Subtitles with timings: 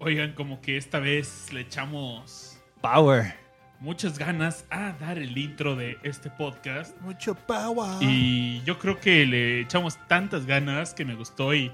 [0.00, 3.36] Oigan, como que esta vez le echamos Power.
[3.78, 7.00] muchas ganas a dar el intro de este podcast.
[7.02, 8.02] Mucho power.
[8.02, 11.70] Y yo creo que le echamos tantas ganas que me gustó y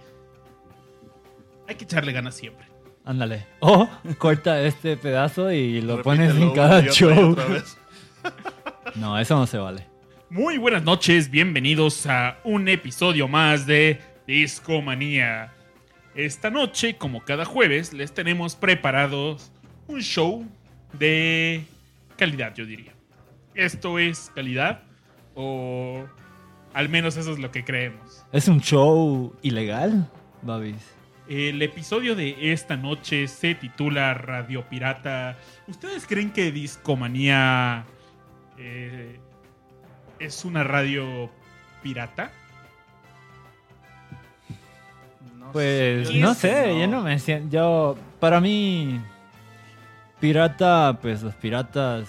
[1.68, 2.66] hay que echarle ganas siempre.
[3.04, 3.46] Ándale.
[3.60, 7.32] O corta este pedazo y lo pones en cada otra show.
[7.32, 7.78] otra vez.
[8.94, 9.88] No, eso no se vale.
[10.30, 15.52] Muy buenas noches, bienvenidos a un episodio más de Discomanía.
[16.14, 19.50] Esta noche, como cada jueves, les tenemos preparados
[19.88, 20.46] un show
[20.92, 21.64] de
[22.16, 22.92] calidad, yo diría.
[23.54, 24.82] ¿Esto es calidad?
[25.34, 26.04] O
[26.72, 28.24] al menos eso es lo que creemos.
[28.32, 30.08] ¿Es un show ilegal,
[30.42, 30.93] Babis?
[31.28, 35.36] El episodio de esta noche se titula Radio Pirata.
[35.66, 37.86] ¿Ustedes creen que Discomanía
[38.58, 39.18] eh,
[40.18, 41.30] es una radio
[41.82, 42.30] pirata?
[45.38, 47.48] No Pues sé, no sé, yo no me siento.
[47.50, 49.00] Yo, para mí,
[50.20, 52.08] pirata, pues los piratas.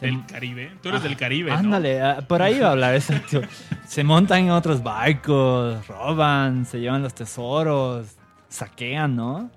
[0.00, 0.72] Del Caribe.
[0.82, 1.58] Tú eres Ah, del Caribe, ¿no?
[1.58, 3.42] Ándale, ah, por ahí va a hablar, exacto.
[3.86, 8.16] se montan en otros barcos, roban, se llevan los tesoros,
[8.50, 9.50] saquean, ¿no?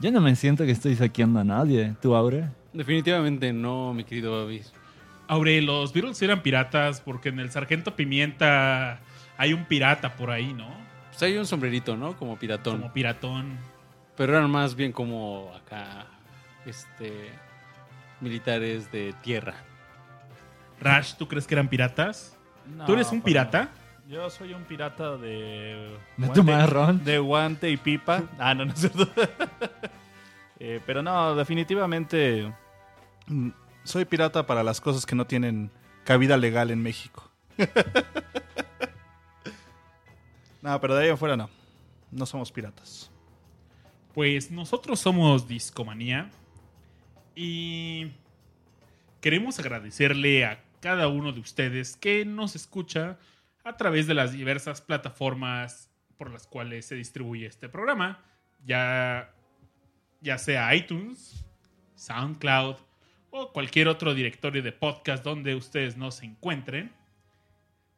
[0.00, 1.94] Yo no me siento que estoy saqueando a nadie.
[2.00, 2.48] ¿Tú, Aure?
[2.72, 4.72] Definitivamente no, mi querido Babis.
[5.26, 9.00] Aure, los Beatles eran piratas porque en el Sargento Pimienta
[9.36, 10.68] hay un pirata por ahí, ¿no?
[11.10, 12.16] Pues hay un sombrerito, ¿no?
[12.16, 12.80] Como piratón.
[12.80, 13.58] Como piratón.
[14.16, 16.06] Pero eran más bien como acá,
[16.64, 17.30] este,
[18.20, 19.54] militares de tierra.
[20.80, 22.36] Rash, ¿tú crees que eran piratas?
[22.66, 23.68] No, ¿Tú eres un pirata?
[24.08, 25.96] Yo soy un pirata de.
[26.16, 27.04] ¿De guante- tu marrón?
[27.04, 28.22] De guante y pipa.
[28.38, 29.08] Ah, no, no es cierto.
[30.60, 32.52] Eh, pero no, definitivamente.
[33.28, 33.50] mm,
[33.84, 35.70] Soy pirata para las cosas que no tienen
[36.02, 37.30] cabida legal en México.
[40.62, 41.48] no, pero de ahí afuera no.
[42.10, 43.08] No somos piratas.
[44.14, 46.28] Pues nosotros somos Discomanía
[47.36, 48.10] y
[49.20, 53.16] queremos agradecerle a cada uno de ustedes que nos escucha
[53.68, 58.24] a través de las diversas plataformas por las cuales se distribuye este programa,
[58.64, 59.32] ya,
[60.20, 61.46] ya sea iTunes,
[61.94, 62.76] SoundCloud
[63.30, 66.92] o cualquier otro directorio de podcast donde ustedes nos encuentren.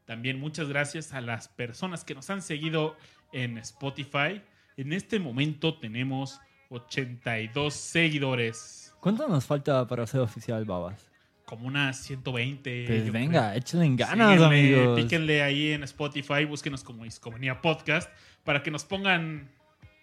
[0.04, 2.97] También muchas gracias a las personas que nos han seguido
[3.32, 4.42] en Spotify.
[4.76, 11.09] En este momento tenemos 82 seguidores, ¿Cuánto nos falta para ser oficial, Babas?
[11.50, 12.84] Como unas 120.
[12.86, 13.58] Pues yo venga, creo.
[13.58, 15.00] échenle ganas, Síguenle, amigos.
[15.00, 18.08] Píquenle ahí en Spotify, búsquenos como Discomanía Podcast
[18.44, 19.50] para que nos pongan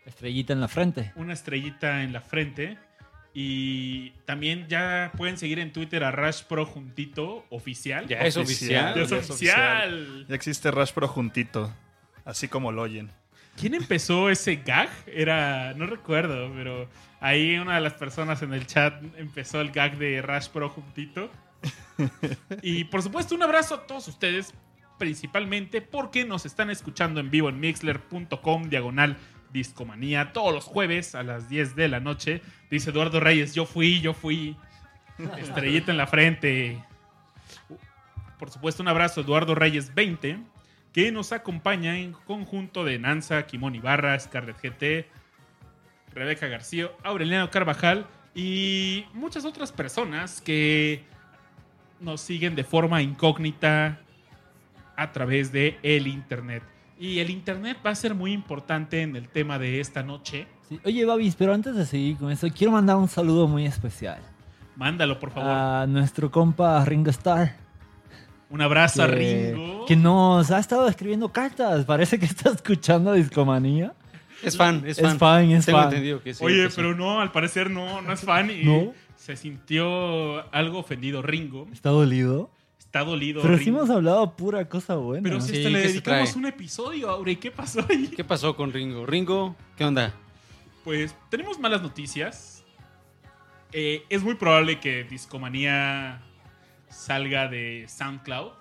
[0.06, 1.14] Estrellita en la frente.
[1.16, 2.78] una estrellita en la frente.
[3.34, 8.08] Y también ya pueden seguir en Twitter a Rush Pro Juntito Oficial.
[8.08, 8.94] Ya es oficial.
[8.96, 10.26] Ya es ya es oficial.
[10.28, 11.74] Ya existe Rush Pro juntito.
[12.26, 13.10] Así como lo oyen.
[13.58, 14.90] ¿Quién empezó ese gag?
[15.08, 16.88] Era, no recuerdo, pero
[17.20, 21.32] ahí una de las personas en el chat empezó el gag de Rush Pro juntito.
[22.62, 24.54] Y por supuesto, un abrazo a todos ustedes,
[25.00, 29.18] principalmente porque nos están escuchando en vivo en mixler.com diagonal
[29.52, 32.44] discomanía todos los jueves a las 10 de la noche.
[32.70, 34.56] Dice Eduardo Reyes, yo fui, yo fui.
[35.40, 36.84] Estrellita en la frente.
[38.38, 40.38] Por supuesto, un abrazo Eduardo Reyes 20
[40.98, 45.08] que nos acompaña en conjunto de Nanza, Kimón Ibarra, Scarlett GT,
[46.12, 51.04] Rebeca García, Aureliano Carvajal y muchas otras personas que
[52.00, 54.00] nos siguen de forma incógnita
[54.96, 56.64] a través de el internet.
[57.00, 60.48] Y el internet va a ser muy importante en el tema de esta noche.
[60.68, 60.80] Sí.
[60.84, 64.20] Oye, Babis, pero antes de seguir con eso, quiero mandar un saludo muy especial
[64.76, 65.52] Mándalo, por favor.
[65.52, 67.67] a nuestro compa Ringo Starr.
[68.50, 69.86] Un abrazo a Ringo.
[69.86, 71.86] Que nos ha estado escribiendo cartas.
[71.86, 73.94] Parece que está escuchando Discomanía.
[74.44, 75.18] Es fan, es Es fan.
[75.18, 75.88] fan, es Tengo fan.
[75.90, 76.44] entendido que sí.
[76.44, 76.74] Oye, que sí.
[76.78, 78.94] pero no, al parecer no, no es fan y ¿No?
[79.16, 81.68] se sintió algo ofendido Ringo.
[81.74, 82.50] Está dolido.
[82.80, 83.42] Está dolido.
[83.42, 83.80] Pero sí Ringo.
[83.80, 85.24] hemos hablado pura cosa buena.
[85.24, 88.08] Pero si Sí, hasta le ¿qué se dedicamos un episodio, Aure, ¿qué pasó ahí?
[88.16, 89.06] ¿Qué pasó con Ringo?
[89.06, 90.14] Ringo, ¿qué onda?
[90.86, 92.64] Pues tenemos malas noticias.
[93.74, 96.22] Eh, es muy probable que Discomanía
[96.90, 98.52] salga de SoundCloud.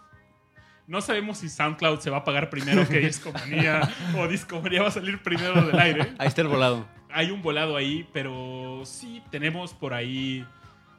[0.86, 4.92] No sabemos si SoundCloud se va a pagar primero que Discomanía o Discomanía va a
[4.92, 6.14] salir primero del aire.
[6.18, 6.86] Ahí está el volado.
[7.10, 10.46] Hay un volado ahí, pero sí tenemos por ahí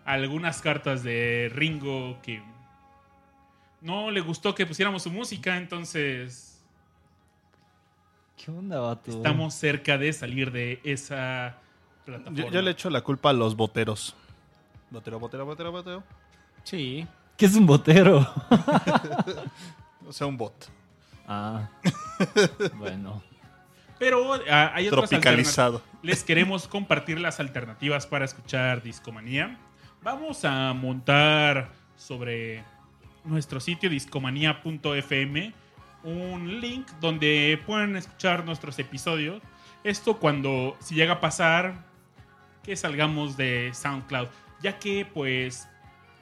[0.04, 2.42] algunas cartas de Ringo que
[3.82, 6.58] no le gustó que pusiéramos su música, entonces
[8.38, 9.12] ¿Qué onda, vato?
[9.12, 11.58] Estamos cerca de salir de esa
[12.06, 12.38] plataforma.
[12.38, 14.16] Yo, yo le echo la culpa a los boteros.
[14.92, 16.04] Botero, botero, botero, botero.
[16.68, 17.08] Sí.
[17.38, 18.28] ¿Qué es un botero?
[20.06, 20.70] O sea, un bot.
[21.28, 21.68] ah.
[22.78, 23.22] bueno.
[24.00, 25.82] Pero ah, hay otras Tropicalizado.
[26.02, 29.58] Les queremos compartir las alternativas para escuchar Discomanía.
[30.02, 32.64] Vamos a montar sobre
[33.26, 35.54] nuestro sitio discomanía.fm
[36.04, 39.42] un link donde pueden escuchar nuestros episodios.
[39.84, 41.84] Esto cuando, si llega a pasar,
[42.64, 44.30] que salgamos de SoundCloud.
[44.62, 45.68] Ya que, pues,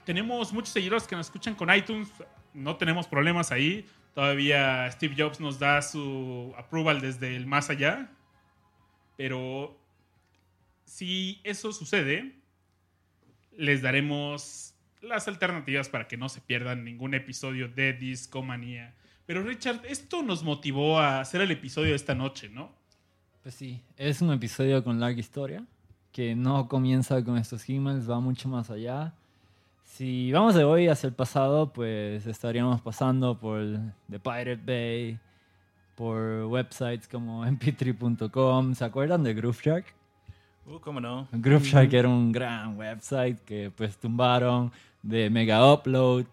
[0.06, 2.10] tenemos muchos seguidores que nos escuchan con iTunes.
[2.54, 3.86] No tenemos problemas ahí.
[4.14, 8.12] Todavía Steve Jobs nos da su approval desde el más allá.
[9.18, 9.78] Pero
[10.86, 12.36] si eso sucede,
[13.58, 18.96] les daremos las alternativas para que no se pierdan ningún episodio de Discomanía.
[19.26, 22.72] Pero Richard, esto nos motivó a hacer el episodio de esta noche, ¿no?
[23.42, 25.66] Pues sí, es un episodio con larga historia,
[26.12, 29.14] que no comienza con estos emails, va mucho más allá.
[29.86, 33.62] Si vamos de hoy hacia el pasado, pues estaríamos pasando por
[34.10, 35.18] The Pirate Bay,
[35.96, 38.76] por websites como mp3.com.
[38.76, 39.86] ¿Se acuerdan de Groove Shark?
[40.66, 41.28] Uh, ¿cómo no?
[41.32, 44.72] Groove Shark era un gran website que pues tumbaron
[45.02, 46.26] de Mega Upload.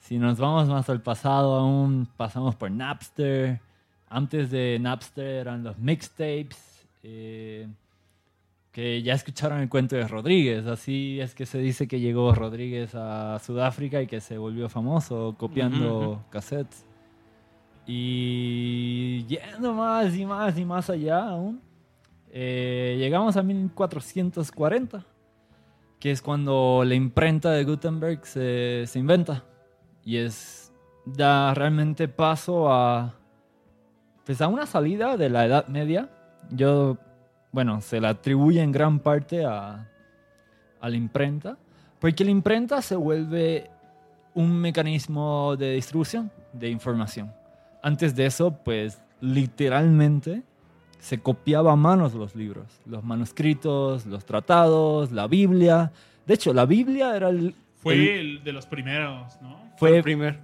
[0.00, 3.60] Si nos vamos más al pasado aún, pasamos por Napster.
[4.08, 6.86] Antes de Napster eran los mixtapes.
[7.02, 7.68] eh,
[8.78, 10.64] que ya escucharon el cuento de Rodríguez.
[10.68, 15.34] Así es que se dice que llegó Rodríguez a Sudáfrica y que se volvió famoso
[15.36, 16.20] copiando ujú.
[16.30, 16.86] cassettes.
[17.88, 21.60] Y yendo más y más y más allá aún,
[22.30, 25.04] eh, llegamos a 1440,
[25.98, 29.42] que es cuando la imprenta de Gutenberg se, se inventa.
[30.04, 30.72] Y es,
[31.04, 33.12] da realmente paso a,
[34.24, 36.10] pues a una salida de la Edad Media.
[36.52, 36.96] Yo,
[37.52, 39.88] bueno, se la atribuye en gran parte a,
[40.80, 41.56] a la imprenta,
[41.98, 43.70] porque la imprenta se vuelve
[44.34, 47.32] un mecanismo de distribución de información.
[47.82, 50.42] Antes de eso, pues literalmente
[51.00, 55.92] se copiaba a manos los libros, los manuscritos, los tratados, la Biblia.
[56.26, 58.08] De hecho, la Biblia era el, Fue el-
[58.38, 59.56] el de los primeros, ¿no?
[59.76, 60.40] fue, el primer.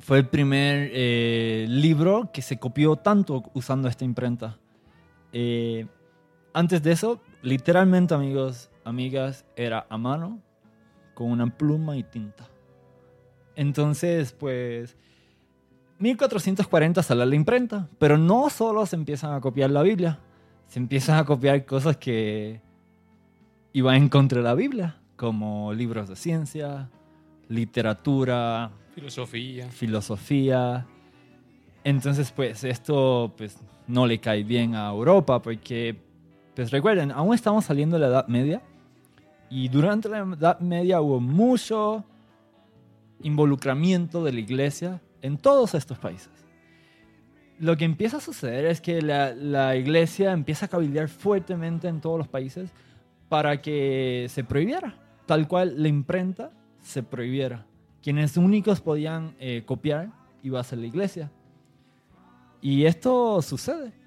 [0.00, 4.56] fue el primer eh, libro que se copió tanto usando esta imprenta.
[5.32, 5.86] Eh,
[6.52, 10.40] antes de eso, literalmente, amigos, amigas, era a mano
[11.14, 12.48] con una pluma y tinta.
[13.56, 14.96] Entonces, pues,
[15.98, 20.18] 1440 sale la imprenta, pero no solo se empiezan a copiar la Biblia,
[20.66, 22.62] se empiezan a copiar cosas que
[23.72, 26.88] iban en contra de la Biblia, como libros de ciencia,
[27.48, 29.68] literatura, Filosofía.
[29.68, 30.86] filosofía.
[31.84, 35.96] Entonces, pues esto pues, no le cae bien a Europa porque,
[36.60, 38.60] pues recuerden, aún estamos saliendo de la Edad Media
[39.48, 42.04] y durante la Edad Media hubo mucho
[43.22, 46.28] involucramiento de la iglesia en todos estos países.
[47.58, 52.18] Lo que empieza a suceder es que la, iglesia empieza a cabildear fuertemente en todos
[52.18, 52.68] los países
[53.30, 56.50] para que se prohibiera, tal cual la imprenta
[56.82, 57.64] se prohibiera.
[58.02, 60.10] Quienes únicos podían eh, copiar
[60.42, 61.30] iba a ser la iglesia.
[62.60, 63.98] Y esto sucede.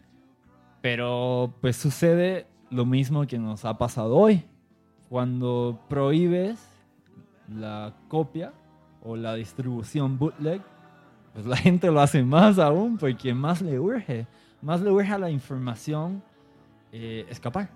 [0.83, 4.43] Pero pues sucede lo mismo que nos ha pasado hoy.
[5.07, 6.59] Cuando prohíbes
[7.47, 8.51] la copia
[9.01, 10.61] o la distribución bootleg,
[11.31, 14.27] pues la gente lo hace más aún porque más le urge.
[14.61, 16.21] Más le urge a la información
[16.91, 17.69] eh, escapar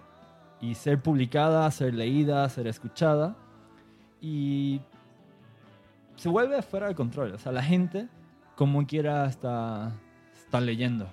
[0.59, 3.37] y ser publicada, ser leída, ser escuchada.
[4.19, 4.81] Y
[6.17, 7.31] se vuelve fuera de control.
[7.31, 8.09] O sea, la gente,
[8.57, 9.93] como quiera, está,
[10.35, 11.07] está leyendo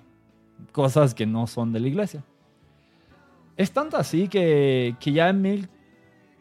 [0.71, 2.23] cosas que no son de la iglesia.
[3.57, 5.69] Es tanto así que, que ya en mil...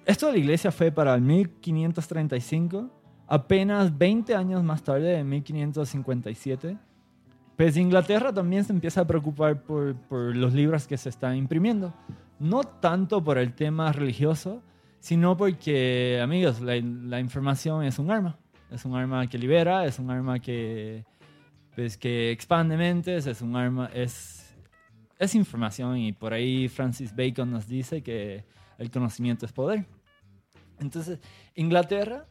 [0.07, 2.91] Esto de la iglesia fue para el 1535,
[3.27, 6.77] apenas 20 años más tarde, en 1557.
[7.57, 11.95] Pues Inglaterra también se empieza a preocupar por, por los libros que se están imprimiendo.
[12.39, 14.61] No tanto por el tema religioso,
[14.99, 18.37] sino porque, amigos, la, la información es un arma.
[18.71, 21.05] Es un arma que libera, es un arma que,
[21.75, 24.55] pues, que expande mentes, es un arma, es,
[25.19, 28.45] es información y por ahí Francis Bacon nos dice que
[28.79, 29.87] el conocimiento es poder.
[30.81, 31.19] Entonces,
[31.55, 32.27] Inglaterra,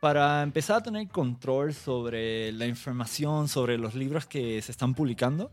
[0.00, 5.50] para empezar a tener control sobre la información, sobre los libros que se están publicando,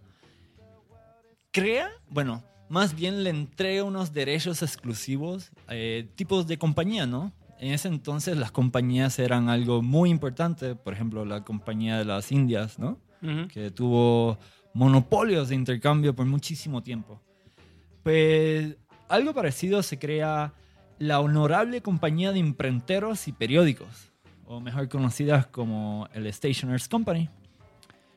[1.51, 7.31] crea, bueno, más bien le entrega unos derechos exclusivos, eh, tipos de compañía, ¿no?
[7.59, 12.31] En ese entonces las compañías eran algo muy importante, por ejemplo, la compañía de las
[12.31, 12.97] Indias, ¿no?
[13.53, 14.37] Que tuvo
[14.73, 17.21] monopolios de intercambio por muchísimo tiempo.
[18.03, 18.75] Pues
[19.09, 20.53] algo parecido se crea
[20.97, 24.11] la honorable compañía de imprenteros y periódicos,
[24.45, 27.29] o mejor conocidas como el Stationers Company.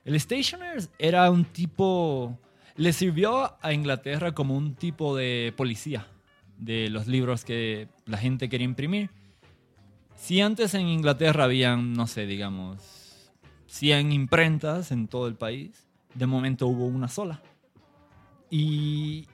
[0.04, 2.38] El Stationers era un tipo,
[2.76, 6.06] le sirvió a Inglaterra como un tipo de policía
[6.58, 9.10] de los libros que la gente quería imprimir.
[10.14, 13.03] Si antes en Inglaterra habían, no sé, digamos,
[13.74, 17.42] 100 imprentas en todo el país, de momento hubo una sola.
[18.48, 19.26] Y,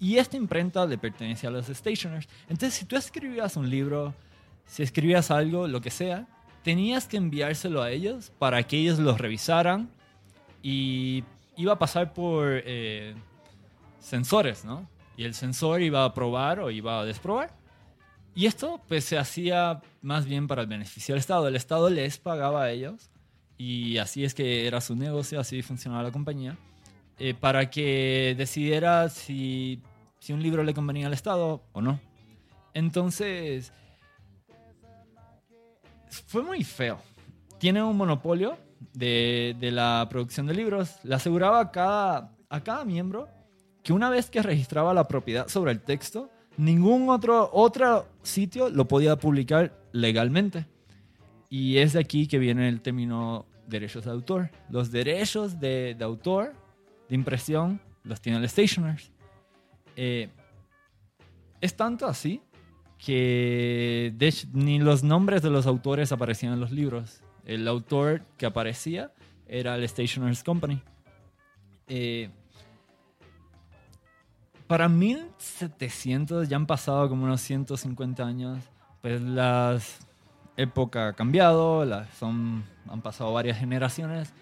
[0.00, 2.28] esta imprenta le pertenecía a los stationers.
[2.42, 4.14] Entonces, si tú escribías un libro,
[4.66, 6.26] si escribías algo, lo que sea,
[6.62, 9.88] tenías que enviárselo a ellos para que ellos lo revisaran
[10.62, 11.24] y
[11.56, 13.14] iba a pasar por eh,
[13.98, 14.86] sensores, ¿no?
[15.16, 17.54] Y el sensor iba a aprobar o iba a desprobar.
[18.34, 21.48] Y esto pues se hacía más bien para el beneficio del Estado.
[21.48, 23.10] El Estado les pagaba a ellos
[23.56, 26.56] y así es que era su negocio, así funcionaba la compañía,
[27.18, 29.80] eh, para que decidiera si,
[30.18, 32.00] si un libro le convenía al Estado o no.
[32.72, 33.72] Entonces,
[36.26, 36.98] fue muy feo.
[37.58, 38.58] Tiene un monopolio
[38.92, 40.96] de, de la producción de libros.
[41.04, 43.28] Le aseguraba a cada, a cada miembro
[43.82, 48.88] que una vez que registraba la propiedad sobre el texto, ningún otro, otro sitio lo
[48.88, 50.66] podía publicar legalmente.
[51.56, 54.50] Y es de aquí que viene el término derechos de autor.
[54.70, 56.52] Los derechos de, de autor,
[57.08, 59.12] de impresión, los tiene el Stationers.
[59.94, 60.30] Eh,
[61.60, 62.42] es tanto así
[62.98, 67.22] que de ni los nombres de los autores aparecían en los libros.
[67.44, 69.12] El autor que aparecía
[69.46, 70.82] era el Stationers Company.
[71.86, 72.30] Eh,
[74.66, 78.58] para 1700 ya han pasado como unos 150 años,
[79.00, 79.78] pues la
[80.56, 84.32] época ha cambiado, la- son, han pasado varias generaciones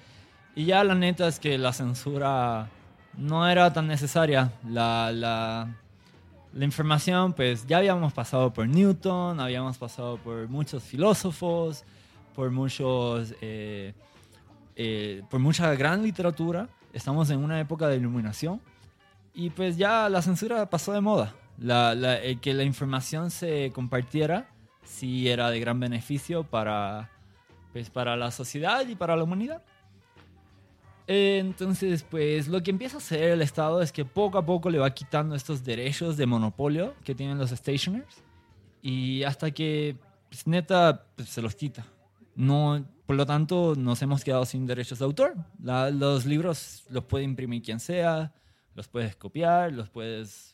[0.54, 2.69] y ya la neta es que la censura
[3.16, 4.52] no era tan necesaria.
[4.69, 5.69] La, la,
[6.52, 11.85] la información, pues ya habíamos pasado por Newton, habíamos pasado por muchos filósofos,
[12.35, 13.95] por muchos, eh,
[14.76, 16.69] eh, por mucha gran literatura.
[16.92, 18.61] Estamos en una época de iluminación
[19.35, 21.35] y pues ya la censura pasó de moda.
[21.59, 24.47] La, el que la información se compartiera
[24.85, 27.11] sí era de gran beneficio para,
[27.73, 29.62] pues, para la sociedad y para la humanidad.
[31.07, 34.79] Entonces, pues lo que empieza a hacer el Estado es que poco a poco le
[34.79, 38.23] va quitando estos derechos de monopolio que tienen los stationers
[38.81, 39.97] y hasta que,
[40.29, 41.85] pues, neta, pues, se los quita.
[42.35, 45.35] No, por lo tanto, nos hemos quedado sin derechos de autor.
[45.59, 48.33] Los libros los puede imprimir quien sea,
[48.75, 50.52] los puedes copiar, los puedes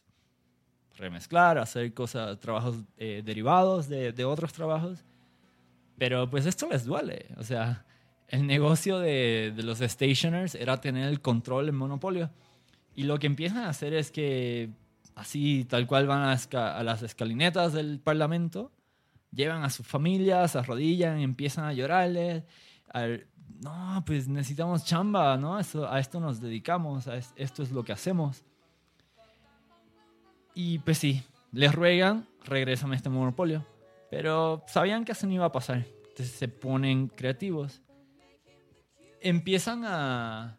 [0.99, 5.05] remezclar, hacer cosas, trabajos eh, derivados de, de otros trabajos.
[5.97, 7.27] Pero pues esto les duele.
[7.39, 7.85] O sea,
[8.29, 12.31] el negocio de, de los stationers era tener el control, el monopolio.
[12.95, 14.71] Y lo que empiezan a hacer es que
[15.15, 16.33] así, tal cual van a,
[16.79, 18.71] a las escalinetas del parlamento,
[19.33, 22.45] llevan a sus familias, se arrodillan empiezan a llorarles.
[22.93, 23.07] a-
[23.61, 25.59] no, pues necesitamos chamba, ¿no?
[25.59, 28.45] Eso, a esto nos dedicamos, a es- esto es lo que hacemos.
[30.61, 31.23] Y pues sí,
[31.53, 33.65] les ruegan, regresan a este monopolio.
[34.11, 35.87] Pero sabían que eso no iba a pasar.
[36.09, 37.81] Entonces se ponen creativos.
[39.21, 40.59] Empiezan a,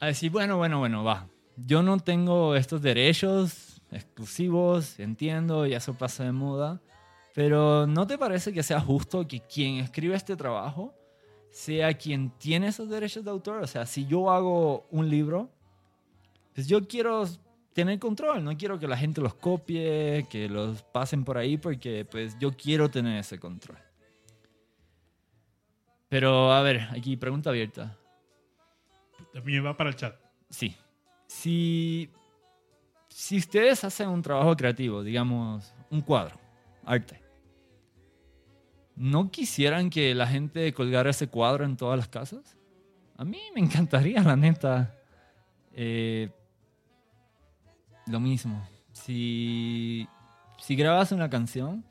[0.00, 1.28] a decir, bueno, bueno, bueno, va.
[1.56, 6.80] Yo no tengo estos derechos exclusivos, entiendo, ya eso pasa de moda.
[7.36, 10.92] Pero ¿no te parece que sea justo que quien escribe este trabajo
[11.52, 13.62] sea quien tiene esos derechos de autor?
[13.62, 15.50] O sea, si yo hago un libro,
[16.52, 17.24] pues yo quiero
[17.76, 22.06] tener control, no quiero que la gente los copie, que los pasen por ahí, porque
[22.06, 23.76] pues yo quiero tener ese control.
[26.08, 27.94] Pero a ver, aquí pregunta abierta.
[29.30, 30.16] También va para el chat.
[30.48, 30.74] Sí.
[31.26, 32.08] Si,
[33.08, 36.40] si ustedes hacen un trabajo creativo, digamos, un cuadro,
[36.82, 37.20] arte,
[38.94, 42.56] ¿no quisieran que la gente colgara ese cuadro en todas las casas?
[43.18, 44.94] A mí me encantaría, la neta.
[45.74, 46.30] Eh,
[48.06, 48.66] lo mismo.
[48.92, 50.08] Si,
[50.58, 51.84] si grabas una canción,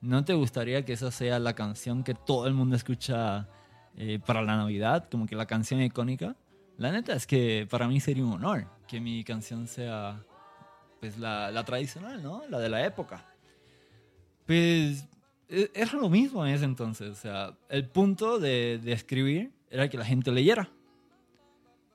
[0.00, 3.48] ¿no te gustaría que esa sea la canción que todo el mundo escucha
[3.96, 5.08] eh, para la Navidad?
[5.10, 6.36] Como que la canción icónica.
[6.76, 10.24] La neta es que para mí sería un honor que mi canción sea
[10.98, 12.42] pues la, la tradicional, ¿no?
[12.48, 13.24] La de la época.
[14.46, 15.06] Pues
[15.48, 17.10] e- era lo mismo en ese entonces.
[17.10, 20.70] O sea, el punto de, de escribir era que la gente leyera.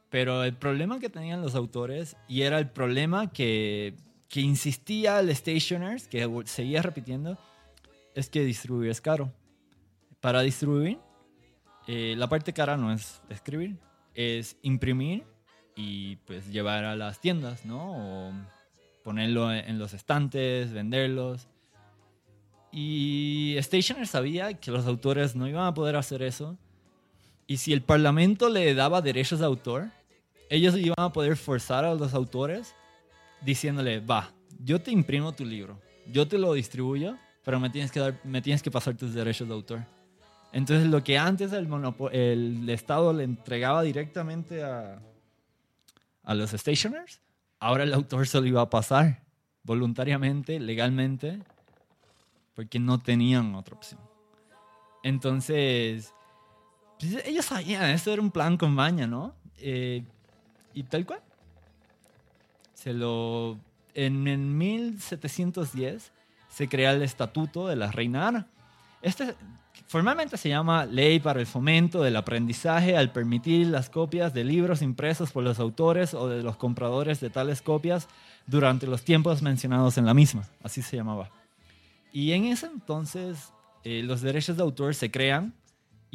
[0.10, 3.96] Pero el problema que tenían los autores, y era el problema que,
[4.30, 7.38] que insistía el Stationers, que seguía repitiendo,
[8.14, 9.34] es que distribuir es caro.
[10.22, 11.00] Para distribuir,
[11.88, 13.78] eh, la parte cara no es escribir,
[14.14, 15.24] es imprimir
[15.76, 18.30] y pues llevar a las tiendas, ¿no?
[18.30, 18.34] O
[19.04, 21.48] ponerlo en los estantes, venderlos.
[22.72, 26.58] Y Stationer sabía que los autores no iban a poder hacer eso.
[27.48, 29.90] Y si el Parlamento le daba derechos de autor,
[30.50, 32.76] ellos iban a poder forzar a los autores
[33.42, 34.32] diciéndole, va,
[34.64, 35.80] yo te imprimo tu libro,
[36.12, 39.48] yo te lo distribuyo, pero me tienes que, dar, me tienes que pasar tus derechos
[39.48, 39.86] de autor.
[40.52, 41.68] Entonces lo que antes el,
[42.12, 45.00] el Estado le entregaba directamente a,
[46.24, 47.22] a los stationers,
[47.60, 49.24] ahora el autor se lo iba a pasar
[49.64, 51.40] voluntariamente, legalmente,
[52.54, 54.00] porque no tenían otra opción.
[55.04, 56.14] Entonces,
[57.00, 59.34] pues, ellos sabían, esto era un plan con maña, ¿no?
[59.60, 60.04] Eh,
[60.74, 61.22] y tal cual.
[62.74, 63.58] Se lo,
[63.94, 66.12] en, en 1710
[66.50, 68.48] se crea el Estatuto de la Reina Ana.
[69.02, 69.36] Este
[69.88, 74.82] formalmente se llama Ley para el Fomento del Aprendizaje al permitir las copias de libros
[74.82, 78.08] impresos por los autores o de los compradores de tales copias
[78.48, 80.44] durante los tiempos mencionados en la misma.
[80.64, 81.30] Así se llamaba.
[82.12, 83.52] Y en ese entonces
[83.84, 85.54] eh, los derechos de autor se crean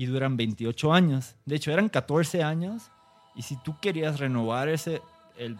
[0.00, 1.36] y duran 28 años.
[1.44, 2.90] De hecho, eran 14 años
[3.34, 5.02] y si tú querías renovar ese,
[5.36, 5.58] el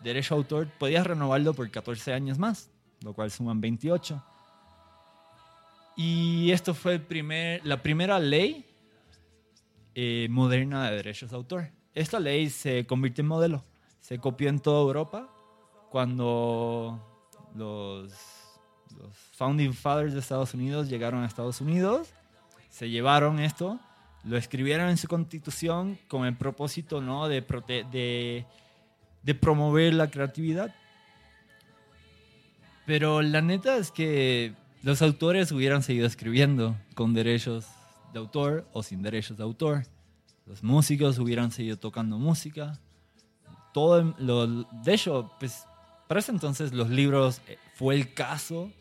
[0.00, 2.70] derecho de autor, podías renovarlo por 14 años más,
[3.02, 4.22] lo cual suman 28.
[5.96, 8.64] Y esto fue el primer, la primera ley
[9.96, 11.70] eh, moderna de derechos de autor.
[11.92, 13.64] Esta ley se convirtió en modelo.
[13.98, 15.28] Se copió en toda Europa
[15.90, 18.12] cuando los,
[18.96, 22.14] los founding fathers de Estados Unidos llegaron a Estados Unidos,
[22.70, 23.78] se llevaron esto,
[24.24, 27.28] lo escribieron en su constitución con el propósito ¿no?
[27.28, 27.40] de,
[27.90, 28.46] de,
[29.22, 30.74] de promover la creatividad.
[32.86, 37.66] Pero la neta es que los autores hubieran seguido escribiendo con derechos
[38.12, 39.86] de autor o sin derechos de autor.
[40.46, 42.78] Los músicos hubieran seguido tocando música.
[43.72, 45.66] Todo lo, de hecho, pues
[46.08, 48.72] para ese entonces los libros eh, fue el caso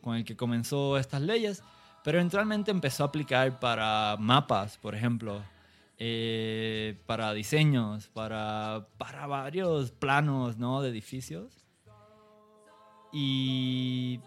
[0.00, 1.62] con el que comenzó estas leyes,
[2.04, 5.42] pero eventualmente empezó a aplicar para mapas, por ejemplo,
[5.98, 10.80] eh, para diseños, para, para varios planos ¿no?
[10.82, 11.64] de edificios.
[13.12, 14.20] Y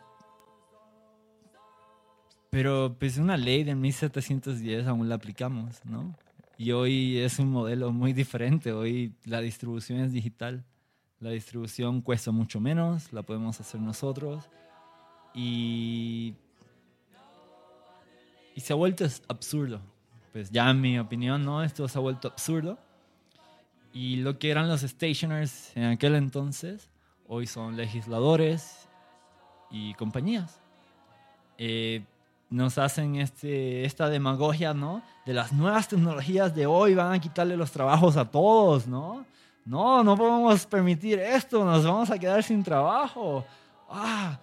[2.52, 6.14] pero pues una ley de 1710 aún la aplicamos, ¿no?
[6.58, 10.66] Y hoy es un modelo muy diferente, hoy la distribución es digital,
[11.22, 14.50] la distribución cuesta mucho menos, la podemos hacer nosotros
[15.34, 16.36] y,
[18.62, 19.82] y se ha vuelto absurdo.
[20.34, 21.64] Pues ya en mi opinión, ¿no?
[21.64, 22.78] Esto se ha vuelto absurdo.
[23.92, 26.90] Y lo que eran los stationers en aquel entonces,
[27.28, 28.88] hoy son legisladores
[29.72, 30.62] y compañías.
[31.58, 32.04] Eh,
[32.52, 35.02] nos hacen este, esta demagogia, ¿no?
[35.26, 39.26] De las nuevas tecnologías de hoy van a quitarle los trabajos a todos, ¿no?
[39.66, 43.44] No, no podemos permitir esto, nos vamos a quedar sin trabajo.
[43.90, 44.40] Ah,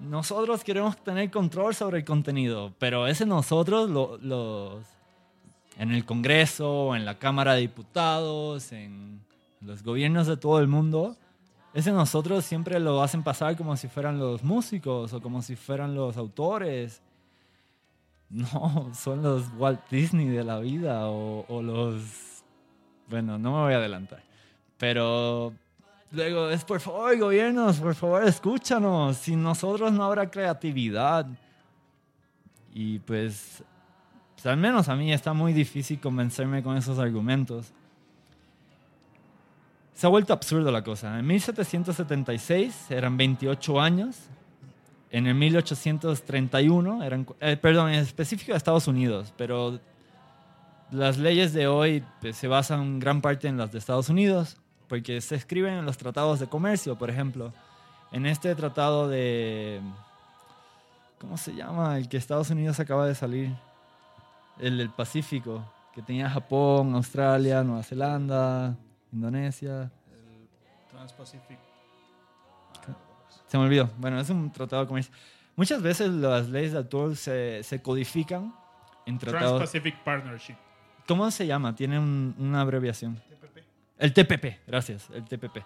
[0.00, 4.84] nosotros queremos tener control sobre el contenido, pero ese nosotros, los,
[5.78, 9.20] en el Congreso, en la Cámara de Diputados, en
[9.60, 11.16] los gobiernos de todo el mundo,
[11.74, 15.94] ese nosotros siempre lo hacen pasar como si fueran los músicos o como si fueran
[15.94, 17.02] los autores
[18.30, 22.42] no, son los Walt Disney de la vida o, los...
[23.08, 24.22] Bueno, no me voy a adelantar.
[24.78, 25.52] Pero
[26.10, 29.16] luego es, por favor, gobiernos, por favor, escúchanos.
[29.16, 31.26] Sin nosotros no habrá creatividad.
[32.72, 33.62] Y pues,
[34.34, 37.72] pues, al menos a mí está muy difícil convencerme con esos argumentos.
[39.94, 41.18] Se ha vuelto absurdo la cosa.
[41.18, 44.30] En 1776 eran 28 años
[45.10, 49.80] en el 1831, eran, eh, perdón, en específico de Estados Unidos, pero
[50.92, 54.56] las leyes de hoy pues, se basan gran parte en las de Estados Unidos,
[54.90, 57.52] porque se escriben en los tratados de comercio, por ejemplo.
[58.10, 59.80] En este tratado de...
[61.20, 61.96] ¿Cómo se llama?
[61.96, 63.54] El que Estados Unidos acaba de salir.
[64.58, 68.76] El del Pacífico, que tenía Japón, Australia, Nueva Zelanda,
[69.12, 69.92] Indonesia.
[70.12, 71.58] El Trans-Pacific
[73.46, 73.90] se me olvidó.
[73.96, 75.14] Bueno, es un tratado de comercio.
[75.54, 78.52] Muchas veces las leyes de autor se, se codifican
[79.06, 79.58] en tratados.
[79.58, 80.56] Trans-Pacific Partnership.
[81.06, 81.76] ¿Cómo se llama?
[81.76, 83.20] Tiene una abreviación.
[84.00, 85.58] El TPP, gracias, el TPP.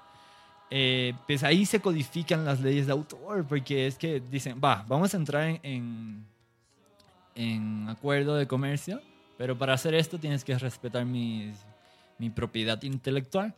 [0.71, 5.15] Eh, pues ahí se codifican las leyes de autor, porque es que dicen, va, vamos
[5.15, 6.27] a entrar en,
[7.35, 9.01] en, acuerdo de comercio,
[9.39, 11.55] pero para hacer esto tienes que respetar mi
[12.35, 13.55] propiedad intelectual.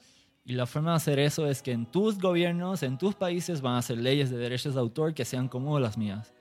[0.49, 3.75] Y la forma de hacer eso es que en tus gobiernos, en tus países van
[3.75, 6.33] a hacer leyes de derechos de autor que sean como las mías.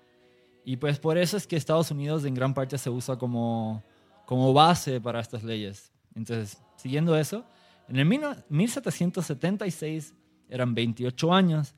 [0.63, 3.83] Y pues por eso es que Estados Unidos en gran parte se usa como,
[4.25, 5.91] como base para estas leyes.
[6.13, 7.45] Entonces, siguiendo eso,
[7.87, 10.13] En el 1776
[10.49, 11.75] eran 28 años.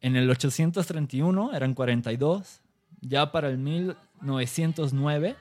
[0.00, 2.60] En el 831 eran 42.
[3.00, 5.36] Ya para el 1909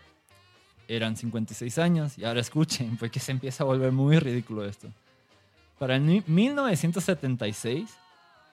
[0.87, 2.17] eran 56 años.
[2.17, 4.89] Y ahora escuchen, porque se empieza a volver muy ridículo esto.
[5.79, 7.89] Para el 1976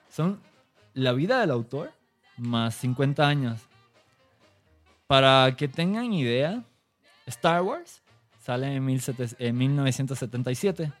[0.09, 0.39] son
[0.93, 1.93] la vida del autor
[2.37, 3.61] más 50 años.
[5.07, 6.63] Para que tengan idea,
[7.25, 8.01] Star Wars
[8.41, 10.91] sale en, 17 en 1977.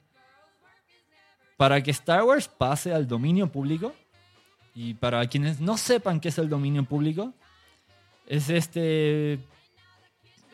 [1.61, 3.93] Para que Star Wars pase al dominio público,
[4.73, 7.35] y para quienes no sepan qué es el dominio público,
[8.25, 9.37] es este.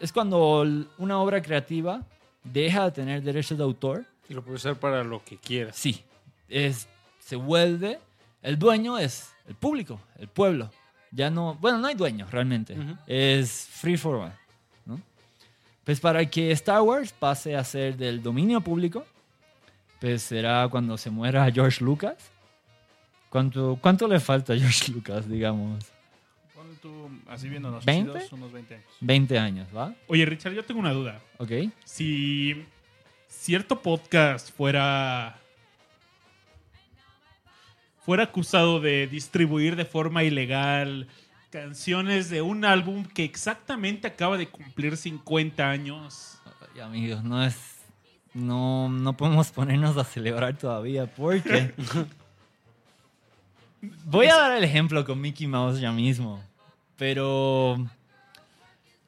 [0.01, 0.65] Es cuando
[0.97, 2.05] una obra creativa
[2.43, 4.03] deja de tener derechos de autor.
[4.27, 5.77] Y lo puedes usar para lo que quieras.
[5.77, 6.03] Sí.
[6.49, 6.89] Es,
[7.19, 8.01] se vuelve.
[8.41, 10.69] El dueño es el público, el pueblo.
[11.11, 11.55] Ya no.
[11.55, 12.75] Bueno, no hay dueño realmente.
[13.07, 14.33] Es free for all.
[14.85, 14.99] ¿no?
[15.85, 19.05] Pues para que Star Wars pase a ser del dominio público,
[19.99, 22.15] pues será cuando se muera George Lucas.
[23.29, 25.86] ¿Cuánto, cuánto le falta a George Lucas, digamos?
[26.81, 27.83] Tú, así viéndonos
[28.31, 28.88] unos 20 años.
[29.01, 29.95] 20 años, ¿va?
[30.07, 31.19] Oye, Richard, yo tengo una duda.
[31.39, 31.51] Ok.
[31.86, 32.65] Si
[33.27, 35.39] cierto podcast fuera
[38.07, 41.07] fuera acusado de distribuir de forma ilegal
[41.49, 46.39] canciones de un álbum que exactamente acaba de cumplir 50 años.
[46.75, 47.76] Ay, amigos, no es.
[48.38, 51.73] No, no podemos ponernos a celebrar todavía porque.
[54.06, 56.43] Voy a dar el ejemplo con Mickey Mouse ya mismo.
[56.97, 57.78] Pero.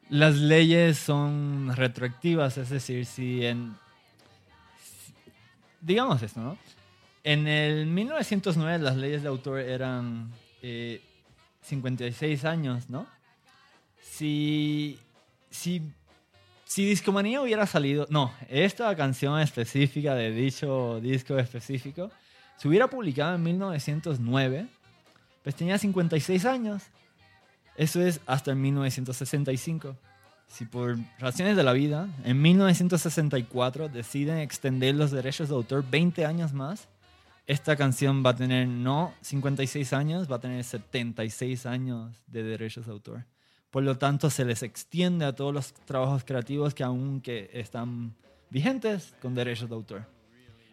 [0.08, 3.76] Las leyes son retroactivas, es decir, si en.
[5.80, 6.58] digamos esto, ¿no?
[7.22, 11.00] En el 1909 las leyes de autor eran eh,
[11.62, 13.06] 56 años, ¿no?
[14.02, 14.98] Si,
[15.50, 15.82] si,
[16.70, 22.12] si Discomanía hubiera salido, no, esta canción específica de dicho disco específico,
[22.58, 24.68] se hubiera publicado en 1909,
[25.42, 26.84] pues tenía 56 años.
[27.74, 29.96] Eso es hasta el 1965.
[30.46, 36.24] Si por razones de la vida, en 1964 deciden extender los derechos de autor 20
[36.24, 36.86] años más,
[37.48, 42.86] esta canción va a tener no 56 años, va a tener 76 años de derechos
[42.86, 43.24] de autor.
[43.70, 48.14] Por lo tanto, se les extiende a todos los trabajos creativos que aún que están
[48.50, 50.06] vigentes con derechos de autor.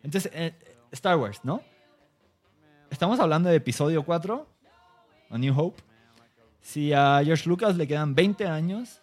[0.04, 0.54] Entonces, eh,
[0.92, 1.62] Star Wars, ¿no?
[2.90, 4.48] Estamos hablando de episodio 4,
[5.30, 5.84] A New Hope.
[6.62, 9.02] Si a George Lucas le quedan 20 años,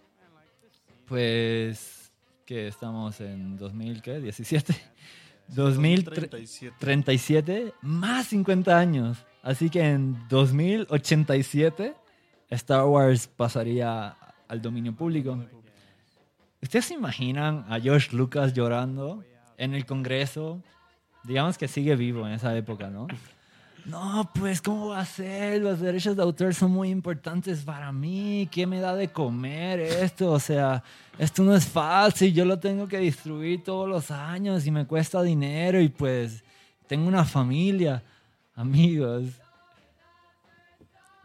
[1.07, 2.13] pues
[2.45, 4.21] que estamos en 2000, ¿qué?
[4.21, 4.75] 17.
[5.49, 7.75] 2037 37.
[7.83, 9.25] más 50 años.
[9.43, 11.95] Así que en 2087
[12.51, 14.17] Star Wars pasaría
[14.49, 15.39] al dominio público.
[16.63, 19.23] ¿Ustedes se imaginan a George Lucas llorando
[19.59, 20.63] en el Congreso?
[21.23, 23.07] Digamos que sigue vivo en esa época, ¿no?
[23.85, 25.61] No, pues, ¿cómo va a ser?
[25.61, 28.49] Los derechos de autor son muy importantes para mí.
[28.51, 30.33] ¿Qué me da de comer esto?
[30.33, 30.83] O sea,
[31.19, 32.33] esto no es fácil.
[32.33, 36.43] Yo lo tengo que distribuir todos los años y me cuesta dinero y pues
[36.87, 38.03] tengo una familia.
[38.57, 39.25] Amigos,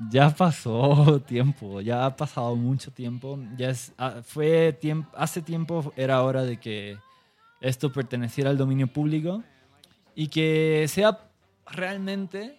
[0.10, 3.40] ya pasó tiempo, ya ha pasado mucho tiempo.
[3.58, 6.98] Ya es, ah, fue tiempo, hace tiempo era hora de que
[7.60, 9.44] esto perteneciera al dominio público
[10.16, 11.20] y que sea
[11.66, 12.58] realmente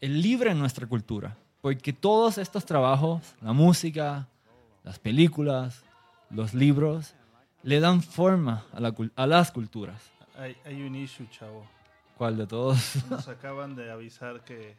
[0.00, 1.36] el libre en nuestra cultura.
[1.60, 4.28] Porque todos estos trabajos, la música,
[4.84, 5.82] las películas,
[6.30, 7.14] los libros,
[7.64, 10.00] le dan forma a, la a las culturas.
[10.36, 11.66] Hay, hay un issue, chavo.
[12.16, 12.96] ¿Cuál de todos?
[13.10, 14.76] Nos acaban de avisar que...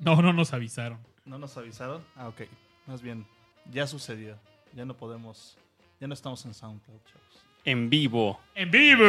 [0.00, 0.98] No, no nos avisaron.
[1.24, 2.02] ¿No nos avisaron?
[2.16, 2.42] Ah, ok.
[2.86, 3.26] Más bien,
[3.70, 4.36] ya sucedió.
[4.74, 5.56] Ya no podemos...
[6.00, 7.44] Ya no estamos en SoundCloud, chavos.
[7.64, 8.38] En vivo.
[8.54, 9.04] ¡En vivo!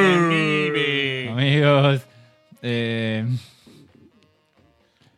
[1.34, 2.02] Amigos,
[2.62, 3.26] eh,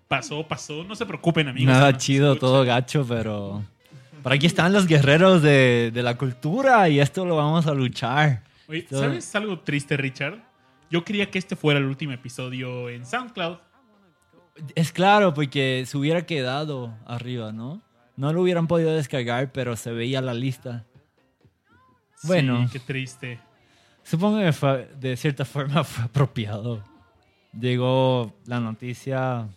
[0.08, 0.84] Pasó, pasó.
[0.84, 1.72] No se preocupen, amigos.
[1.72, 3.64] nada No chido, todo gacho, pero...
[4.24, 8.44] Por aquí están los guerreros de, de la cultura y esto lo vamos a luchar.
[8.68, 10.40] Oye, ¿sabes algo triste, Richard?
[10.90, 13.58] Yo quería que este fuera el último episodio en SoundCloud.
[14.76, 17.82] Es claro, porque se hubiera quedado arriba, ¿no?
[18.16, 20.86] No lo hubieran podido descargar, pero se veía la lista.
[22.24, 22.66] Bueno.
[22.68, 23.40] Sí, qué triste.
[24.04, 26.84] Supongo que fue- de cierta forma fue apropiado.
[27.58, 29.48] Llegó la noticia.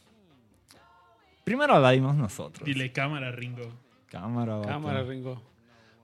[1.44, 2.64] Primero la dimos nosotros.
[2.64, 3.68] Dile cámara, Ringo.
[4.08, 4.68] Cámara, vato.
[4.68, 5.42] Cámara, Ringo.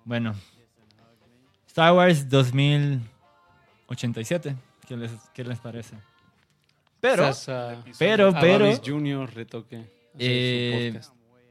[0.05, 0.35] Bueno.
[1.67, 4.57] Star Wars 2087.
[4.87, 5.97] ¿Qué les, qué les parece?
[7.01, 8.67] Pero, Quizás a- pero, pero.
[8.85, 9.33] Jr.
[9.35, 9.85] retoque.
[10.19, 10.99] Eh.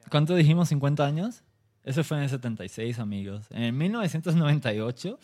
[0.10, 0.72] ¿Cuánto dijimos?
[0.72, 1.44] ¿50 años?
[1.84, 3.46] Eso fue en el 76, amigos.
[3.52, 5.18] En 1998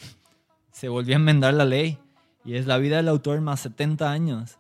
[0.72, 2.00] se volvió a enmendar la ley
[2.46, 4.58] Y es la vida del autor más 70 años.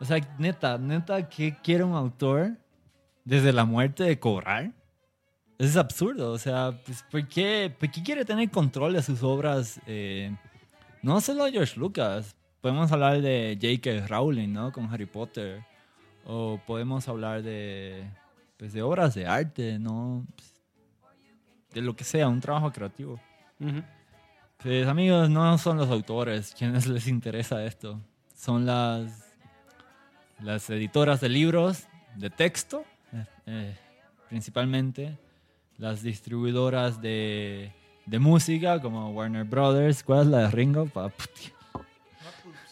[0.00, 2.56] O sea, neta, neta, ¿qué quiere un autor
[3.24, 4.72] desde la muerte de cobrar?
[5.58, 6.32] Eso es absurdo.
[6.32, 9.80] O sea, pues, ¿por, qué, por qué quiere tener control de sus obras?
[9.86, 10.34] Eh,
[11.02, 12.34] no solo George Lucas.
[12.60, 14.06] Podemos hablar de J.K.
[14.06, 14.72] Rowling, ¿no?
[14.72, 15.64] Con Harry Potter.
[16.24, 18.04] O podemos hablar de,
[18.58, 20.26] pues, de obras de arte, ¿no?
[20.36, 20.54] Pues,
[21.72, 23.20] de lo que sea, un trabajo creativo.
[23.60, 23.82] Ujú.
[24.58, 27.98] Pues amigos, no son los autores quienes les interesa esto.
[28.34, 29.32] Son las,
[30.40, 31.84] las editoras de libros
[32.16, 33.76] de texto, eh, eh,
[34.28, 35.16] principalmente.
[35.78, 37.72] Las distribuidoras de,
[38.04, 40.02] de música, como Warner Brothers.
[40.02, 40.84] ¿Cuál es la de Ringo?
[40.86, 41.52] Pa- puti.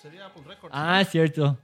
[0.08, 0.74] Sería Apple Records.
[0.76, 1.58] Ah, es cierto.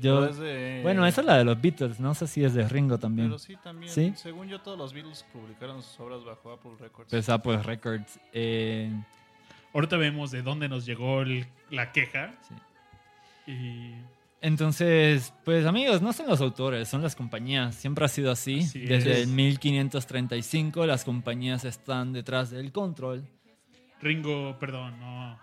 [0.00, 1.98] Yo, es de- bueno, esa es la de los Beatles.
[1.98, 3.28] No sé si es de Ringo también.
[3.28, 3.90] Pero sí, también.
[3.90, 4.12] ¿Sí?
[4.16, 7.10] Según yo, todos los Beatles publicaron sus obras bajo Apple Records.
[7.10, 8.20] Pues Apple Records.
[8.32, 8.92] eh,
[9.72, 12.34] Ahorita vemos de dónde nos llegó el- la queja.
[12.46, 13.50] Sí.
[13.52, 13.94] Y
[14.40, 17.74] Entonces, pues amigos, no son los autores, son las compañías.
[17.74, 18.60] Siempre ha sido así.
[18.60, 19.18] Así Desde es.
[19.20, 23.26] el 1535 las compañías están detrás del control.
[24.00, 25.38] Ringo, perdón, no.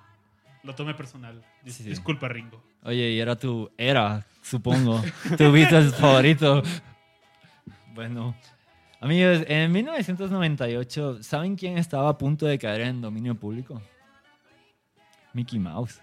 [0.65, 1.41] Lo tomé personal.
[1.63, 1.89] Dis- Sí, sí.
[1.89, 2.62] Disculpa, Ringo.
[2.84, 5.01] Oye, y era tu era, supongo,
[5.38, 6.62] tu Beatles favorito.
[7.93, 8.36] Bueno,
[8.99, 13.82] amigos, en 1998, ¿saben quién estaba a punto de caer en dominio público?
[15.34, 16.01] Mickey Mouse.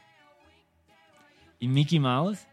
[1.59, 2.47] Y Mickey Mouse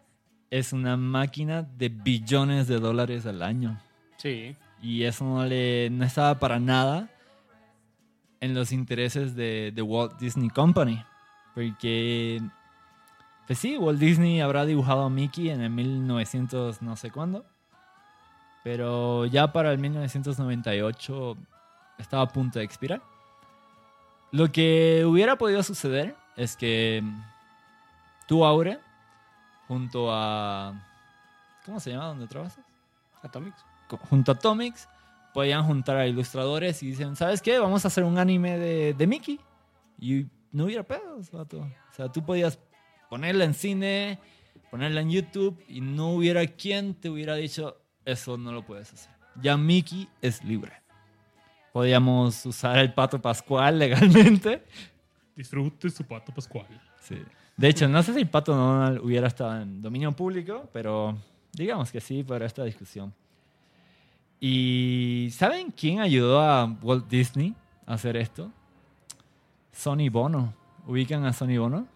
[0.50, 3.80] es una máquina de billones de dólares al año.
[4.18, 4.56] Sí.
[4.82, 7.10] Y eso no, le, no estaba para nada
[8.40, 11.04] en los intereses de, de Walt Disney Company.
[11.60, 12.42] Porque,
[13.46, 17.44] pues sí, Walt Disney habrá dibujado a Mickey en el 1900 no sé cuándo.
[18.64, 21.36] Pero ya para el 1998
[21.98, 23.02] estaba a punto de expirar.
[24.32, 27.04] Lo que hubiera podido suceder es que
[28.26, 28.80] tú, Aure,
[29.68, 30.82] junto a...
[31.66, 32.58] ¿Cómo se llama donde trabajas?
[33.22, 33.66] Atomics.
[34.10, 34.88] junto a Atomics,
[35.34, 37.60] podían juntar a ilustradores y dicen, ¿sabes qué?
[37.60, 39.42] Vamos a hacer un anime de, de Mickey.
[40.00, 41.60] Y no hubiera pedos, vato.
[41.60, 42.60] O sea, tú podías
[43.10, 44.20] ponerla en cine,
[44.70, 49.12] ponerla en YouTube y no hubiera quien te hubiera dicho, eso no lo puedes hacer.
[49.42, 50.74] Ya Mickey es libre.
[51.72, 54.64] Podíamos usar el pato pascual legalmente.
[55.36, 56.68] Disfrute su pato pascual.
[57.02, 57.16] Sí.
[57.56, 61.18] De hecho, no sé si el pato Donald hubiera estado en dominio público, pero
[61.54, 63.14] digamos que sí para esta discusión.
[64.40, 67.54] ¿Y saben quién ayudó a Walt Disney
[67.86, 68.52] a hacer esto?
[69.80, 70.54] Sony Bono.
[70.88, 71.88] ¿Ubican a Sony Bono?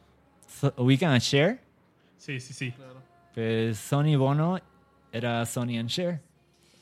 [0.47, 1.59] So- ¿Ubican a Cher?
[2.17, 2.73] Sí, sí, sí.
[3.33, 4.57] Pues Sony Bono
[5.11, 6.21] era Sony and Cher.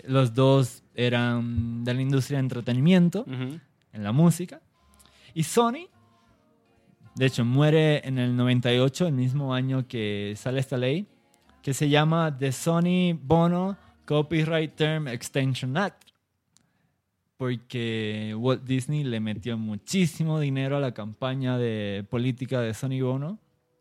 [0.04, 3.60] Los dos eran de la industria de entretenimiento Ujú.
[3.94, 4.62] en la música.
[5.34, 5.88] Y Sony,
[7.16, 11.08] de hecho, muere en el 98, el mismo año que sale esta ley,
[11.64, 16.10] que se llama The Sony Bono Copyright Term Extension Act.
[17.42, 23.40] Porque Walt Disney le metió muchísimo dinero a la campaña de política de Sony Bono.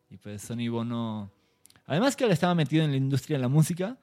[0.09, 1.31] Y pues Sony Bono,
[1.85, 3.99] además que él estaba metido en la industria de la música,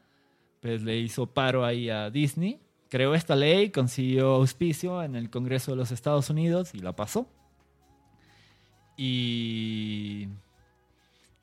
[0.61, 2.59] pues le hizo paro ahí a Disney.
[2.87, 7.27] Creó esta ley, consiguió auspicio en el Congreso de los Estados Unidos y la pasó.
[8.95, 10.27] Y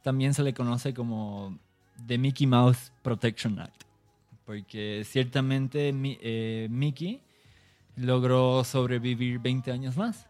[0.05, 1.59] también se le conoce como
[2.07, 3.83] The Mickey Mouse Protection Act.
[4.46, 7.23] Porque ciertamente eh, Mickey
[7.96, 10.26] logró sobrevivir 20 años más.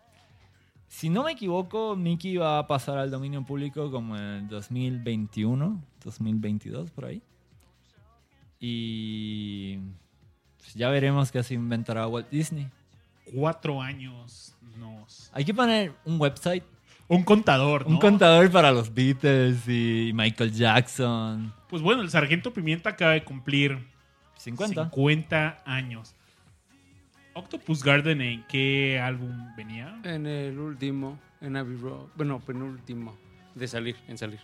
[0.88, 5.82] Si no me equivoco, Mickey va a pasar al dominio público como en el 2021,
[6.04, 7.22] 2022, por ahí.
[8.60, 9.78] Y
[10.58, 12.68] pues, ya veremos qué se inventará Walt Disney.
[13.34, 15.30] Cuatro años nos...
[15.32, 16.62] Hay que poner un website,
[17.08, 17.94] Un contador, ¿no?
[17.94, 21.52] un contador para los Beatles y Michael Jackson.
[21.68, 23.84] Pues bueno, el Sargento Pimienta acaba de cumplir
[24.36, 24.84] 50.
[24.84, 26.14] 50 años.
[27.34, 30.00] Octopus Garden, ¿en qué álbum venía?
[30.04, 32.08] En el último, en Abbey Road.
[32.14, 33.16] Bueno, penúltimo.
[33.54, 34.40] De salir, en salir.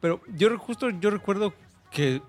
[0.00, 1.54] Pero yo justo yo recuerdo
[1.90, 2.22] que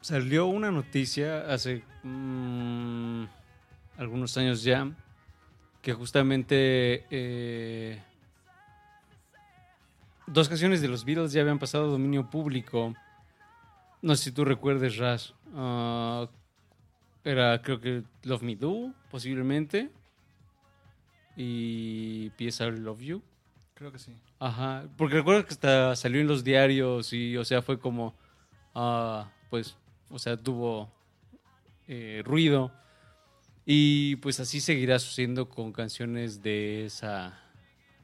[0.00, 3.24] salió una noticia hace mm,
[3.98, 4.90] algunos años ya
[5.82, 8.00] que justamente eh,
[10.26, 12.94] dos canciones de los Beatles ya habían pasado dominio público.
[14.00, 15.34] No sé si tú recuerdes, Raz.
[15.54, 16.26] Ah,
[17.24, 19.90] era, creo que Love Me Do, posiblemente.
[21.36, 22.30] Y.
[22.38, 23.22] I Love You.
[23.74, 24.12] Creo que sí.
[24.38, 28.14] Ajá, porque recuerdo que hasta salió en los diarios y, o sea, fue como,
[28.74, 29.76] ah, pues,
[30.10, 30.92] o sea, tuvo
[31.88, 32.72] eh, ruido.
[33.66, 37.40] Y pues así seguirá sucediendo con canciones de esa,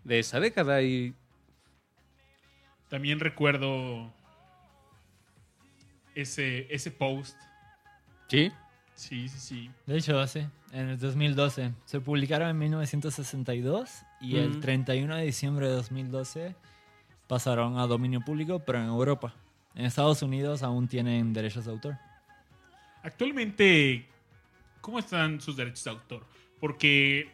[0.04, 1.14] de esa década y
[2.88, 4.12] También recuerdo
[6.14, 7.36] ese, ese post.
[8.28, 8.50] sí,
[9.00, 9.70] Sí, sí, sí.
[9.86, 10.40] De hecho, sí,
[10.72, 11.72] en el 2012.
[11.86, 14.60] Se publicaron en 1962 y el Mm.
[14.60, 16.54] 31 de diciembre de 2012
[17.26, 19.32] pasaron a dominio público, pero en Europa.
[19.74, 21.96] En Estados Unidos aún tienen derechos de autor.
[23.02, 24.06] Actualmente,
[24.82, 26.26] ¿cómo están sus derechos de autor?
[26.60, 27.32] Porque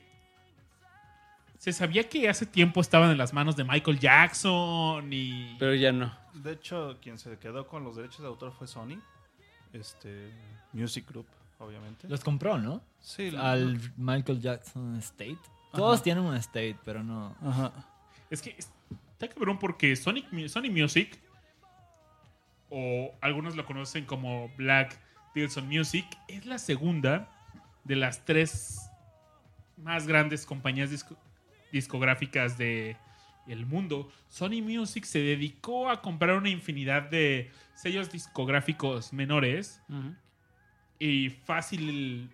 [1.58, 5.56] se sabía que hace tiempo estaban en las manos de Michael Jackson y...
[5.58, 6.14] pero ya no.
[6.34, 9.00] De hecho, quien se quedó con los derechos de autor fue Sony.
[9.72, 10.30] Este.
[10.72, 11.26] Music Group,
[11.58, 12.08] obviamente.
[12.08, 12.80] Los compró, ¿no?
[13.00, 15.38] Sí, Al Michael Jackson Estate.
[15.72, 16.04] Todos Ajá.
[16.04, 17.34] tienen un estate, pero no.
[17.42, 17.72] Ajá.
[18.30, 21.18] Es que está cabrón porque Sonic, Sony Music,
[22.70, 24.98] o algunos lo conocen como Black
[25.34, 27.28] Tilson Music, es la segunda
[27.84, 28.80] de las tres
[29.76, 31.16] más grandes compañías disco-
[31.72, 32.96] discográficas de
[33.46, 34.10] el mundo.
[34.28, 39.80] Sony Music se dedicó a comprar una infinidad de sellos discográficos menores
[40.98, 42.30] y fácil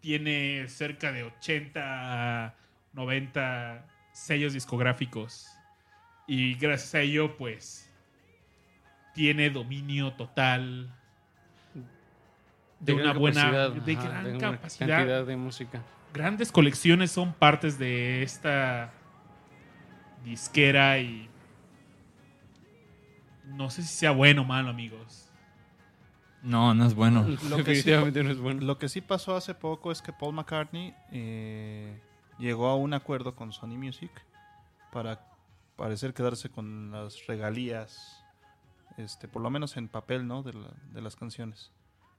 [0.00, 2.54] tiene cerca de 80,
[2.92, 5.48] 90 sellos discográficos.
[6.26, 7.90] Y gracias a ello, pues,
[9.14, 10.94] tiene dominio total
[12.80, 14.88] de, una buena, de ajá, gran capacidad.
[14.88, 15.82] cantidad de música.
[16.12, 18.92] Grandes colecciones son partes de esta
[20.24, 21.28] disquera y
[23.46, 25.21] no sé si sea bueno o malo, amigos.
[26.42, 27.22] No, no es bueno.
[27.48, 28.60] Lo que, sí, no es bueno.
[28.62, 32.00] lo que sí pasó hace poco es que Paul McCartney eh,
[32.38, 34.10] llegó a un acuerdo con Sony Music
[34.90, 35.24] para
[35.76, 38.24] parecer quedarse con las regalías,
[38.96, 40.42] este, por lo menos en papel, ¿no?
[40.42, 41.70] De, la- de las canciones.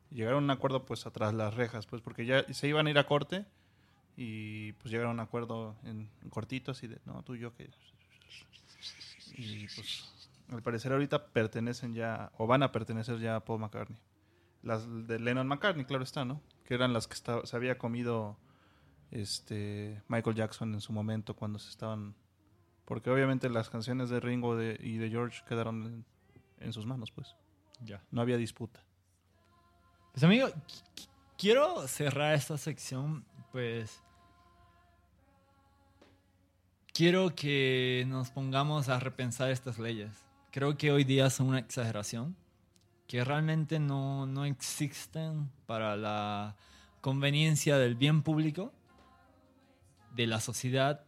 [0.09, 2.97] Llegaron a un acuerdo pues atrás las rejas, pues porque ya se iban a ir
[2.99, 3.45] a corte
[4.15, 7.53] y pues llegaron a un acuerdo en, en cortito así de, no, tú y yo
[7.55, 7.69] que...
[9.35, 10.05] Y pues
[10.51, 13.97] al parecer ahorita pertenecen ya, o van a pertenecer ya a Paul McCartney.
[14.63, 16.41] Las de Lennon McCartney, claro está, ¿no?
[16.65, 18.37] Que eran las que esta- se había comido
[19.11, 22.15] este Michael Jackson en su momento cuando se estaban...
[22.85, 26.05] Porque obviamente las canciones de Ringo de- y de George quedaron en,
[26.59, 27.35] en sus manos, pues.
[27.81, 28.01] Ya.
[28.11, 28.81] No había disputa.
[30.13, 30.53] Pues amigo, qu-
[30.95, 34.01] qu- quiero cerrar esta sección, pues...
[36.93, 40.11] Quiero que nos pongamos a repensar estas leyes.
[40.51, 42.35] Creo que hoy día son una exageración,
[43.07, 46.55] que realmente no, no existen para la
[47.01, 48.71] conveniencia del bien público,
[50.15, 51.03] de la sociedad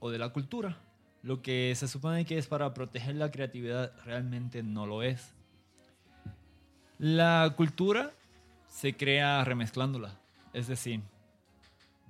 [0.00, 0.78] o de la cultura.
[1.22, 5.34] Lo que se supone que es para proteger la creatividad realmente no lo es.
[6.98, 8.12] La cultura
[8.68, 10.18] se crea remezclándola.
[10.52, 11.00] Es decir,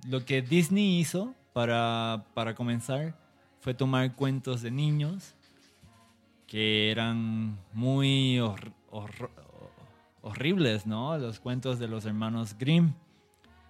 [0.07, 3.15] lo que Disney hizo para, para comenzar
[3.61, 5.33] fue tomar cuentos de niños
[6.47, 8.39] que eran muy
[8.91, 9.29] hor-
[10.21, 11.17] horribles, ¿no?
[11.17, 12.93] Los cuentos de los hermanos Grimm.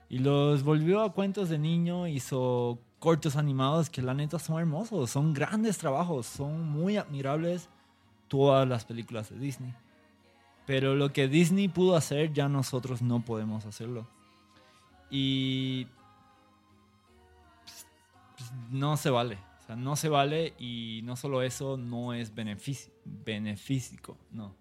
[0.10, 5.10] Y los volvió a cuentos de niño, hizo cortos animados que la neta son hermosos,
[5.12, 7.69] son grandes trabajos, son muy admirables
[8.27, 9.73] todas las películas de Disney.
[10.65, 14.08] Pero lo que Disney pudo hacer, ya nosotros no podemos hacerlo.
[15.10, 15.86] Y
[17.63, 17.88] pues,
[18.38, 19.38] pues, no se vale.
[19.60, 24.17] O sea, no se vale y no solo eso, no es benefici beneficio.
[24.32, 24.53] No.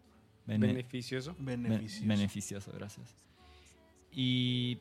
[0.49, 1.35] Bene- Beneficioso.
[1.39, 2.07] Be- Beneficios.
[2.07, 3.15] beneficioso, gracias.
[4.13, 4.79] Y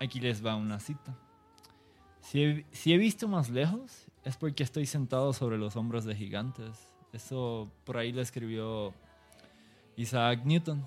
[0.00, 1.14] aquí les va una cita.
[2.20, 6.14] Si he, si he visto más lejos, es porque estoy sentado sobre los hombros de
[6.14, 6.70] gigantes.
[7.12, 8.94] Eso por ahí lo escribió
[9.96, 10.86] Isaac Newton,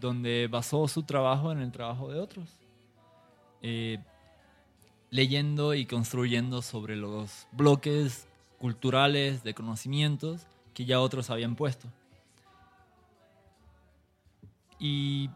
[0.00, 2.48] donde basó su trabajo en el trabajo de otros.
[3.62, 3.98] Eh,
[5.10, 11.88] leyendo y construyendo sobre los bloques culturales de conocimientos que ya otros habían puesto.
[14.80, 15.30] Y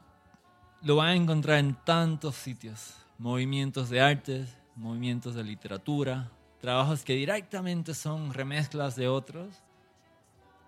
[0.82, 2.94] lo van a encontrar en tantos sitios.
[3.18, 6.30] Movimientos de artes, movimientos de literatura,
[6.60, 9.62] trabajos que directamente son remezclas de otros.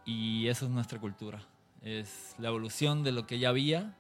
[0.05, 1.41] Y eso es nuestra cultura.
[1.83, 3.95] Es la evolución de lo que ya había,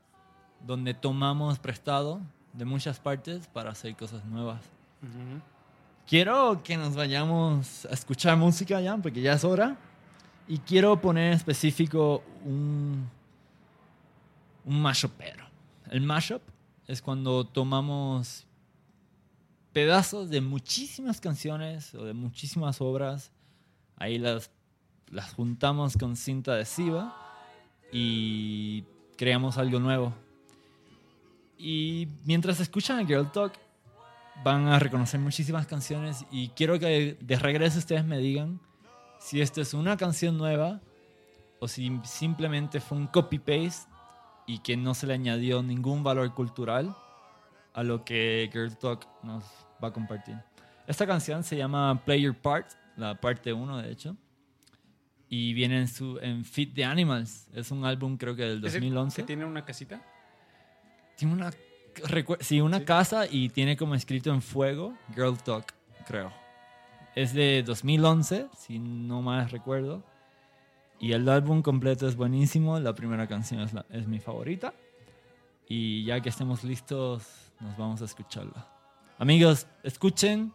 [0.64, 2.20] donde tomamos prestado
[2.52, 4.60] de muchas partes para hacer cosas nuevas.
[5.02, 5.40] Ujú.
[6.06, 9.76] Quiero que nos vayamos a escuchar música ya, porque ya es hora.
[10.46, 13.08] Y quiero poner específico un,
[14.66, 15.46] un mashupero.
[15.90, 16.42] El mashup
[16.86, 18.46] es cuando tomamos
[19.72, 23.30] pedazos de muchísimas canciones o de muchísimas obras,
[23.96, 24.50] ahí las,
[25.10, 27.16] las juntamos con cinta adhesiva
[27.92, 28.84] y
[29.16, 30.12] creamos algo nuevo.
[31.56, 33.52] Y mientras escuchan Girl Talk,
[34.44, 38.60] van a reconocer muchísimas canciones y quiero que de regreso ustedes me digan
[39.20, 40.80] si esto es una canción nueva
[41.60, 43.95] o si simplemente fue un copy-paste
[44.46, 46.96] y que no se le añadió ningún valor cultural
[47.74, 49.44] a lo que Girl Talk nos
[49.82, 50.36] va a compartir.
[50.86, 54.16] Esta canción se llama Play Your Part, la parte 1 de hecho,
[55.28, 57.48] y viene en, su, en Fit the Animals.
[57.52, 59.16] Es un álbum creo que del ¿Es el 2011.
[59.22, 60.00] que tiene una casita?
[61.16, 61.50] Tiene una,
[62.40, 62.84] sí, una Sí.
[62.84, 65.72] casa y tiene como escrito en fuego Girl Talk,
[66.06, 66.32] creo.
[67.16, 70.04] Es de 2011, si no más recuerdo.
[70.98, 72.78] Y el álbum completo es buenísimo.
[72.80, 74.72] La primera canción es, la- es mi favorita.
[75.68, 78.66] Y ya que estemos listos, nos vamos a escucharla.
[79.18, 80.52] Amigos, escuchen.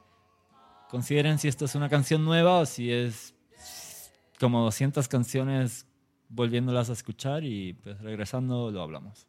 [0.90, 3.34] Consideren si esto es una canción nueva o si es
[4.40, 5.88] como 200 canciones
[6.30, 7.44] volviéndolas a escuchar.
[7.44, 9.28] Y pues regresando lo hablamos.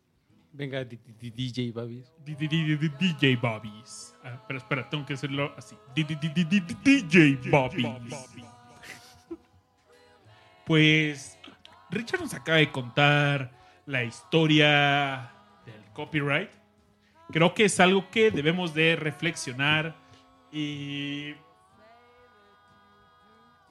[0.55, 2.13] Venga, DJ Babis.
[2.27, 4.15] DJ Bobbies.
[4.23, 5.77] Ah, pero espera, tengo que hacerlo así.
[5.95, 8.52] DJ Bobbies.
[10.67, 11.39] Pues
[11.91, 13.51] Richard nos acaba de contar
[13.87, 15.33] la historia
[15.67, 16.51] del copyright.
[17.31, 19.97] Creo que es algo que debemos de reflexionar
[20.51, 21.35] y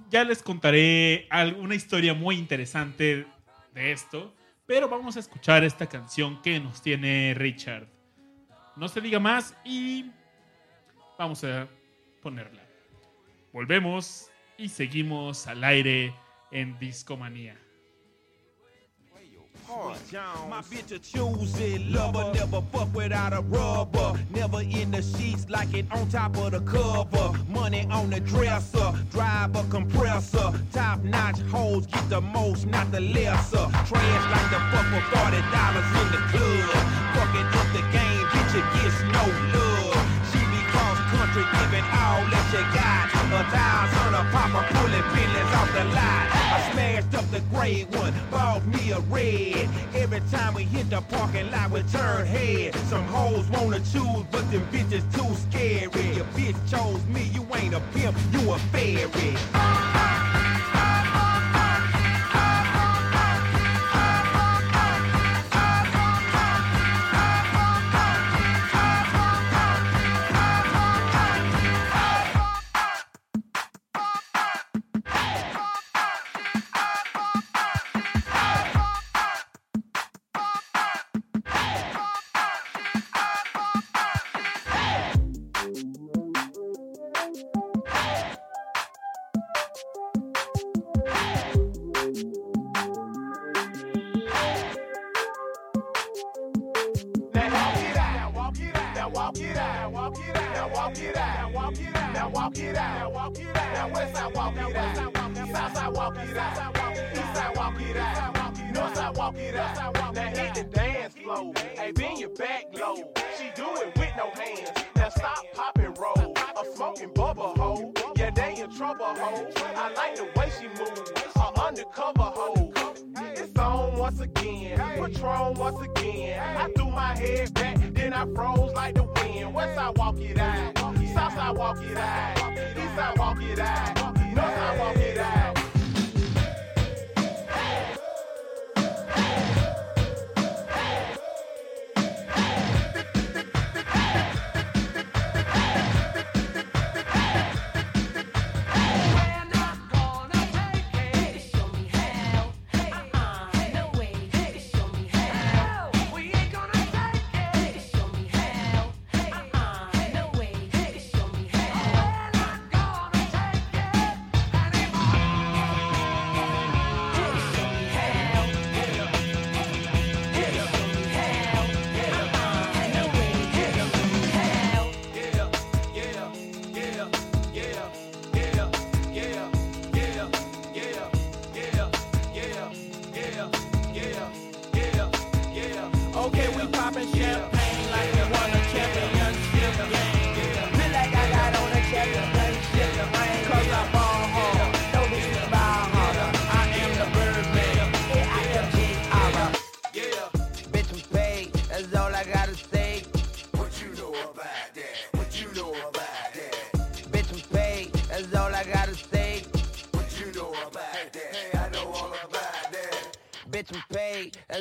[0.10, 1.28] ya les contaré
[1.58, 3.26] una historia muy interesante
[3.74, 4.34] de esto,
[4.66, 7.88] pero vamos a escuchar esta canción que nos tiene Richard.
[8.76, 10.12] No se diga más y
[11.18, 11.68] vamos a
[12.22, 12.64] ponerla.
[13.54, 16.14] Volvemos y seguimos al aire
[16.52, 17.56] en Discomanía.
[20.50, 21.00] My bitch a
[21.90, 24.20] lover, never fuck without a rubber.
[24.30, 27.32] Never in the sheets like it on top of the cover.
[27.48, 30.52] Money on the dresser, drive a compressor.
[30.74, 33.66] Top notch hoes get the most, not the lesser.
[33.88, 36.84] Trash like the fuck for forty dollars in the club.
[37.16, 39.24] Fucking up the game, bitch, it gets no
[39.56, 40.04] love.
[40.34, 43.12] She be cross country, giving all that got.
[43.32, 46.41] A thousand a pulling Bentleys off the.
[46.72, 49.70] Smashed up the gray one, bought me a red.
[49.96, 52.76] Every time we hit the parking lot, we turn head.
[52.90, 56.16] Some hoes wanna choose, but them bitches too scary.
[56.16, 60.11] Your bitch chose me, you ain't a pimp, you a fairy.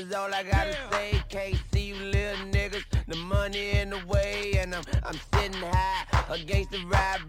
[0.05, 1.23] That's all I gotta say.
[1.29, 4.85] Can't see you little niggas, the money in the way, and I'm.
[5.05, 7.21] I'm sitting high against the ride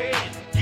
[0.00, 0.59] head,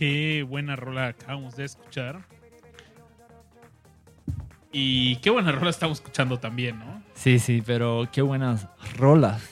[0.00, 2.24] Qué buena rola acabamos de escuchar.
[4.72, 7.02] Y qué buena rola estamos escuchando también, ¿no?
[7.12, 9.46] Sí, sí, pero qué buenas rolas.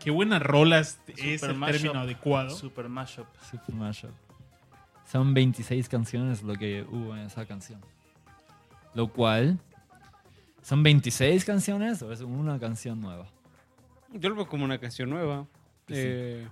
[0.00, 1.80] Qué buenas rolas es Super el mashup.
[1.80, 2.50] término adecuado.
[2.50, 3.26] Super mashup.
[3.50, 4.10] Super Mashup.
[5.10, 7.80] Son 26 canciones lo que hubo en esa canción.
[8.92, 9.58] Lo cual,
[10.60, 13.28] ¿son 26 canciones o es una canción nueva?
[14.12, 15.46] Yo lo veo como una canción nueva.
[15.88, 15.94] Sí.
[15.96, 16.48] Eh,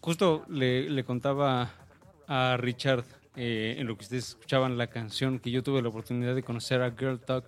[0.00, 1.72] justo le, le contaba
[2.26, 3.04] a Richard
[3.36, 6.82] eh, en lo que ustedes escuchaban la canción que yo tuve la oportunidad de conocer
[6.82, 7.44] a Girl Talk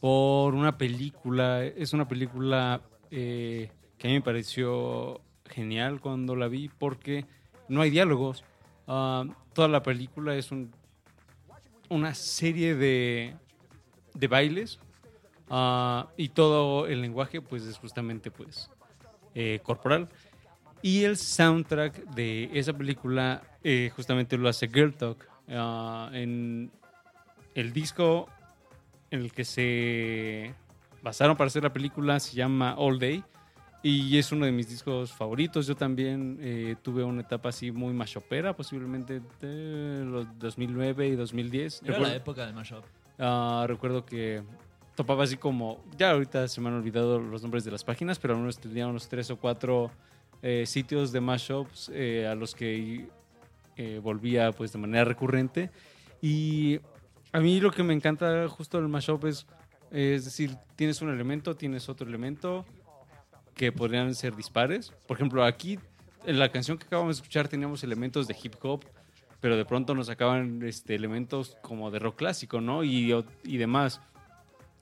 [0.00, 1.64] por una película.
[1.64, 2.80] Es una película
[3.10, 7.26] eh, que a mí me pareció genial cuando la vi porque
[7.68, 8.44] no hay diálogos.
[8.86, 10.70] Ah, toda la película es un-
[11.88, 13.34] una serie de,
[14.14, 14.78] de bailes
[15.50, 18.70] Ah, y todo el lenguaje pues es justamente pues
[19.34, 20.08] eh, corporal
[20.84, 26.70] y el soundtrack de esa película eh, justamente lo hace Girl Talk Ah, en
[27.54, 28.28] el disco
[29.10, 30.54] en el que se
[31.02, 33.22] basaron para hacer la película se llama All Day
[33.82, 35.66] y es uno de mis discos favoritos.
[35.66, 41.82] Yo también eh, tuve una etapa así muy mashopera, posiblemente de los 2009 y 2010.
[41.84, 42.82] Recuerdo- época del mashup.
[43.18, 44.42] Ah, recuerdo que
[44.94, 48.32] topaba así como, ya ahorita se me han olvidado los nombres de las páginas, pero
[48.34, 49.90] al menos tenía unos tres o cuatro
[50.46, 53.08] eh, sitios de mashups eh, a los que
[53.78, 55.70] eh, volvía pues de manera recurrente.
[56.20, 56.80] Y
[57.32, 59.46] a mí lo que me encanta justo del mashup es,
[59.90, 62.66] es decir, tienes un elemento, tienes otro elemento
[63.54, 64.92] que podrían ser dispares.
[65.06, 65.78] Por ejemplo, aquí
[66.26, 68.84] en la canción que acabamos de escuchar teníamos elementos de hip hop,
[69.40, 72.84] pero de pronto nos sacaban este, elementos como de rock clásico, ¿no?
[72.84, 73.14] Y,
[73.44, 74.02] y demás.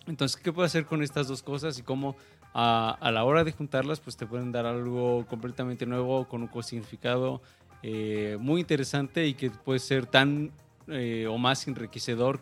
[0.08, 2.16] Entonces, ¿qué puedo hacer con estas dos cosas y cómo
[2.54, 7.40] a, la hora de juntarlas, pues te pueden dar algo completamente nuevo, con un significado
[7.82, 10.50] eh, muy interesante y que puede ser tan
[10.88, 12.40] eh, o más enriquecedor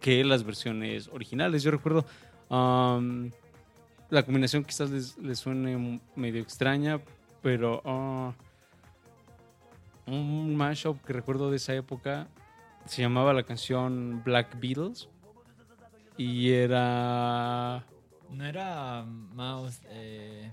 [0.00, 1.62] que las versiones originales.
[1.62, 2.04] Yo recuerdo
[4.10, 7.00] la combinación quizás les, les suene medio extraña,
[7.40, 8.34] pero ah,
[10.06, 12.28] un mashup que recuerdo de esa época
[12.84, 15.08] se llamaba la canción Black Beatles
[16.18, 17.84] y era
[18.32, 19.80] No era Mouse.
[19.88, 20.50] Eh,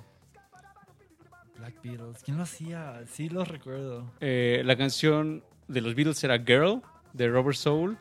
[1.58, 2.24] Black Beatles.
[2.24, 3.02] ¿Quién lo hacía?
[3.08, 4.12] Sí, lo recuerdo.
[4.22, 6.82] eh, la canción de los Beatles era Girl
[7.14, 7.98] de Robert Soul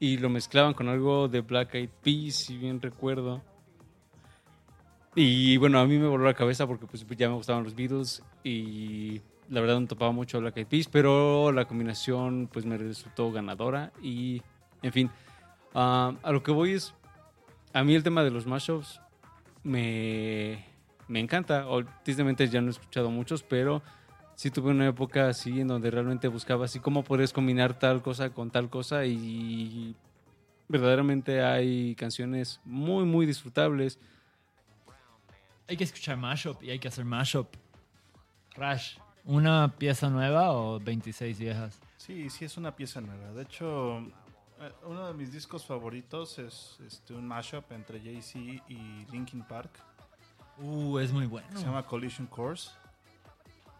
[0.00, 3.42] y lo mezclaban con algo de Black Eyed Peas, si bien recuerdo.
[5.14, 8.22] Y bueno, a mí me voló la cabeza porque pues ya me gustaban los Beatles
[8.42, 13.30] y la verdad no topaba mucho Black Eyed Peas, pero la combinación pues me resultó
[13.30, 14.42] ganadora y
[14.82, 15.10] en fin,
[15.74, 16.94] ah, a lo que voy es,
[17.72, 19.00] a mí el tema de los mashups
[19.62, 20.64] me,
[21.08, 21.68] me encanta.
[21.68, 23.82] O, tristemente ya no he escuchado muchos, pero
[24.34, 28.30] sí tuve una época así en donde realmente buscaba así cómo puedes combinar tal cosa
[28.30, 29.94] con tal cosa y
[30.68, 33.98] verdaderamente hay canciones muy, muy disfrutables.
[35.68, 37.48] Hay que escuchar mashup y hay que hacer mashup.
[38.54, 41.80] Rash, ¿una pieza nueva o 26 viejas?
[41.96, 43.32] Sí, sí es una pieza nueva.
[43.32, 44.06] De hecho,
[44.84, 48.38] uno de mis discos favoritos es este, un mashup entre Jay-Z
[48.68, 49.70] y Linkin Park.
[50.58, 51.48] Uh, es muy bueno.
[51.54, 52.70] Se llama Collision Course.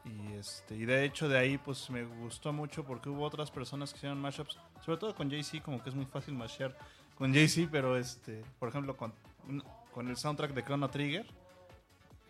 [0.04, 3.92] Y, este, y de hecho de ahí pues me gustó mucho porque hubo otras personas
[3.92, 6.76] que hicieron mashups, sobre todo con Jay-Z, como que es muy fácil mashear
[7.14, 9.12] con Jay-Z, pero este, por ejemplo con,
[9.92, 11.24] con el soundtrack de Chrono Trigger,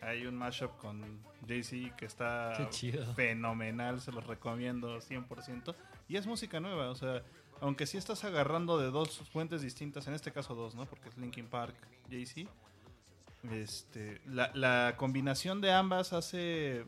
[0.03, 2.69] hay un mashup con Jay-Z que está
[3.15, 5.75] fenomenal, se los recomiendo 100%.
[6.09, 7.23] Y es música nueva, o sea,
[7.63, 10.85] aunque sí estás agarrando de dos fuentes distintas, en este caso dos, ¿no?
[10.85, 11.75] Porque es Linkin Park,
[12.11, 12.51] Jay-Z.
[13.53, 16.85] Este, la, la combinación de ambas hace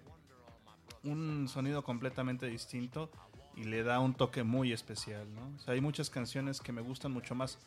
[1.05, 3.09] un sonido completamente distinto
[3.57, 5.43] y le da un toque muy especial, ¿no?
[5.57, 7.59] O sea, hay muchas canciones que me gustan mucho más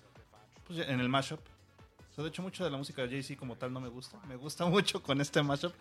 [0.67, 1.39] pues, en el mashup.
[2.11, 4.19] O sea, de hecho, mucho de la música de Jay-Z como tal no me gusta.
[4.27, 5.73] Me gusta mucho con este mashup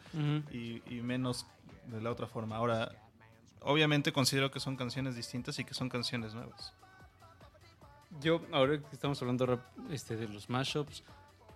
[0.52, 1.44] y, y menos
[1.86, 2.54] de la otra forma.
[2.54, 2.92] Ahora,
[3.62, 6.72] obviamente considero que son canciones distintas y que son canciones nuevas.
[8.20, 9.60] Yo, ahora que estamos hablando
[9.90, 11.02] este, de los mashups,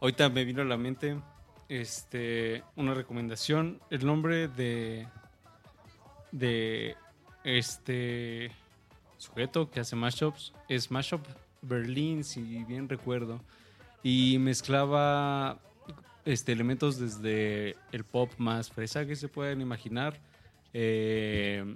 [0.01, 1.19] ahorita me vino a la mente
[1.69, 3.81] este, una recomendación.
[3.91, 5.07] El nombre de,
[6.33, 6.97] de
[7.45, 8.53] este
[9.19, 11.25] sujeto que hace mashups es Mashup
[11.63, 13.41] Berlin, si bien recuerdo.
[14.03, 15.59] Y mezclaba
[16.25, 20.21] este, elementos desde el pop más fresa que se pueden imaginar.
[20.73, 21.75] eh,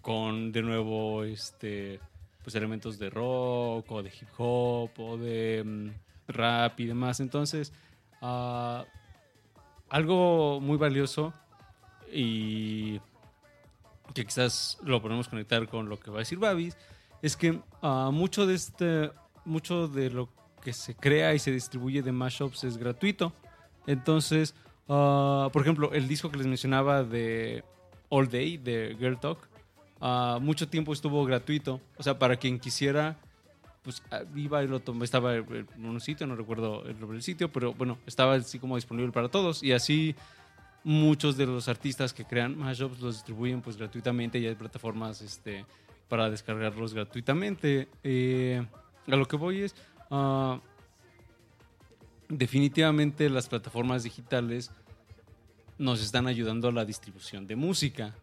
[0.00, 2.00] con de nuevo este
[2.42, 5.88] pues elementos de rock o de hip hop o de mm,
[6.28, 7.20] rap y demás.
[7.20, 7.72] Entonces
[8.22, 8.84] ah,
[9.88, 11.32] algo muy valioso
[12.12, 13.00] y
[14.14, 16.76] que quizás lo podemos conectar con lo que va a decir Babis
[17.22, 19.10] es que ah, mucho de este
[19.44, 20.28] mucho de lo
[20.62, 23.32] que se crea y se distribuye de mashups es gratuito.
[23.86, 24.54] Entonces
[24.88, 27.64] ah, por ejemplo el disco que les mencionaba de
[28.08, 29.47] All Day de Girl Talk
[30.00, 31.80] ah, mucho tiempo estuvo gratuito.
[31.96, 33.16] O sea, para quien quisiera,
[33.82, 35.04] pues ah, iba y lo tomaba.
[35.04, 38.76] Estaba en un sitio, no recuerdo el nombre del sitio, pero bueno, estaba así como
[38.76, 39.62] disponible para todos.
[39.62, 40.14] Y así
[40.84, 45.66] muchos de los artistas que crean mashups los distribuyen pues gratuitamente y hay plataformas este,
[46.08, 47.88] para descargarlos gratuitamente.
[48.02, 48.64] Eh,
[49.06, 49.74] a lo que voy es,
[50.10, 50.60] ah,
[52.28, 54.70] definitivamente las plataformas digitales
[55.78, 58.14] nos están ayudando a la distribución de música,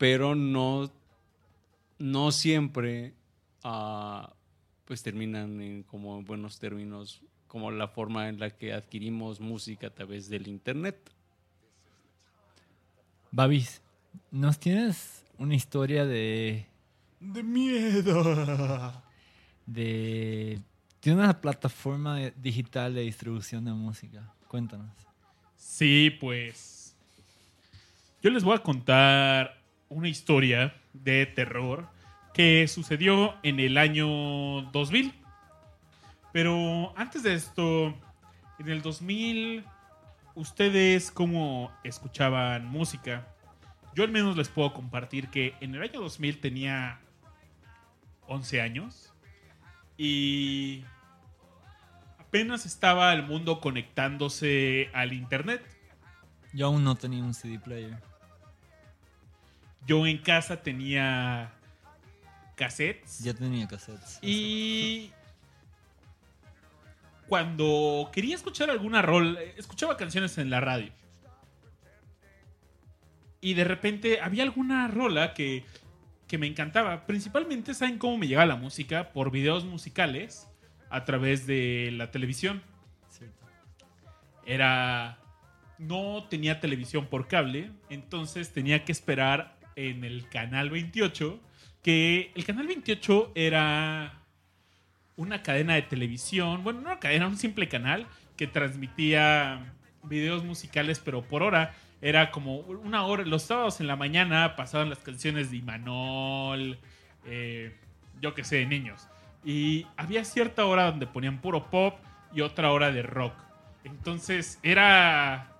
[0.00, 0.90] pero no,
[1.98, 3.12] no siempre
[3.62, 4.32] ah,
[4.86, 9.88] pues terminan en como en buenos términos como la forma en la que adquirimos música
[9.88, 10.96] a través del internet.
[13.30, 13.82] Babis,
[14.30, 16.64] ¿nos tienes una historia de.
[17.20, 19.02] De miedo.
[19.66, 20.62] de.
[21.00, 24.32] Tiene una plataforma digital de distribución de música?
[24.48, 24.96] Cuéntanos.
[25.56, 26.96] Sí, pues.
[28.22, 29.59] Yo les voy a contar
[29.90, 31.88] una historia de terror
[32.32, 35.12] que sucedió en el año 2000.
[36.32, 37.94] Pero antes de esto,
[38.58, 39.64] en el 2000,
[40.34, 43.26] ¿ustedes cómo escuchaban música?
[43.94, 47.00] Yo al menos les puedo compartir que en el año 2000 tenía
[48.28, 49.12] 11 años
[49.98, 50.84] y
[52.18, 55.62] apenas estaba el mundo conectándose al internet.
[56.52, 58.09] Yo aún no tenía un CD player.
[59.86, 61.52] Yo en casa tenía
[62.54, 64.18] cassettes Ya tenía cassettes.
[64.22, 65.10] y
[67.26, 70.92] cuando quería escuchar alguna rol, escuchaba canciones en la radio.
[73.40, 75.64] Y de repente había alguna rola que,
[76.26, 77.06] que me encantaba.
[77.06, 79.12] Principalmente, ¿saben cómo me llegaba la música?
[79.12, 80.48] Por videos musicales
[80.90, 82.62] a través de la televisión.
[84.44, 85.16] Era
[85.78, 91.40] no tenía televisión por cable, entonces tenía que esperar en el canal 28,
[91.82, 94.20] que el canal 28 era
[95.16, 98.06] una cadena de televisión, bueno, no una cadena, un simple canal
[98.36, 103.96] que transmitía videos musicales, pero por hora era como una hora, los sábados en la
[103.96, 106.78] mañana pasaban las canciones de Imanol,
[107.26, 107.76] eh,
[108.20, 109.08] yo que sé, niños.
[109.44, 111.98] Y había cierta hora donde ponían puro pop
[112.32, 113.34] y otra hora de rock.
[113.84, 115.52] Entonces era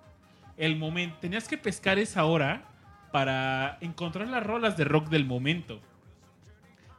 [0.56, 2.69] el momento, tenías que pescar esa hora
[3.12, 5.80] para encontrar las rolas de rock del momento.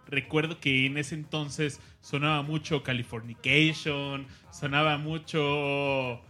[0.07, 6.21] Recuerdo que en ese entonces sonaba mucho Californication, sonaba mucho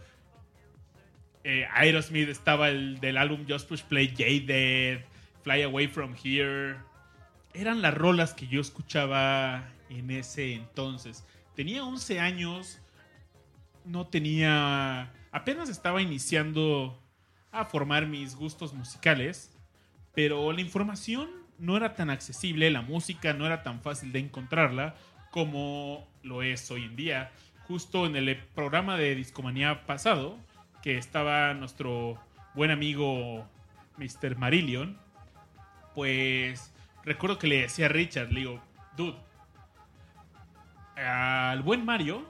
[1.44, 5.00] eh, Aerosmith, estaba el del álbum Just Push Play, Jaded,
[5.42, 6.76] Fly Away From Here.
[7.54, 11.24] Eran las rolas que yo escuchaba en ese entonces.
[11.56, 12.80] Tenía 11 años,
[13.84, 15.12] no tenía.
[15.32, 17.02] apenas estaba iniciando
[17.50, 19.51] a formar mis gustos musicales,
[20.14, 24.94] pero la información no era tan accesible, la música no era tan fácil de encontrarla
[25.30, 27.30] como lo es hoy en día.
[27.66, 30.36] Justo en el programa de Discomanía pasado,
[30.82, 32.18] que estaba nuestro
[32.54, 33.46] buen amigo
[33.96, 34.36] Mr.
[34.36, 34.98] Marillion,
[35.94, 36.72] pues
[37.04, 38.60] recuerdo que le decía a Richard, le digo,
[38.96, 39.16] dude,
[40.96, 42.26] al buen Mario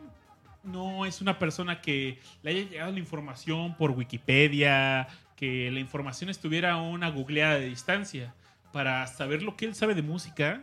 [0.62, 5.08] no es una persona que le haya llegado la información por Wikipedia,
[5.42, 8.32] que la información estuviera a una googleada de distancia.
[8.72, 10.62] Para saber lo que él sabe de música,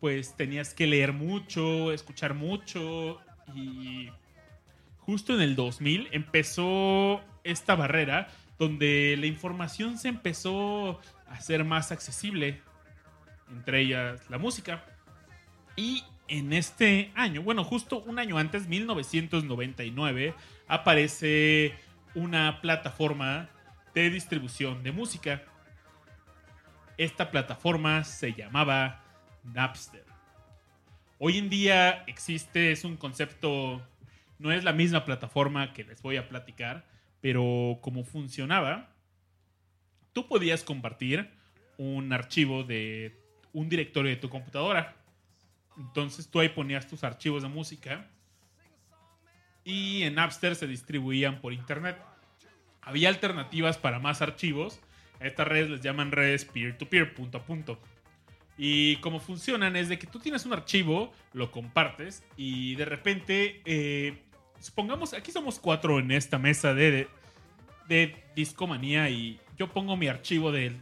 [0.00, 3.20] pues tenías que leer mucho, escuchar mucho
[3.54, 4.08] y
[4.96, 11.92] justo en el 2000 empezó esta barrera donde la información se empezó a ser más
[11.92, 12.62] accesible,
[13.50, 14.86] entre ellas la música.
[15.76, 20.32] Y en este año, bueno, justo un año antes, 1999,
[20.66, 21.74] aparece
[22.14, 23.50] una plataforma
[23.94, 25.42] de distribución de música.
[26.98, 29.04] Esta plataforma se llamaba
[29.44, 30.04] Napster.
[31.18, 33.80] Hoy en día existe, es un concepto,
[34.38, 36.84] no es la misma plataforma que les voy a platicar,
[37.20, 38.90] pero como funcionaba,
[40.12, 41.30] tú podías compartir
[41.78, 43.16] un archivo de
[43.52, 44.96] un directorio de tu computadora.
[45.76, 48.10] Entonces tú ahí ponías tus archivos de música
[49.64, 51.96] y en Napster se distribuían por internet.
[52.84, 54.80] Había alternativas para más archivos.
[55.20, 57.78] A estas redes les llaman redes peer-to-peer, punto a punto.
[58.56, 63.60] Y cómo funcionan es de que tú tienes un archivo, lo compartes y de repente,
[63.64, 64.22] eh,
[64.60, 67.08] supongamos, aquí somos cuatro en esta mesa de,
[67.88, 70.80] de Discomanía y yo pongo mi archivo del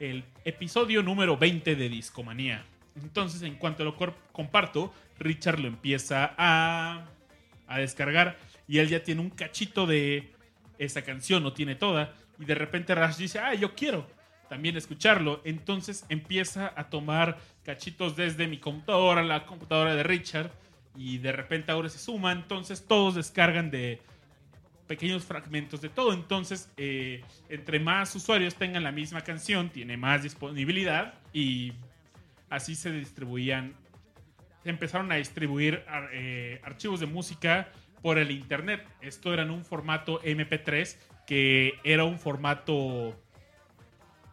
[0.00, 2.64] el episodio número 20 de Discomanía.
[3.02, 3.96] Entonces, en cuanto lo
[4.32, 7.06] comparto, Richard lo empieza a,
[7.66, 8.36] a descargar
[8.66, 10.32] y él ya tiene un cachito de
[10.78, 12.14] esa canción, no tiene toda.
[12.38, 14.06] Y de repente Rash dice, ah, yo quiero
[14.48, 15.40] también escucharlo.
[15.44, 20.50] Entonces empieza a tomar cachitos desde mi computadora, la computadora de Richard.
[20.96, 22.32] Y de repente ahora se suma.
[22.32, 24.00] Entonces todos descargan de
[24.86, 26.12] pequeños fragmentos de todo.
[26.12, 31.14] Entonces, eh, entre más usuarios tengan la misma canción, tiene más disponibilidad.
[31.32, 31.72] Y
[32.48, 33.74] así se distribuían.
[34.64, 37.68] Se empezaron a distribuir eh, archivos de música
[38.02, 38.86] por el internet.
[39.00, 40.96] Esto era en un formato MP3
[41.26, 43.14] que era un formato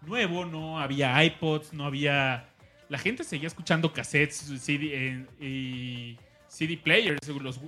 [0.05, 2.47] nuevo, no había iPods, no había...
[2.87, 7.27] La gente seguía escuchando cassettes CD, en- y CD players.
[7.27, 7.59] Los,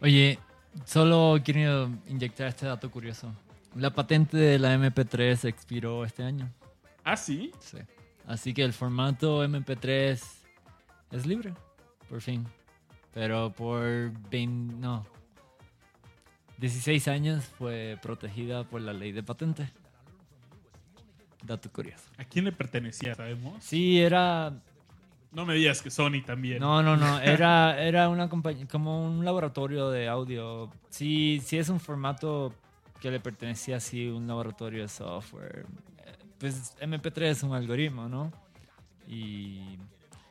[0.00, 0.38] Oye,
[0.84, 3.32] solo quiero inyectar este dato curioso.
[3.76, 6.50] La patente de la MP3 expiró este año.
[7.04, 7.52] ah, sí.
[7.60, 7.78] Sí.
[8.26, 10.20] Así que el formato MP3
[11.12, 11.52] es libre,
[12.08, 12.46] por fin.
[13.12, 15.04] Pero por 20, no,
[16.58, 19.70] 16 años fue protegida por la ley de patente.
[21.42, 22.04] Dato curioso.
[22.18, 23.64] ¿A quién le pertenecía, sabemos?
[23.64, 24.52] Sí, era
[25.32, 26.60] No me digas que Sony también.
[26.60, 27.18] No, no, no.
[27.22, 30.70] Era, era una compañía, como un laboratorio de audio.
[30.90, 32.52] Sí, sí es un formato
[33.00, 35.64] que le pertenecía así un laboratorio de software.
[36.04, 38.30] Eh, Pues MP3 es un algoritmo, ¿no?
[39.08, 39.78] Y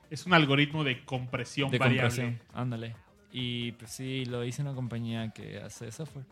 [0.10, 2.10] Es un algoritmo de compresión de variable.
[2.10, 2.40] compresión.
[2.54, 2.96] Ándale.
[3.32, 6.26] Y pues sí, lo hizo una compañía que hace software.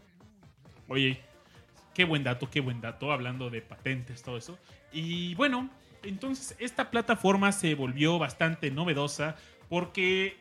[0.88, 1.21] Oye,
[1.93, 4.57] qué buen dato, qué buen dato, hablando de patentes, todo eso.
[4.91, 5.69] Y bueno,
[6.03, 9.36] entonces esta plataforma se volvió bastante novedosa
[9.69, 10.38] porque,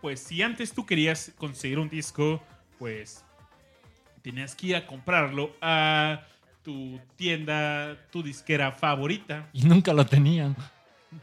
[0.00, 2.42] pues si antes tú querías conseguir un disco,
[2.78, 3.24] pues
[4.22, 6.26] tenías que ir a comprarlo a
[6.62, 9.48] tu tienda, tu disquera favorita.
[9.52, 10.54] Y nunca lo tenían.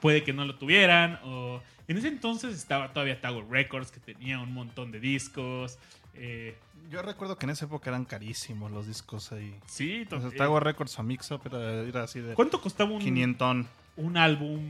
[0.01, 1.61] Puede que no lo tuvieran o...
[1.87, 5.79] En ese entonces estaba todavía Tower Records que tenía un montón de discos.
[6.13, 6.55] eh,
[6.91, 9.55] Yo recuerdo que en esa época eran carísimos los discos ahí.
[9.65, 13.65] sí, to- Tower Records o Mix Up era, era así de ¿Cuánto costaba un, 500.
[13.97, 14.61] un álbum?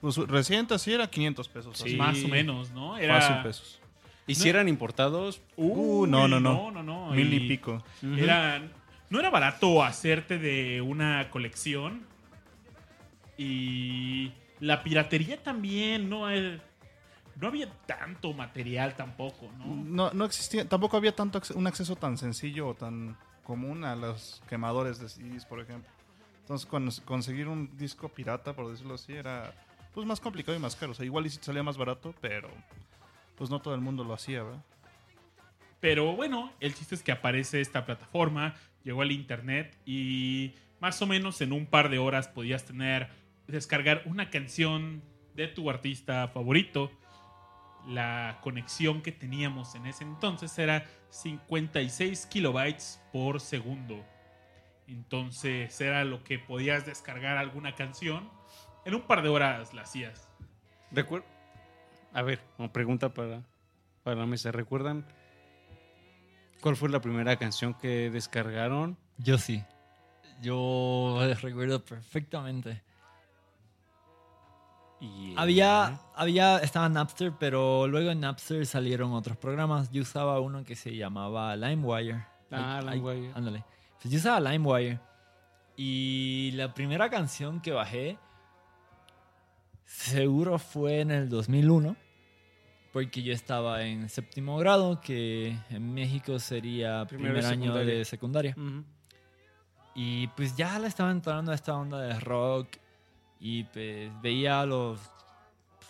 [0.00, 1.76] Pues reciente así era 500 pesos.
[1.78, 1.84] Sí.
[1.84, 1.96] así.
[1.96, 2.96] Más o menos, ¿no?
[2.96, 3.80] Era Fácil pesos.
[4.26, 5.42] ¿Y si eran importados?
[5.56, 6.70] Uy, no, no, no, no.
[6.70, 7.10] no, no.
[7.14, 7.84] Mil y pico.
[8.16, 8.62] Era,
[9.10, 12.06] no era barato hacerte de una colección.
[13.36, 16.60] Y la piratería también, no, El-
[17.40, 19.66] no había tanto material tampoco, ¿no?
[19.66, 24.42] No, no existía, tampoco había tanto un acceso tan sencillo o tan común a los
[24.48, 25.90] quemadores de CDs, por ejemplo.
[26.40, 29.52] Entonces, con- conseguir un disco pirata, por decirlo así, era
[29.92, 30.92] pues más complicado y más caro.
[30.92, 32.48] O sea, igual y salía más barato, pero
[33.36, 34.62] pues no todo el mundo lo hacía, ¿verdad?
[35.80, 38.54] Pero bueno, el chiste es que aparece esta plataforma,
[38.84, 43.08] llegó al internet y más o menos en un par de horas podías tener,
[43.46, 45.02] descargar una canción
[45.34, 46.90] de tu artista favorito.
[47.86, 54.02] La conexión que teníamos en ese entonces era 56 kilobytes por segundo.
[54.86, 58.28] Entonces era lo que podías descargar alguna canción.
[58.84, 60.28] En un par de horas la hacías.
[60.92, 61.24] Recuer-
[62.12, 63.42] A ver, una pregunta para,
[64.02, 64.52] para la mesa.
[64.52, 65.06] ¿Recuerdan
[66.60, 68.96] ¿Cuál fue la primera canción que descargaron?
[69.18, 69.62] Yo sí.
[70.40, 72.82] Yo recuerdo perfectamente.
[75.04, 79.90] Y, Había, había, estaba Napster, pero luego en Napster salieron otros programas.
[79.90, 82.24] Yo usaba uno que se llamaba LimeWire.
[82.50, 83.32] Ah, Ay, ay, LimeWire.
[83.34, 83.64] Ándale.
[84.00, 85.00] Pues yo usaba LimeWire.
[85.76, 88.16] Y la primera canción que bajé
[89.84, 91.96] seguro fue en el 2001.
[92.92, 97.94] Porque yo estaba en séptimo grado, que en México sería Primero primer año secundaria.
[97.98, 98.54] de secundaria.
[98.56, 98.84] Ujú.
[99.96, 102.68] Y pues ya le estaba entrando a esta onda de rock
[103.40, 104.98] y pues veía a los,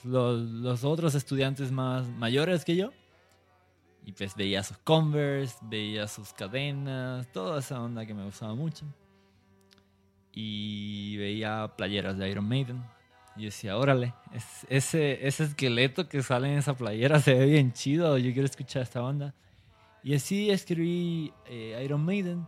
[0.03, 2.90] los, otros estudiantes más mayores que yo.
[4.07, 8.84] Y pues veía sus Converse, veía sus cadenas, toda esa onda que me gustaba mucho.
[10.32, 12.82] Y veía playeras de Iron Maiden.
[13.36, 17.72] Y decía, órale, es- ese, ese esqueleto que sale en esa playera se ve bien
[17.72, 19.34] chido, yo quiero escuchar esta banda.
[20.03, 22.47] Y así escribí eh, Iron Maiden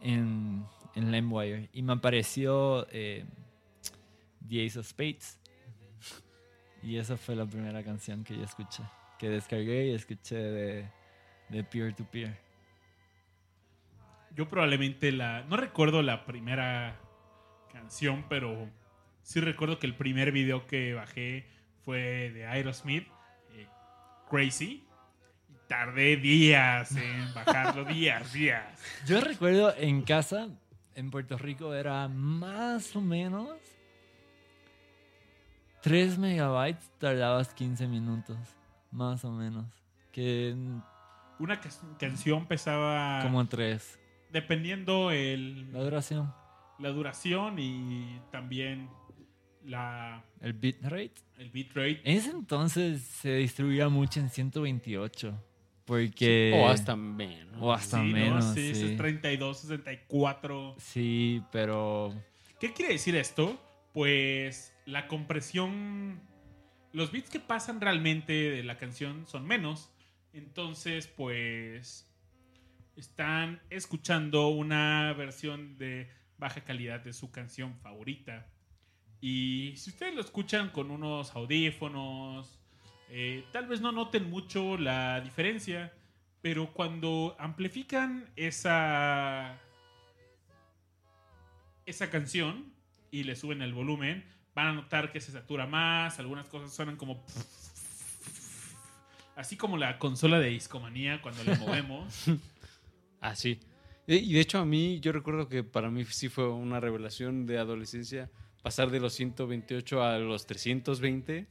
[0.00, 0.64] en,
[0.94, 3.26] en LimeWire y me apareció eh,
[4.48, 5.40] The Ace of Spades.
[6.82, 8.82] Y esa fue la primera canción que yo escuché,
[9.18, 10.90] que descargué y escuché de,
[11.48, 12.36] de peer to peer.
[14.36, 15.44] Yo probablemente la.
[15.44, 17.00] No recuerdo la primera
[17.72, 18.68] canción, pero
[19.22, 21.46] sí recuerdo que el primer video que bajé
[21.84, 23.06] fue de Aerosmith,
[23.52, 23.66] eh,
[24.28, 24.84] Crazy.
[25.48, 28.82] Y tardé días en bajarlo, días, días.
[29.06, 30.48] Yo recuerdo en casa,
[30.94, 33.56] en Puerto Rico, era más o menos
[35.84, 38.36] 3 megabytes, tardabas 15 minutos,
[38.90, 39.66] más o menos.
[40.12, 40.54] Que
[41.38, 41.68] Una ca-
[41.98, 43.20] canción pesaba.
[43.22, 43.98] como 3.
[44.32, 46.32] Dependiendo el, La duración,
[46.78, 48.88] la duración y también
[49.64, 51.12] la, el bitrate.
[51.38, 52.00] el bitrate.
[52.04, 55.34] En ese entonces se distribuía mucho en 128.
[55.84, 56.52] Porque.
[56.64, 57.56] O hasta menos.
[57.60, 58.12] O hasta Sí, ¿no?
[58.12, 58.44] menos.
[58.54, 58.90] Sí, ese sí.
[58.92, 60.74] es 32, 64.
[60.78, 62.14] Sí, pero.
[62.58, 63.60] ¿Qué quiere decir esto?
[63.92, 66.20] Pues la compresión.
[66.92, 69.90] Los bits que pasan realmente de la canción son menos.
[70.32, 72.10] Entonces, pues.
[72.96, 76.08] Están escuchando una versión de
[76.38, 78.46] baja calidad de su canción favorita.
[79.20, 82.60] Y si ustedes lo escuchan con unos audífonos,
[83.10, 85.92] eh, tal vez no noten mucho la diferencia.
[86.40, 89.58] Pero cuando amplifican esa
[91.86, 92.72] esa canción
[93.10, 94.24] y le suben el volumen,
[94.54, 97.24] van a notar que se satura más, algunas cosas suenan como...
[99.36, 102.14] Así como la consola de discomanía cuando la movemos.
[103.34, 103.60] Sí.
[104.06, 107.46] Y y de hecho a mí, yo recuerdo que para mí sí fue una revelación
[107.46, 108.30] de adolescencia
[108.64, 111.46] pasar de los 128 a los 320.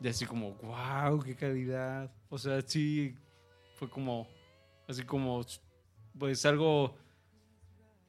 [0.00, 2.10] Y así como, wow, qué calidad.
[2.30, 3.14] O sea, sí,
[3.74, 4.26] fue como,
[4.88, 5.44] así como,
[6.18, 6.96] pues algo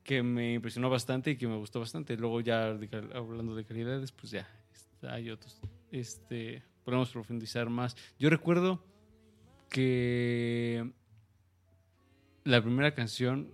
[0.08, 2.16] que me impresionó bastante y que me gustó bastante.
[2.16, 4.48] Luego ya de hablando de calidades, pues ya,
[5.02, 5.60] hay otros.
[5.92, 7.98] Este, podemos profundizar más.
[8.18, 8.82] Yo recuerdo
[9.70, 10.90] que
[12.46, 13.54] la primera canción,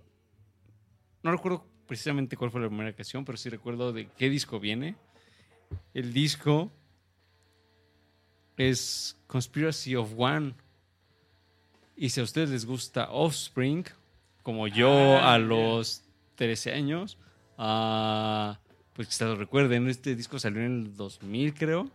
[1.24, 4.94] no recuerdo precisamente cuál fue la primera canción, pero sí recuerdo de qué disco viene.
[5.92, 6.70] El disco
[8.56, 10.54] es Conspiracy of One.
[11.96, 13.84] Y si a ustedes les gusta Offspring,
[14.44, 14.88] como yo
[15.18, 15.44] Ah, a ya.
[15.44, 16.03] los
[16.34, 17.18] 13 años,
[17.58, 18.58] ah,
[18.94, 21.90] pues quizás lo recuerden, este disco salió en el 2000 creo.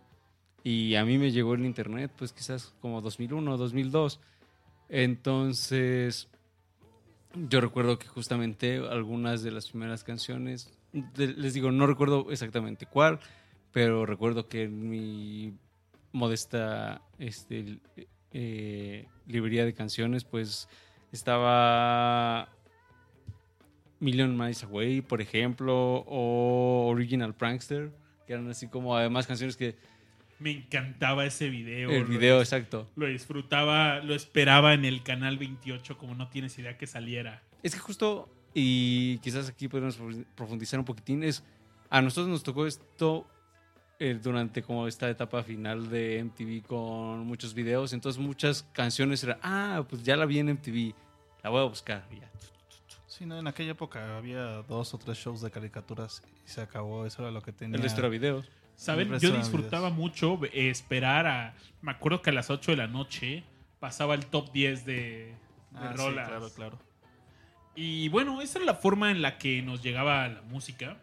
[0.64, 4.20] Y a mí me llegó el internet, pues quizás como 2001, 2002.
[4.90, 6.28] Entonces,
[7.34, 10.70] yo recuerdo que justamente algunas de las primeras canciones,
[11.16, 13.20] les digo, no recuerdo exactamente cuál,
[13.72, 15.54] pero recuerdo que en mi
[16.12, 17.80] modesta este,
[18.32, 20.68] eh, librería de canciones, pues
[21.12, 22.50] estaba
[24.00, 27.92] Million Miles Away, por ejemplo, o Original Prankster,
[28.26, 29.76] que eran así como además canciones que...
[30.40, 31.90] Me encantaba ese video.
[31.90, 32.90] El video, exacto.
[32.96, 37.44] Lo disfrutaba, lo esperaba en el canal 28 como no tienes idea que saliera.
[37.62, 40.00] Es que justo, y quizás aquí podemos
[40.36, 41.44] profundizar un poquitín, es
[41.90, 43.28] a nosotros nos tocó esto
[44.00, 49.40] eh, durante como esta etapa final de MTV con muchos videos, entonces muchas canciones eran,
[49.42, 50.94] ah, pues ya la vi en MTV,
[51.44, 52.08] la voy a buscar.
[52.12, 52.32] y ya.
[53.20, 57.06] Sí, no, en aquella época había dos o tres shows de caricaturas y se acabó.
[57.06, 57.76] Eso era lo que tenía.
[57.76, 58.50] El resto era videos.
[59.20, 60.00] Yo disfrutaba videos.
[60.00, 61.54] mucho eh, esperar a...
[61.82, 63.44] Me acuerdo que a las 8 de la noche
[63.82, 65.36] pasaba el top 10 de, de
[65.76, 66.80] Ah, sí, claro, claro.
[67.76, 70.98] Y bueno, esa era la forma en la que nos llegaba la música.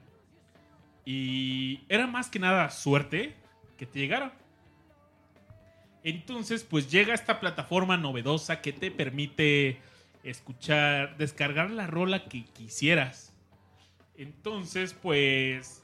[1.05, 3.37] Y era más que nada suerte
[3.77, 4.33] que te llegara.
[6.03, 9.83] Entonces, pues llega esta plataforma novedosa que te permite
[10.31, 13.33] escuchar, descargar la rola que quisieras.
[14.16, 15.83] Entonces, pues,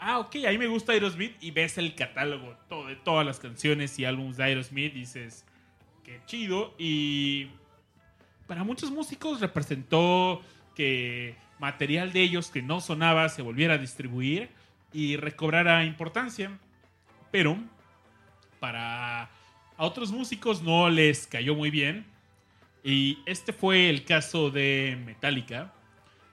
[0.00, 3.98] ah, ok, ahí me gusta Aerosmith y ves el catálogo todo, de todas las canciones
[3.98, 5.44] y álbumes de Aerosmith, dices,
[6.04, 6.74] qué chido.
[6.78, 7.50] Y
[8.46, 10.42] para muchos músicos representó
[10.74, 14.50] que material de ellos que no sonaba se volviera a distribuir
[14.92, 16.58] y recobrara importancia.
[17.30, 17.58] Pero
[18.60, 19.30] para
[19.76, 22.11] a otros músicos no les cayó muy bien.
[22.82, 25.72] Y este fue el caso de Metallica.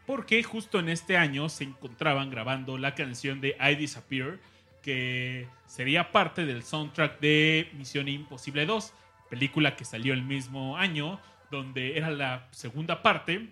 [0.05, 4.39] Porque justo en este año se encontraban grabando la canción de I Disappear,
[4.81, 8.91] que sería parte del soundtrack de Misión Imposible 2,
[9.29, 11.19] película que salió el mismo año,
[11.51, 13.49] donde era la segunda parte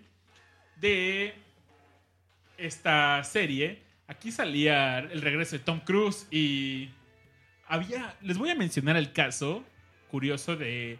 [0.80, 1.34] de
[2.56, 3.82] esta serie.
[4.08, 6.88] Aquí salía el regreso de Tom Cruise y
[7.68, 9.64] había, les voy a mencionar el caso
[10.10, 10.98] curioso de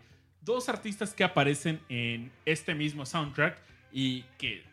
[0.48, 3.60] dos artistas que aparecen en este mismo soundtrack
[3.92, 4.64] y que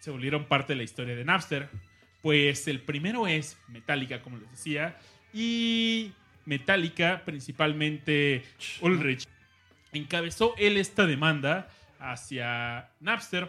[0.00, 1.70] se volvieron parte de la historia de Napster.
[2.22, 4.98] Pues el primero es Metallica, como les decía,
[5.32, 6.12] y
[6.44, 8.42] Metallica, principalmente
[8.80, 9.24] Ulrich,
[9.92, 11.68] encabezó él esta demanda
[12.00, 13.48] hacia Napster.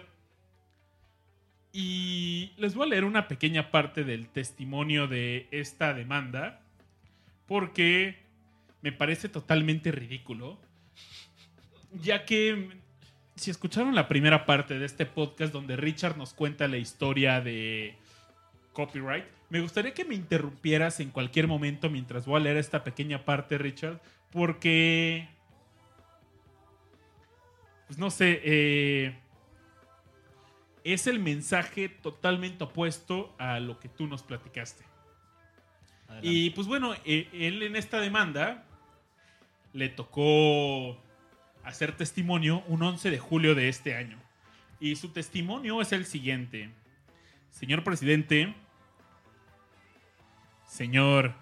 [1.72, 6.62] Y les voy a leer una pequeña parte del testimonio de esta demanda,
[7.48, 8.20] porque
[8.84, 10.60] me parece totalmente ridículo,
[12.02, 12.70] ya que
[13.36, 17.96] si escucharon la primera parte de este podcast donde Richard nos cuenta la historia de
[18.74, 23.26] copyright, me gustaría que me interrumpieras en cualquier momento mientras voy a leer esta pequeña
[23.26, 25.30] parte, Richard, porque...
[27.88, 29.16] Pues no sé, eh,
[30.84, 34.84] es el mensaje totalmente opuesto a lo que tú nos platicaste.
[36.22, 38.66] Y pues bueno, eh, él en esta demanda
[39.74, 40.98] le tocó
[41.64, 44.18] hacer testimonio un 11 de julio de este año.
[44.80, 46.70] Y su testimonio es el siguiente.
[47.52, 48.54] Señor presidente,
[50.68, 51.36] señor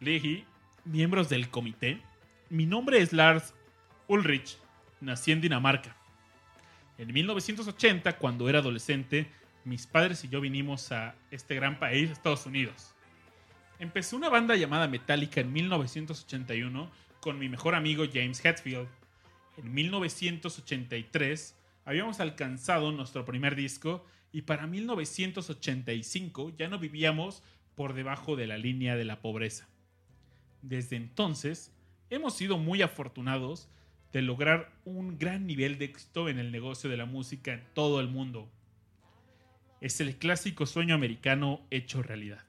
[0.00, 0.44] Leahy,
[0.84, 2.00] miembros del comité,
[2.50, 3.54] mi nombre es Lars
[4.06, 4.58] Ulrich,
[5.00, 5.96] nací en Dinamarca.
[6.98, 9.30] En 1980, cuando era adolescente,
[9.64, 12.94] mis padres y yo vinimos a este gran país, Estados Unidos.
[13.78, 16.90] Empecé una banda llamada Metallica en 1981
[17.20, 18.88] con mi mejor amigo James Hetfield.
[19.58, 27.42] En 1983 habíamos alcanzado nuestro primer disco y para 1985 ya no vivíamos
[27.74, 29.68] por debajo de la línea de la pobreza.
[30.62, 31.74] Desde entonces
[32.08, 33.68] hemos sido muy afortunados
[34.12, 38.00] de lograr un gran nivel de éxito en el negocio de la música en todo
[38.00, 38.48] el mundo.
[39.80, 42.44] Es el clásico sueño americano hecho realidad.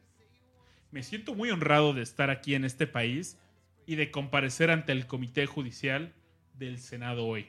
[0.91, 3.39] Me siento muy honrado de estar aquí en este país
[3.87, 6.13] y de comparecer ante el Comité Judicial
[6.59, 7.47] del Senado hoy.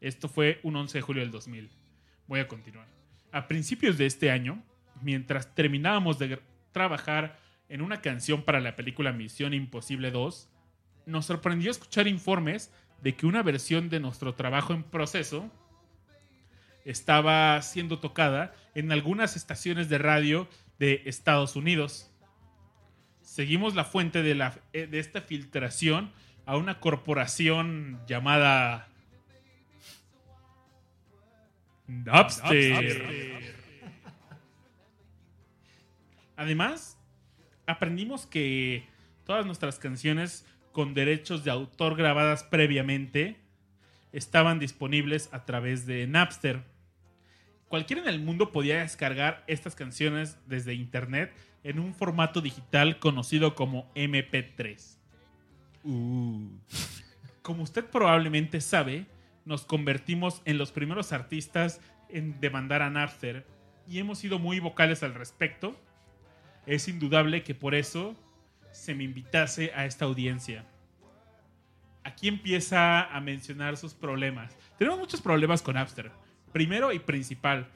[0.00, 1.70] Esto fue un 11 de julio del 2000.
[2.26, 2.88] Voy a continuar.
[3.30, 4.62] A principios de este año,
[5.00, 6.40] mientras terminábamos de
[6.72, 7.38] trabajar
[7.68, 10.50] en una canción para la película Misión Imposible 2,
[11.06, 15.50] nos sorprendió escuchar informes de que una versión de nuestro trabajo en proceso
[16.84, 20.48] estaba siendo tocada en algunas estaciones de radio
[20.78, 22.10] de Estados Unidos.
[23.20, 26.12] Seguimos la fuente de, la, eh, de esta filtración
[26.46, 28.88] a una corporación llamada
[31.86, 33.52] Napster.
[36.36, 36.98] Además,
[37.66, 38.86] aprendimos que
[39.24, 43.36] todas nuestras canciones con derechos de autor grabadas previamente
[44.12, 46.64] estaban disponibles a través de Napster.
[47.68, 51.32] Cualquiera en el mundo podía descargar estas canciones desde internet
[51.62, 55.01] en un formato digital conocido como MP3.
[55.82, 59.06] Como usted probablemente sabe,
[59.44, 63.46] nos convertimos en los primeros artistas en demandar a Napster
[63.88, 65.76] y hemos sido muy vocales al respecto.
[66.66, 68.14] Es indudable que por eso
[68.70, 70.64] se me invitase a esta audiencia.
[72.04, 74.56] Aquí empieza a mencionar sus problemas.
[74.78, 76.10] Tenemos muchos problemas con Napster.
[76.52, 77.68] Primero y principal,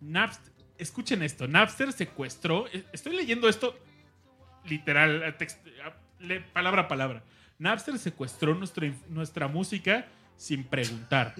[0.00, 3.78] Napster, escuchen esto, Napster secuestró, eh, estoy leyendo esto
[4.64, 5.36] literal,
[6.52, 7.22] palabra a palabra.
[7.60, 10.06] Napster secuestró nuestra, nuestra música
[10.36, 11.34] sin preguntar.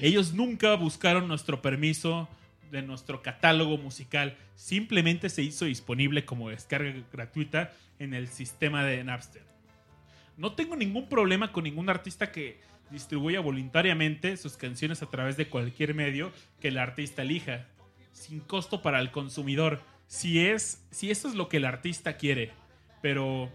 [0.00, 2.28] Ellos nunca buscaron nuestro permiso
[2.70, 4.36] de nuestro catálogo musical.
[4.54, 9.42] Simplemente se hizo disponible como descarga gratuita en el sistema de Napster.
[10.36, 15.48] No tengo ningún problema con ningún artista que distribuya voluntariamente sus canciones a través de
[15.48, 17.66] cualquier medio que el artista elija,
[18.12, 22.52] sin costo para el consumidor, si es si eso es lo que el artista quiere.
[23.02, 23.50] Pero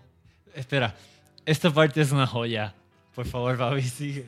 [0.56, 0.96] Espera,
[1.46, 2.74] esta parte es una joya.
[3.14, 4.26] Por favor, Babi, sigue.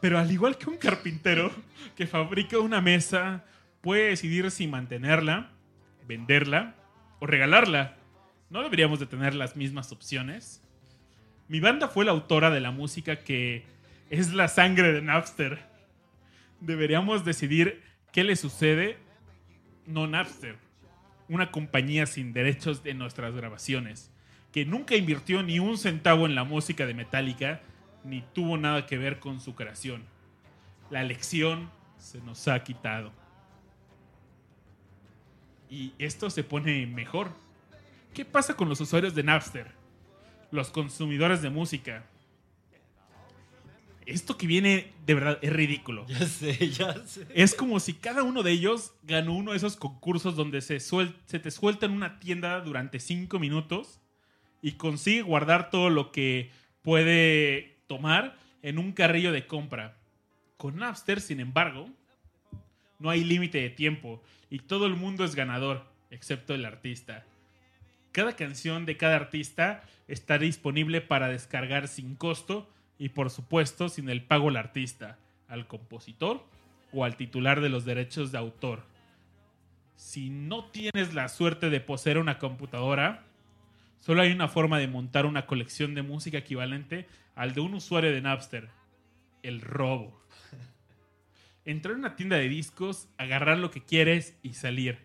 [0.00, 1.50] Pero al igual que un carpintero
[1.96, 3.44] que fabrica una mesa,
[3.80, 5.50] puede decidir si mantenerla,
[6.06, 6.74] venderla
[7.20, 7.96] o regalarla.
[8.50, 10.62] ¿No deberíamos de tener las mismas opciones?
[11.48, 13.64] Mi banda fue la autora de la música que
[14.10, 15.58] es la sangre de Napster.
[16.60, 17.82] Deberíamos decidir
[18.12, 18.98] qué le sucede,
[19.86, 20.56] no Napster,
[21.28, 24.13] una compañía sin derechos de nuestras grabaciones,
[24.54, 27.60] que nunca invirtió ni un centavo en la música de Metallica,
[28.04, 30.04] ni tuvo nada que ver con su creación.
[30.90, 33.10] La lección se nos ha quitado.
[35.68, 37.32] Y esto se pone mejor.
[38.12, 39.72] ¿Qué pasa con los usuarios de Napster?
[40.52, 42.06] Los consumidores de música.
[44.06, 46.06] Esto que viene de verdad es ridículo.
[46.08, 47.26] Ya sé, ya sé.
[47.34, 51.40] Es como si cada uno de ellos ganó uno de esos concursos donde se, se
[51.40, 54.00] te suelta en una tienda durante cinco minutos
[54.64, 56.50] y consigue guardar todo lo que
[56.80, 59.98] puede tomar en un carrillo de compra.
[60.56, 61.90] Con Napster, sin embargo,
[62.98, 67.26] no hay límite de tiempo y todo el mundo es ganador, excepto el artista.
[68.10, 72.66] Cada canción de cada artista está disponible para descargar sin costo
[72.98, 76.42] y por supuesto sin el pago al artista, al compositor
[76.90, 78.82] o al titular de los derechos de autor.
[79.96, 83.26] Si no tienes la suerte de poseer una computadora,
[84.04, 88.12] solo hay una forma de montar una colección de música equivalente al de un usuario
[88.12, 88.68] de Napster,
[89.42, 90.22] el robo.
[91.64, 94.98] Entrar a una tienda de discos, agarrar lo que quieres y salir.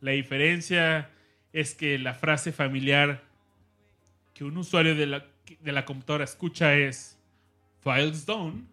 [0.00, 1.10] La diferencia
[1.52, 3.22] es que la frase familiar
[4.32, 5.26] que un usuario de la,
[5.60, 7.18] de la computadora escucha es
[7.82, 8.66] Files down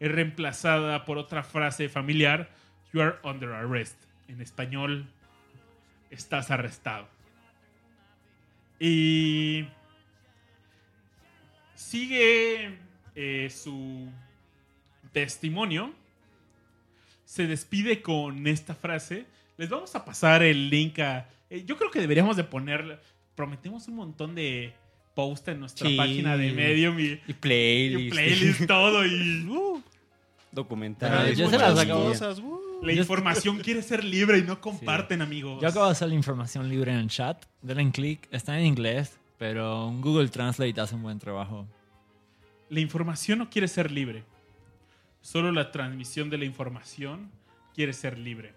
[0.00, 2.48] es reemplazada por otra frase familiar
[2.94, 3.96] You are under arrest.
[4.28, 5.06] En español,
[6.10, 7.06] estás arrestado.
[8.84, 9.64] Y
[11.74, 12.78] sigue
[13.14, 14.08] eh, su
[15.12, 15.92] testimonio.
[17.24, 19.26] Se despide con esta frase.
[19.56, 21.28] Les vamos a pasar el link a...
[21.48, 23.00] eh, yo creo que deberíamos de poner...
[23.36, 24.74] Prometemos un montón de
[25.14, 25.96] post en nuestra Sí.
[25.96, 28.14] página de Medium y, Y y playlist.
[28.14, 29.46] playlist, todo y...
[29.48, 29.80] uh,
[30.50, 31.38] Documentales.
[31.38, 32.71] Yo se las cosas, uh.
[32.82, 35.60] La información quiere ser libre y no comparten, amigos.
[35.62, 37.44] Yo acabo de hacer la información libre en el chat.
[37.62, 38.28] Denle en clic.
[38.32, 41.66] Está en inglés, pero un Google Translate hace un buen trabajo.
[42.68, 44.24] La información no quiere ser libre.
[45.20, 47.30] Solo la transmisión de la información
[47.74, 48.54] quiere ser libre.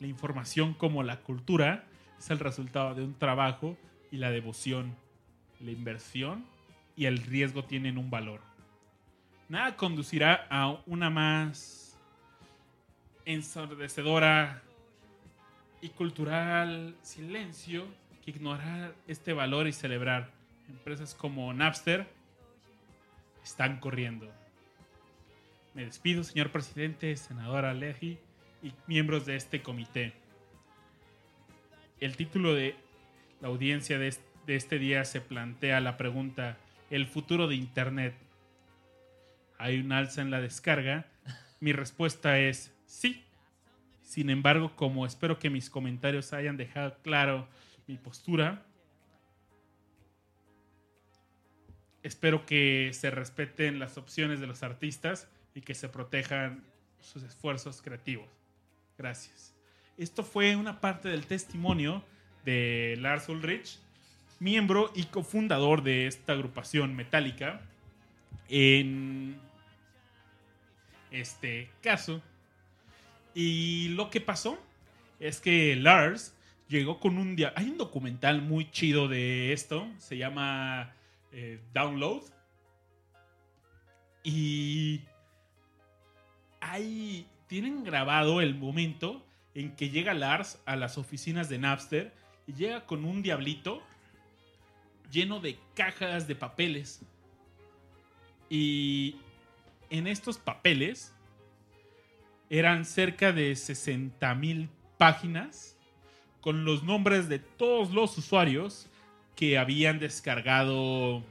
[0.00, 1.84] La información como la cultura
[2.18, 3.76] es el resultado de un trabajo
[4.10, 4.96] y la devoción.
[5.60, 6.44] La inversión
[6.96, 8.40] y el riesgo tienen un valor.
[9.48, 11.81] Nada conducirá a una más
[13.24, 14.62] ensordecedora
[15.80, 17.86] y cultural silencio
[18.24, 20.30] que ignorar este valor y celebrar.
[20.68, 22.06] Empresas como Napster
[23.42, 24.30] están corriendo.
[25.74, 28.18] Me despido, señor presidente, senadora Leji
[28.62, 30.12] y miembros de este comité.
[32.00, 32.76] El título de
[33.40, 36.56] la audiencia de es- de este día se plantea la pregunta,
[36.90, 38.14] ¿el futuro de Internet?
[39.58, 41.06] ¿Hay un alza en la descarga?
[41.60, 43.24] Mi respuesta es sí.
[44.02, 47.48] Sin embargo, como espero que mis comentarios hayan dejado claro
[47.86, 48.64] mi postura,
[52.02, 56.62] espero que se respeten las opciones de los artistas y que se protejan
[57.00, 58.28] sus esfuerzos creativos.
[58.98, 59.54] Gracias.
[59.96, 62.04] Esto fue una parte del testimonio
[62.44, 63.78] de Lars Ulrich,
[64.38, 67.62] miembro y cofundador de esta agrupación metálica.
[68.48, 69.40] En
[71.10, 72.22] este caso.
[73.34, 74.58] Y lo que pasó
[75.20, 76.34] es que Lars
[76.68, 77.52] llegó con un día.
[77.56, 79.88] Hay un documental muy chido de esto.
[79.98, 80.94] Se llama
[81.32, 82.22] eh, Download.
[84.24, 85.02] Y
[86.60, 92.14] ahí tienen grabado el momento en que llega Lars a las oficinas de Napster
[92.46, 93.82] y llega con un diablito
[95.10, 97.02] lleno de cajas de papeles.
[98.48, 99.16] Y
[99.90, 101.14] en estos papeles
[102.52, 104.68] eran cerca de 60 mil
[104.98, 105.74] páginas
[106.42, 108.90] con los nombres de todos los usuarios
[109.34, 111.24] que habían descargado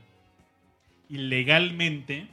[1.09, 2.27] ilegalmente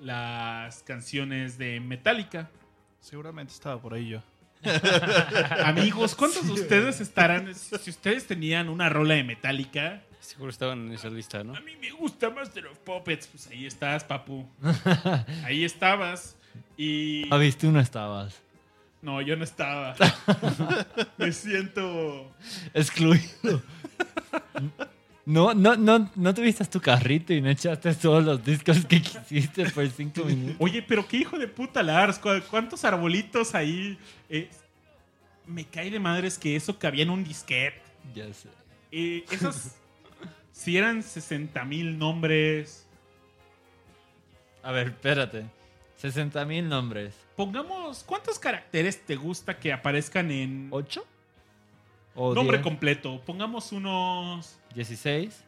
[0.00, 2.50] las canciones de Metallica.
[2.98, 4.22] Seguramente estaba por ahí yo.
[5.64, 7.54] Amigos, ¿cuántos de ustedes estarán?
[7.54, 11.54] Si ustedes tenían una rola de Metallica, Seguro estaban en esa lista, ¿no?
[11.54, 13.28] a mí me gusta Master of Puppets.
[13.28, 14.46] Pues ahí estás, papu.
[15.44, 16.36] Ahí estabas.
[16.76, 17.26] Y.
[17.32, 18.40] Ah, viste, no estabas.
[19.02, 19.94] No, yo no estaba.
[21.18, 22.30] Me siento.
[22.74, 23.62] Excluido.
[25.26, 29.70] No, no, no, no tuviste tu carrito y no echaste todos los discos que quisiste
[29.70, 30.56] por cinco minutos.
[30.58, 32.18] Oye, pero qué hijo de puta Lars.
[32.18, 33.98] ¿cu- ¿Cuántos arbolitos ahí?
[34.28, 34.50] Eh,
[35.46, 37.80] me cae de madres que eso cabía en un disquete.
[38.14, 38.48] Ya sé.
[38.92, 39.72] Eh, esos,
[40.52, 42.86] si eran 60 mil nombres.
[44.62, 45.44] A ver, espérate.
[46.00, 47.14] 60 mil nombres.
[47.36, 51.04] Pongamos, ¿cuántos caracteres te gusta que aparezcan en ¿Ocho?
[52.14, 52.64] ¿O nombre diez?
[52.64, 53.20] completo?
[53.26, 55.44] Pongamos unos, 16,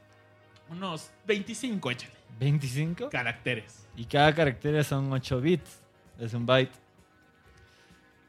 [0.68, 2.12] unos 25, échale.
[2.38, 3.08] 25.
[3.08, 3.86] Caracteres.
[3.96, 5.80] Y cada carácter son 8 bits.
[6.18, 6.72] Es un byte.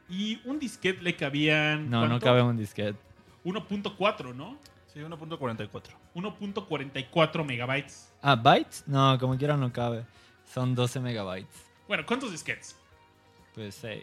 [0.10, 1.90] Y un disquete le cabían.
[1.90, 2.26] No, no ¿cuánto?
[2.26, 2.98] cabe en un disquete.
[3.44, 4.58] 1.4, ¿no?
[4.94, 5.70] Sí, 1.44.
[6.16, 8.14] 1.44 megabytes.
[8.22, 8.84] Ah, bytes?
[8.88, 10.06] No, como quiera no cabe.
[10.54, 11.73] Son 12 megabytes.
[11.94, 12.76] Bueno, ¿cuántos disquetes?
[13.54, 14.02] Pues 6.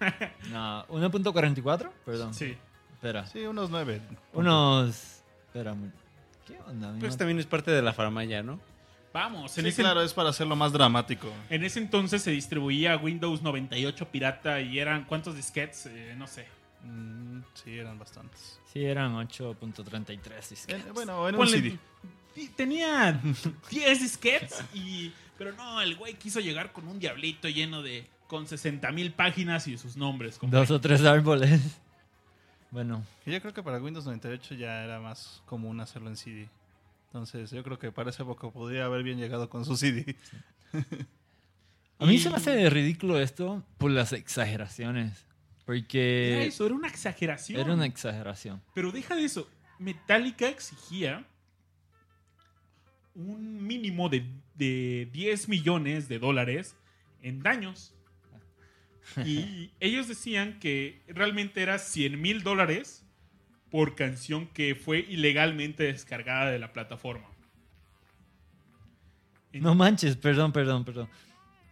[0.50, 2.34] No, 1.44, perdón.
[2.34, 2.56] Sí.
[2.92, 3.24] Espera.
[3.28, 4.00] Sí, unos 9.
[4.32, 5.22] Unos.
[5.46, 5.76] Espera,
[6.44, 6.90] ¿qué onda?
[6.90, 8.58] Mi Pues también es parte de la faramaya, ¿no?
[9.12, 11.28] Vamos, en, Sí, ese, claro, es para hacerlo más dramático.
[11.50, 15.86] en ese entonces se distribuía Windows 98 pirata y eran ¿cuántos disquetes?
[15.86, 16.48] Eh, no sé.
[16.82, 18.58] Mm, sí, eran bastantes.
[18.72, 20.84] Sí, eran 8.33 disquetes.
[20.84, 21.78] En- bueno, en un Ponle- CD.
[22.34, 23.20] y Tenía
[23.70, 25.12] 10 disquetes y...
[25.38, 28.06] Pero no, el güey quiso llegar con un diablito lleno de...
[28.26, 30.38] Con 60 mil páginas y sus nombres.
[30.38, 30.56] compa.
[30.56, 31.60] Dos o tres árboles.
[32.70, 36.48] Bueno, Yo creo que para Windows 98 ya era más común hacerlo en CD.
[37.08, 40.16] Entonces, yo creo que para esa época podría haber bien llegado con su CD.
[42.00, 45.12] a mí Y- se me hace ridículo esto por las exageraciones.
[45.18, 47.60] Era Porque eso, era una exageración.
[47.60, 48.60] era una exageración.
[48.74, 49.48] Pero deja de eso.
[49.78, 51.24] Metallica exigía
[53.14, 56.76] un mínimo de, de 10 millones de dólares
[57.22, 57.94] en daños.
[59.24, 63.04] Y ellos decían que realmente era 100 mil dólares
[63.70, 67.26] por canción que fue ilegalmente descargada de la plataforma.
[69.52, 71.08] En No manches, perdón, perdón, perdón.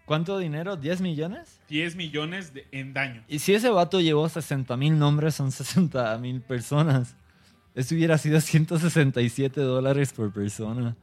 [0.04, 0.76] ¿Cuánto dinero?
[0.80, 1.60] ¿10 millones?
[1.68, 3.24] 10 millones de- en daños.
[3.28, 7.16] Y si ese vato llevó 60 mil nombres, son 60 mil personas.
[7.74, 10.96] Eso hubiera sido 167 dólares por persona.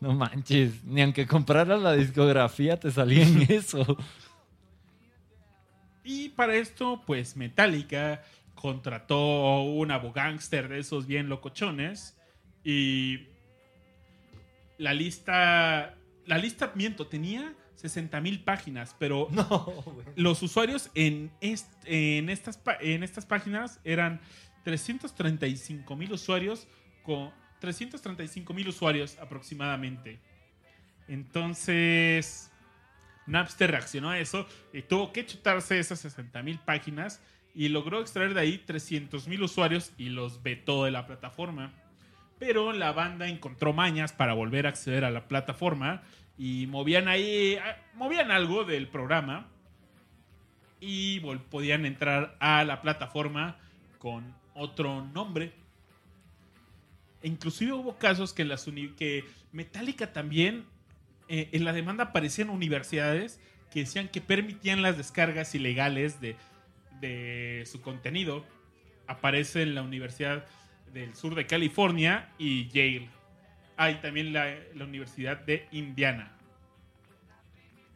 [0.00, 3.96] No manches, ni aunque compraras la discografía te salía en eso.
[6.04, 8.22] Y para esto, pues Metallica
[8.54, 12.16] contrató un abogánster de esos bien locochones.
[12.64, 13.26] Y
[14.78, 15.94] la lista,
[16.26, 19.28] la lista, miento, tenía 60 mil páginas, pero
[20.16, 24.20] los usuarios en, est- en, estas, en estas páginas eran
[24.64, 26.66] 335 mil usuarios
[27.02, 30.18] con 335 mil usuarios aproximadamente.
[31.08, 32.50] Entonces,
[33.26, 37.22] Napster reaccionó a eso y tuvo que chutarse esas 60 mil páginas
[37.54, 41.72] y logró extraer de ahí 300 mil usuarios y los vetó de la plataforma.
[42.38, 46.02] Pero la banda encontró mañas para volver a acceder a la plataforma
[46.38, 49.46] y movían ahí, ah, movían algo del programa
[50.80, 51.20] y
[51.50, 53.58] podían entrar a la plataforma
[53.98, 55.52] con otro nombre.
[57.22, 58.64] Inclusive hubo casos que, las
[58.96, 60.64] que Metallica también
[61.28, 63.40] eh, en la demanda aparecían universidades
[63.70, 66.36] que decían que permitían las descargas ilegales de,
[67.00, 68.44] de su contenido.
[69.06, 70.44] Aparece en la Universidad
[70.92, 73.08] del Sur de California y Yale.
[73.76, 76.32] Hay también la, la Universidad de Indiana.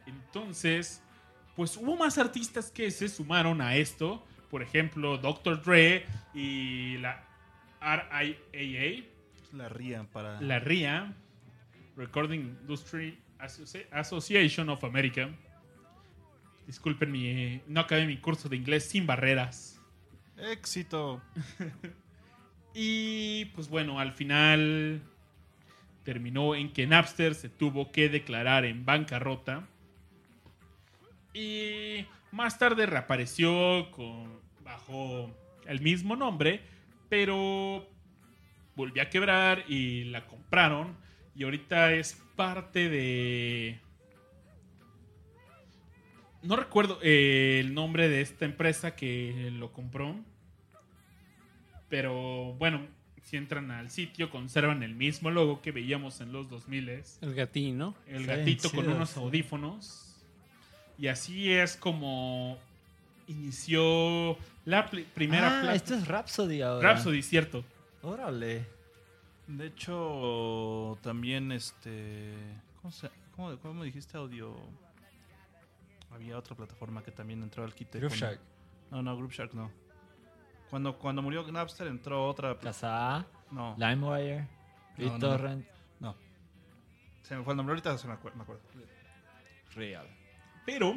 [0.05, 1.01] Entonces,
[1.55, 4.25] pues hubo más artistas que se sumaron a esto.
[4.49, 5.61] Por ejemplo, Dr.
[5.63, 7.23] Dre y la
[7.81, 9.05] RIAA,
[9.53, 10.39] La rían para...
[10.41, 11.13] la RIA,
[11.95, 15.29] Recording Industry Associ- Association of America.
[16.67, 19.81] Disculpen mi, no acabé mi curso de inglés sin barreras.
[20.37, 21.21] Éxito.
[22.77, 25.01] Y pues bueno, al final
[26.03, 29.65] terminó en que Napster se tuvo que declarar en bancarrota.
[31.33, 35.33] Y más tarde reapareció con, bajo
[35.65, 36.63] el mismo nombre,
[37.07, 37.87] pero
[38.75, 40.95] volvió a quebrar y la compraron.
[41.35, 43.79] Y ahorita es parte de...
[46.43, 50.15] No recuerdo eh, el nombre de esta empresa que lo compró.
[51.89, 52.87] Pero bueno,
[53.23, 57.77] si entran al sitio, conservan el mismo logo que veíamos en los 2000 El gatín,
[57.77, 57.95] ¿no?
[58.07, 60.15] El Sí, gatito con unos audífonos.
[60.97, 62.57] Y así es como
[63.27, 66.93] inició la primera ah, esto es Rhapsody ahora.
[66.93, 67.65] Rhapsody, cierto.
[68.05, 68.67] Órale.
[69.47, 72.33] De hecho, también este...
[72.81, 74.55] ¿Cómo, se, cómo, cómo me dijiste audio?
[76.11, 77.89] Había otra plataforma que también entró al kit.
[77.95, 78.39] Groove cuando- Shark.
[78.91, 79.71] No, no, Group Shark no.
[80.69, 82.57] Cuando, cuando murió Napster entró otra...
[82.57, 83.25] Kazaa.
[83.51, 84.41] No, LimeWire.
[84.41, 85.11] No, no, no.
[85.13, 85.67] BitTorrent.
[85.99, 86.15] No.
[87.23, 88.61] Se me fue el nombre ahorita, se me, acuer- me acuerdo.
[89.75, 90.07] Real.
[90.65, 90.95] Pero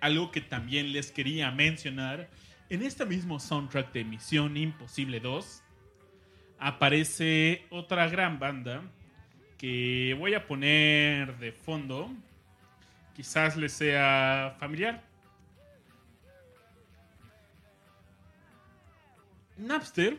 [0.00, 2.30] algo que también les quería mencionar,
[2.68, 5.62] en este mismo soundtrack de Misión Imposible 2
[6.58, 8.82] aparece otra gran banda
[9.56, 12.10] que voy a poner de fondo.
[13.14, 15.02] Quizás les sea familiar.
[19.56, 20.16] Napster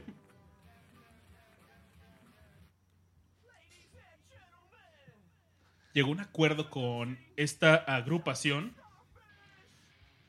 [5.93, 8.75] llegó a un acuerdo con esta agrupación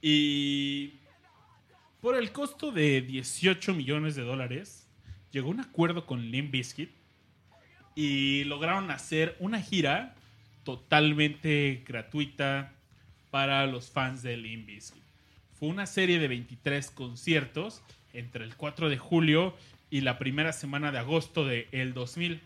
[0.00, 0.94] y
[2.00, 4.79] por el costo de 18 millones de dólares
[5.30, 6.90] llegó a un acuerdo con Limp Bizkit
[7.94, 10.14] y lograron hacer una gira
[10.64, 12.72] totalmente gratuita
[13.30, 15.02] para los fans de Limp Bizkit.
[15.58, 17.82] Fue una serie de 23 conciertos
[18.12, 19.56] entre el 4 de julio
[19.90, 22.40] y la primera semana de agosto del el 2000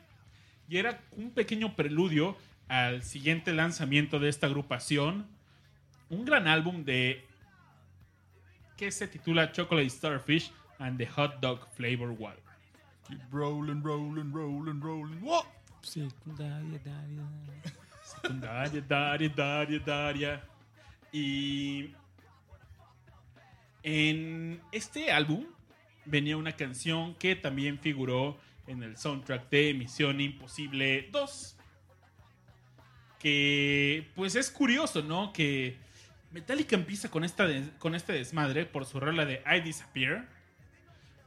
[0.69, 2.36] y era un pequeño preludio
[2.69, 5.27] al siguiente lanzamiento de esta agrupación,
[6.09, 7.24] un gran álbum de
[8.77, 12.43] que se titula Chocolate Starfish and the Hot Dog Flavor Wild.
[13.09, 15.20] Keep rolling, rolling, rolling, rolling.
[15.20, 15.44] ¡Wow!
[15.82, 16.81] Secundaria,
[18.81, 20.44] daria, daria, daria.
[21.12, 21.93] Y
[23.82, 25.44] en este álbum
[26.06, 31.56] venía una canción que también figuró en el soundtrack de Misión Imposible 2.
[33.18, 35.32] Que pues es curioso, ¿no?
[35.32, 35.76] Que
[36.31, 37.47] Metallica empieza con, esta
[37.78, 40.26] con este desmadre por su rola de I Disappear.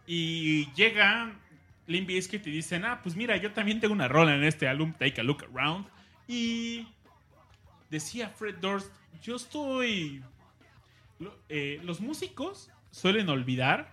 [0.08, 1.36] Y llega
[1.88, 4.94] Limp Bizkit y dicen, ah, pues mira, yo también tengo una rola en este álbum,
[4.94, 5.88] Take a Look Around.
[6.28, 6.88] Y
[7.90, 8.92] decía Fred Durst,
[9.22, 10.24] yo estoy...
[11.50, 13.92] eh, los músicos suelen olvidar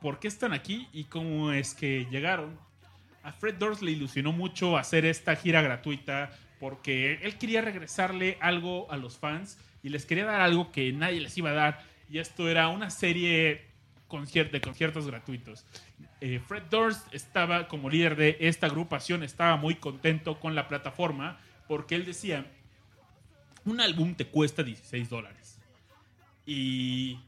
[0.00, 2.58] por qué están aquí y cómo es que llegaron.
[3.22, 6.30] A Fred Durst le ilusionó mucho hacer esta gira gratuita
[6.60, 11.20] porque él quería regresarle algo a los fans y les quería dar algo que nadie
[11.20, 11.84] les iba a dar.
[12.08, 13.66] Y esto era una serie
[14.08, 15.64] concier- de conciertos gratuitos.
[16.20, 21.38] Eh, Fred Durst estaba como líder de esta agrupación, estaba muy contento con la plataforma
[21.68, 22.46] porque él decía,
[23.64, 25.58] un álbum te cuesta 16 dólares.
[26.46, 27.18] Y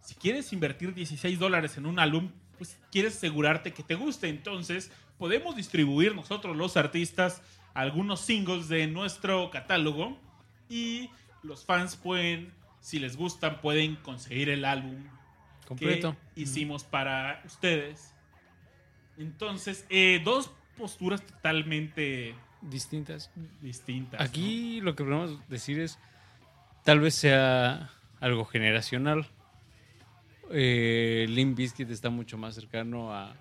[0.00, 4.28] si quieres invertir 16 dólares en un álbum, pues quieres asegurarte que te guste.
[4.28, 7.42] Entonces, podemos distribuir nosotros los artistas
[7.74, 10.18] algunos singles de nuestro catálogo
[10.68, 11.10] y
[11.42, 14.96] los fans pueden, si les gustan, pueden conseguir el álbum
[15.66, 16.16] Completo.
[16.34, 18.12] que hicimos para ustedes.
[19.18, 23.30] Entonces, eh, dos posturas totalmente Distintas.
[23.60, 24.20] distintas.
[24.20, 24.24] ¿no?
[24.26, 25.98] Aquí lo que podemos decir es,
[26.84, 27.90] tal vez sea
[28.20, 29.26] algo generacional.
[30.50, 33.34] Eh, Limp Bizkit está mucho más cercano a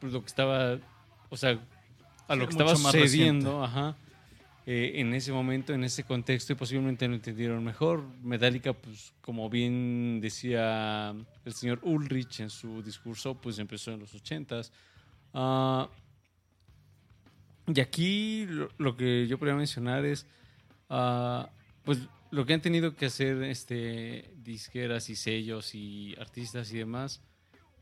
[0.00, 0.78] pues, lo que estaba,
[1.30, 1.58] o sea,
[2.28, 3.96] a lo Sí, que estaba sucediendo, ajá,
[4.66, 8.04] eh, en ese momento, en ese contexto y posiblemente lo entendieron mejor.
[8.22, 11.14] Metallica, pues, como bien decía
[11.44, 14.72] el señor Ulrich en su discurso, pues empezó en los ochentas.
[15.34, 15.88] Ah,
[17.66, 20.26] y aquí lo, lo que yo podría mencionar es,
[20.90, 21.48] ah,
[21.84, 21.98] pues
[22.32, 27.20] lo que han tenido que hacer este, disqueras y sellos y artistas y demás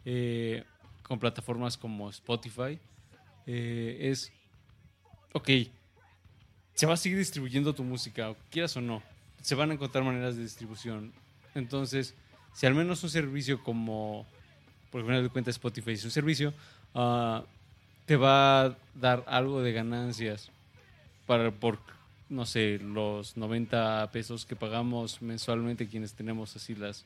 [0.05, 0.65] eh,
[1.05, 2.79] con plataformas como Spotify
[3.47, 4.33] eh, es,
[5.33, 5.49] ok,
[6.81, 9.03] se va a seguir distribuyendo tu música, quieras o no,
[9.43, 11.13] se van a encontrar maneras de distribución.
[11.55, 12.15] Entonces,
[12.55, 14.25] si al menos un servicio como,
[14.91, 16.55] por final de cuentas Spotify es un servicio,
[16.95, 17.45] ah,
[18.07, 20.51] te va a dar algo de ganancias
[21.27, 21.79] para por
[22.31, 27.05] no sé los 90 pesos que pagamos mensualmente quienes tenemos así las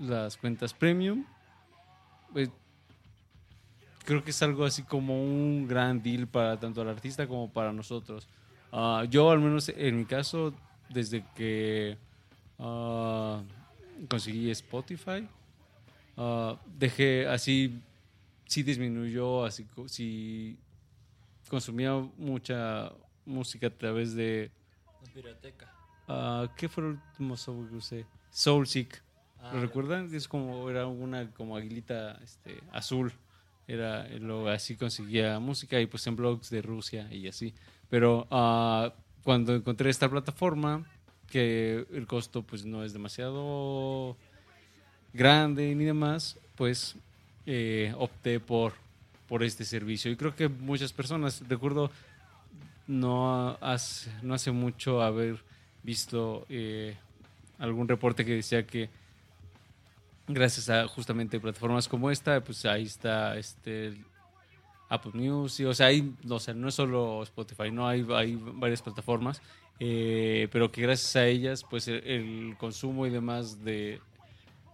[0.00, 1.24] las cuentas premium
[2.32, 2.50] pues,
[4.04, 7.72] creo que es algo así como un gran deal para tanto el artista como para
[7.72, 8.26] nosotros
[8.76, 10.52] Ah, yo al menos en mi caso
[10.88, 11.96] desde que
[12.58, 13.40] ah,
[14.08, 15.28] conseguí Spotify
[16.16, 17.80] ah, dejé así
[18.46, 20.58] sí disminuyó, así sí
[21.48, 22.90] consumía mucha
[23.24, 24.50] música a través de
[26.08, 28.06] ah, ¿qué fue el último software que usé?
[28.30, 29.04] Soulseek.
[29.52, 30.12] ¿Lo recuerdan?
[30.12, 33.12] Es como era una como aguilita este, azul.
[33.68, 37.54] Era lo así conseguía música y pues en blogs de Rusia y así.
[37.94, 38.92] Pero ah,
[39.22, 40.84] cuando encontré esta plataforma
[41.30, 44.16] que el costo pues no es demasiado
[45.12, 46.96] grande ni demás, pues
[47.46, 48.72] eh, opté por,
[49.28, 50.10] por este servicio.
[50.10, 51.88] Y creo que muchas personas, recuerdo
[52.88, 55.38] no hace, no hace mucho haber
[55.84, 56.96] visto eh,
[57.60, 58.90] algún reporte que decía que
[60.26, 63.94] gracias a justamente plataformas como esta, pues ahí está este
[64.88, 68.82] Apple Music, o sea, hay, no, sea, no es solo Spotify, no hay, hay varias
[68.82, 69.40] plataformas,
[69.80, 74.00] eh, pero que gracias a ellas, pues el, consumo y demás de,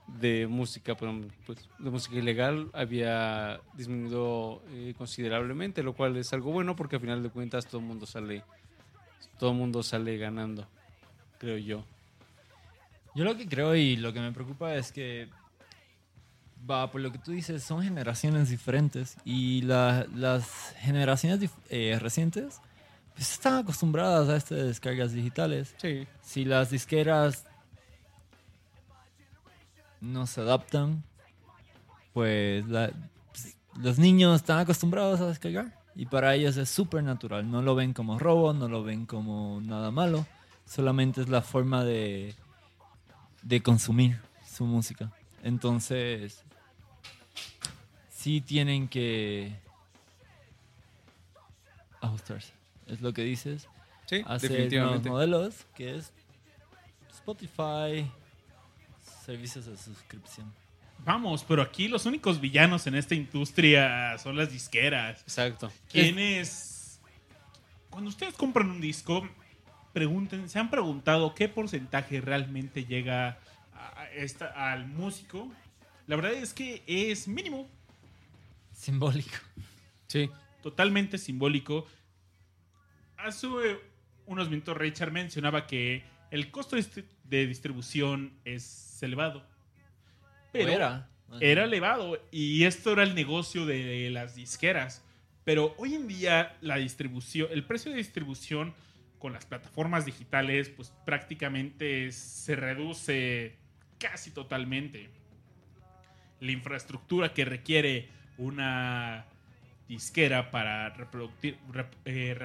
[0.07, 1.12] de música, pues,
[1.47, 7.03] pues, de música ilegal había disminuido eh, considerablemente, lo cual es algo bueno porque al
[7.03, 8.43] final de cuentas todo el mundo sale,
[9.39, 10.66] todo el mundo sale ganando,
[11.39, 11.85] creo yo.
[13.15, 15.28] Yo lo que creo y lo que me preocupa es que,
[16.69, 22.61] va, por lo que tú dices, son generaciones diferentes y la- las generaciones eh, recientes
[23.15, 25.74] pues, están acostumbradas a estas descargas digitales.
[25.78, 26.07] Sí.
[26.23, 27.45] Si las disqueras
[30.01, 31.03] no se adaptan,
[32.12, 32.91] pues, la-
[33.32, 37.51] pues, los niños están acostumbrados a descargar y para ellos es súper natural.
[37.51, 40.27] No lo ven como robo, no lo ven como nada malo,
[40.66, 42.35] solamente es la forma de
[43.43, 45.11] de consumir su música.
[45.43, 46.45] Entonces,
[48.21, 49.51] sí tienen que
[52.01, 52.53] ajustarse.
[52.87, 53.69] Es lo que dices.
[54.07, 55.09] Sí, Hacer nuevos definitivamente.
[55.09, 56.13] modelos, que es
[57.13, 58.11] Spotify,
[59.25, 60.53] servicios de suscripción.
[61.05, 65.23] Vamos, pero aquí los únicos villanos en esta industria son las disqueras.
[65.23, 65.73] Exacto.
[65.89, 67.01] ¿Quiénes?
[67.89, 69.27] Cuando ustedes compran un disco,
[69.93, 73.39] pregunten, ¿se han preguntado qué porcentaje realmente llega
[73.73, 75.51] a esta- al músico?
[76.07, 77.69] La verdad es que es mínimo,
[78.81, 79.36] Simbólico.
[80.07, 80.31] Sí.
[80.62, 81.86] totalmente simbólico.
[83.19, 83.47] Hace
[84.24, 86.77] unos minutos Richard mencionaba que el costo
[87.24, 89.47] de distribución es elevado.
[90.51, 91.11] Pero era.
[91.40, 95.05] era elevado y esto era el negocio de las disqueras.
[95.44, 98.74] Pero hoy en día la distribución, el precio de distribución
[99.19, 103.57] con las plataformas digitales, pues prácticamente se reduce
[103.98, 105.11] casi totalmente.
[106.40, 109.25] La infraestructura que requiere una
[109.89, 112.37] disquera para reproducir- rep- eh,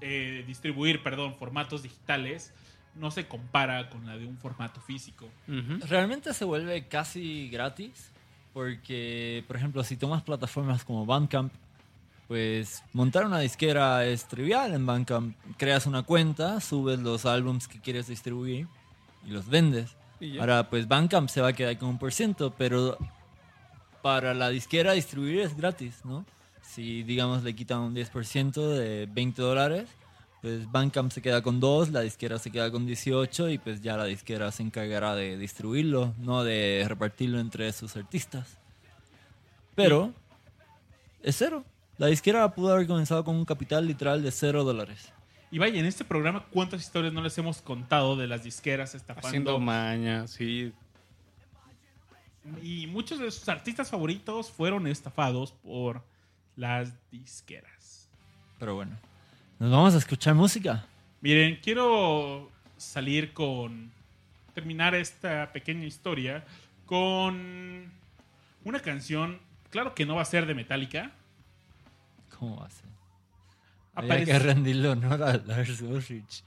[0.00, 2.52] eh, distribuir perdón, formatos digitales
[2.94, 5.28] no se compara con la de un formato físico.
[5.46, 5.86] Ujú.
[5.86, 8.10] Realmente se vuelve casi gratis
[8.54, 11.52] porque, por ejemplo, si tomas plataformas como Bandcamp,
[12.26, 15.36] pues montar una disquera es trivial en Bandcamp.
[15.58, 18.66] Creas una cuenta, subes los álbums que quieres distribuir
[19.26, 19.94] y los vendes.
[20.18, 20.38] Y.
[20.38, 22.96] Ahora, pues Bandcamp se va a quedar con un por ciento, pero
[24.06, 26.24] para la disquera distribuir es gratis, ¿no?
[26.62, 29.88] Si, digamos, le quitan un 10% de 20 dólares,
[30.42, 33.96] pues Bandcamp se queda con 2, la disquera se queda con 18 y pues ya
[33.96, 38.58] la disquera se encargará de distribuirlo, no de repartirlo entre sus artistas.
[39.74, 40.12] Pero
[41.20, 41.64] es cero.
[41.98, 45.12] La disquera pudo haber comenzado con un capital literal de 0 dólares.
[45.50, 49.26] Y vaya, en este programa, ¿cuántas historias no les hemos contado de las disqueras estafando?
[49.26, 50.72] Haciendo maña, sí.
[52.62, 56.02] Y muchos de sus artistas favoritos fueron estafados por
[56.56, 58.08] las disqueras.
[58.58, 58.96] Pero bueno,
[59.58, 60.86] nos vamos a escuchar música.
[61.20, 63.90] Miren, quiero salir con.
[64.54, 66.44] terminar esta pequeña historia
[66.86, 67.90] con
[68.64, 69.38] una canción.
[69.70, 71.12] Claro que no va a ser de Metallica.
[72.38, 72.86] ¿Cómo va a ser?
[73.94, 76.42] Aparece- que rendirle honor a Lars Ulrich.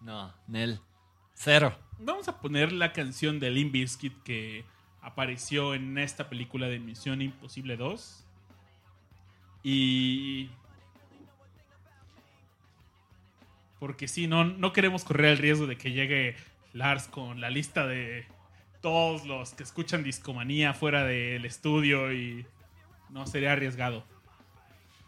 [0.00, 0.80] No, Nel.
[1.34, 1.76] Cero.
[1.98, 4.64] Vamos a poner la canción de Limp Bizkit que
[5.02, 8.24] apareció en esta película de Misión Imposible 2.
[9.62, 10.50] Y.
[13.78, 16.36] Porque sí, no, no queremos correr el riesgo de que llegue
[16.72, 18.26] Lars con la lista de
[18.80, 22.46] todos los que escuchan discomanía fuera del estudio y
[23.08, 24.04] no sería arriesgado.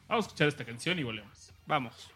[0.09, 1.53] Vamos a escuchar esta canción y volvemos.
[1.67, 2.11] Vamos.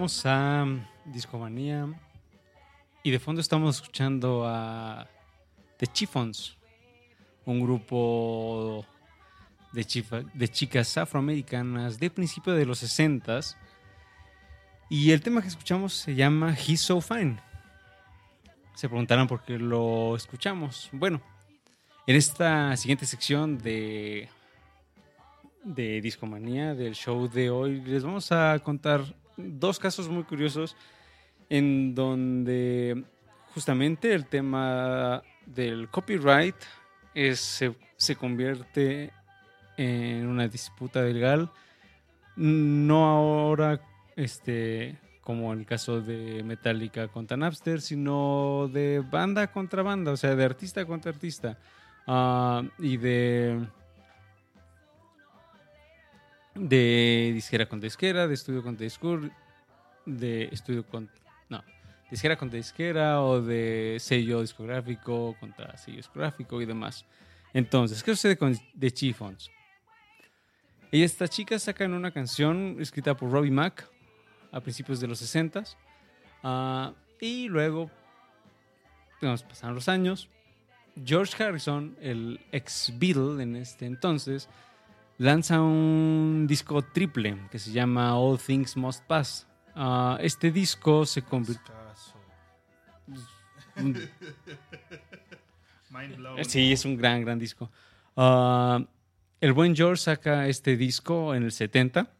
[0.00, 0.66] regresamos a
[1.04, 1.86] Discomanía.
[3.02, 5.06] Y de fondo estamos escuchando a
[5.76, 6.56] The Chiffons,
[7.44, 8.86] un grupo
[9.72, 9.84] de,
[10.32, 13.40] de chicas afroamericanas de principio de los 60
[14.88, 17.38] Y el tema que escuchamos se llama He's So Fine.
[18.74, 20.88] Se preguntarán por qué lo escuchamos.
[20.92, 21.20] Bueno,
[22.06, 24.30] en esta siguiente sección de
[25.62, 29.19] de Discomanía, del show de hoy, les vamos a contar
[29.58, 30.76] dos casos muy curiosos
[31.48, 33.04] en donde
[33.54, 36.56] justamente el tema del copyright
[37.34, 39.12] se, se, convierte
[39.76, 41.50] en una disputa legal.
[42.36, 43.80] No ahora
[44.16, 50.34] este, como el caso de Metallica contra Napster, sino de banda contra banda, o sea,
[50.34, 51.58] de artista contra artista.
[52.06, 53.66] Ah, y de
[56.68, 59.30] de disquera con disquera, de estudio con discur,
[60.04, 61.10] de estudio con
[61.48, 61.64] no,
[62.10, 67.06] disquera contra disquera o de sello discográfico contra sello discográfico y demás.
[67.54, 69.50] Entonces, ¿qué sucede con The Chiffons?
[70.92, 73.88] Y estas chicas sacan una canción escrita por Robbie Mack
[74.52, 75.64] a principios de los 60
[77.20, 77.90] y luego
[79.20, 80.28] digamos, pasaron los años.
[81.04, 84.48] George Harrison, el ex Beatle en este entonces,
[85.20, 89.46] lanza un disco triple que se llama All Things Must Pass.
[89.74, 91.74] Ah, este disco se convirtió.
[96.42, 97.70] Sí, es un gran, gran disco.
[98.16, 98.82] Ah,
[99.42, 102.10] el buen George saca este disco en el 70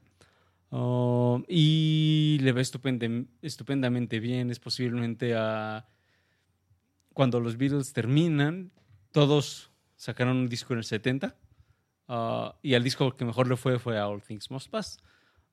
[0.72, 4.50] ah, y le va estupende- estupendamente bien.
[4.50, 5.86] Es posiblemente a.
[7.14, 8.72] Cuando los Beatles terminan,
[9.10, 11.34] todos sacaron un disco en el 70
[12.10, 14.98] ah, y al disco que mejor le fue fue All Things Must Pass.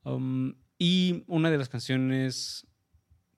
[0.04, 2.66] Um, y una de las canciones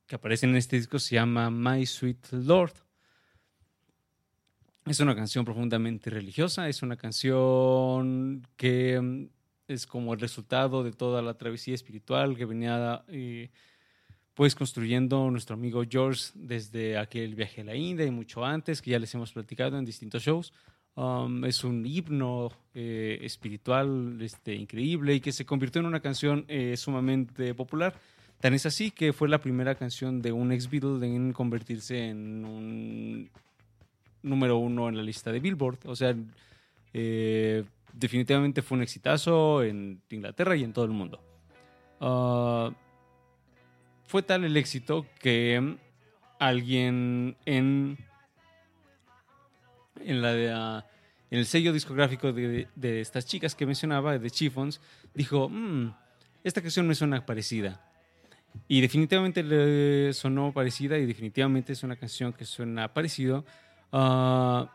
[0.07, 2.73] que aparecen en este disco se llama My Sweet Lord.
[4.87, 9.29] Es una canción profundamente religiosa, es una canción que mm,
[9.69, 13.51] es como el resultado de toda la travesía espiritual que venía eh,
[14.35, 18.91] pues construyendo nuestro amigo George desde aquel viaje a la India y mucho antes, que
[18.91, 20.53] ya les hemos platicado en distintos shows.
[20.97, 26.45] Um, es un himno eh, espiritual este, increíble y que se convirtió en una canción
[26.49, 27.95] eh, sumamente popular.
[28.41, 32.45] Tan es así que fue la primera canción de un ex Beatle en convertirse en
[32.45, 33.31] un
[34.23, 35.79] número uno en la lista de Billboard.
[35.85, 36.15] O sea,
[36.93, 41.21] eh, definitivamente fue un exitazo en Inglaterra y en todo el mundo.
[42.01, 42.71] Ah,
[44.05, 45.77] fue tal el éxito que
[46.39, 47.99] alguien en,
[50.05, 50.87] en, la de, ah,
[51.31, 54.81] en el sello discográfico de, de estas chicas que mencionaba, de Chiffons,
[55.15, 55.93] dijo, "Mm,
[56.45, 57.81] esta canción me suena parecida.
[58.67, 63.45] Y definitivamente le sonó parecida y definitivamente es una canción que suena parecido.
[63.93, 64.71] Ah,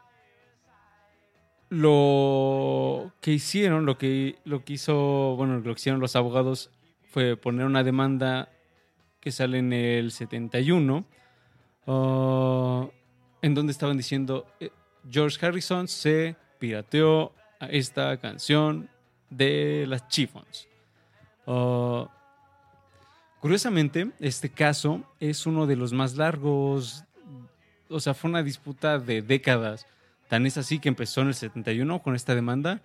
[1.70, 6.72] lo que hicieron, lo que, lo que hizo, bueno, lo que hicieron los abogados
[7.10, 8.50] fue poner una demanda
[9.20, 11.06] que sale en el 71,
[11.88, 12.88] ah,
[13.42, 14.70] en donde estaban diciendo eh,
[15.10, 18.90] George Harrison se pirateó a esta canción
[19.30, 20.68] de las Chiffons.
[21.48, 22.08] Ah,
[23.40, 27.06] curiosamente, este caso es uno de los más largos
[27.90, 29.86] o sea, fue una disputa de décadas.
[30.28, 32.82] Tan es así que empezó en el 71 con esta demanda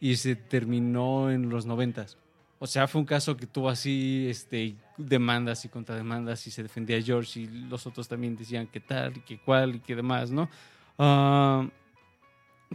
[0.00, 2.06] y se terminó en los 90.
[2.58, 7.00] O sea, fue un caso que tuvo así este, demandas y contrademandas y se defendía
[7.00, 10.48] George y los otros también decían que tal y que cual y que demás, ¿no?
[10.98, 11.66] Ah,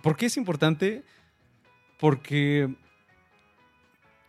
[0.01, 1.03] ¿Por qué es importante?
[1.99, 2.73] Porque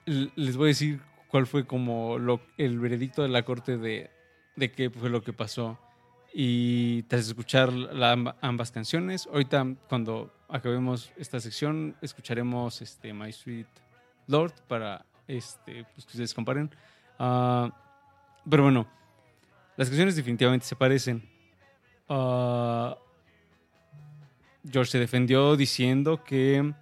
[0.06, 2.16] les voy a decir cuál fue como
[2.58, 4.10] el veredicto de la corte de,
[4.56, 5.78] de qué fue lo que pasó.
[6.32, 13.68] Y tras escuchar la- ambas canciones, ahorita cuando acabemos esta sección, escucharemos este, My Sweet
[14.26, 16.70] Lord para este, pues, que ustedes comparen.
[17.18, 17.70] Ah,
[18.48, 18.86] pero bueno,
[19.76, 21.28] las canciones definitivamente se parecen.
[22.08, 22.96] Ah,
[24.70, 26.72] George se defendió diciendo que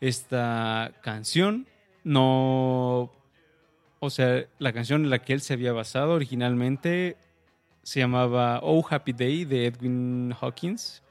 [0.00, 1.66] esta canción
[2.04, 3.10] no...
[4.00, 7.16] O sea, la canción en la que él se había basado originalmente
[7.82, 11.02] se llamaba Oh Happy Day de Edwin Hawkins,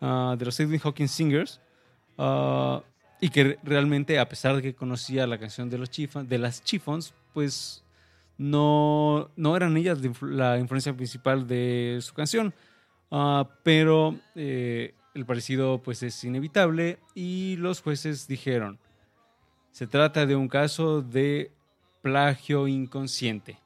[0.00, 1.60] ah, de los Edwin Hawkins Singers,
[2.18, 2.82] ah,
[3.20, 6.64] y que realmente, a pesar de que conocía la canción de, los Chiffon- de las
[6.64, 7.84] Chiffons, pues
[8.36, 12.52] no, no eran ellas la influencia principal de su canción.
[13.10, 18.78] Ah, pero eh, el parecido pues es inevitable y los jueces dijeron,
[19.70, 21.52] se trata de un caso de
[22.02, 23.58] plagio inconsciente.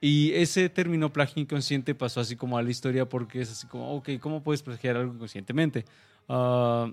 [0.00, 3.94] Y ese término plagio inconsciente pasó así como a la historia porque es así como,
[3.96, 5.84] ok, ¿cómo puedes plagiar algo inconscientemente?
[6.28, 6.90] Ah,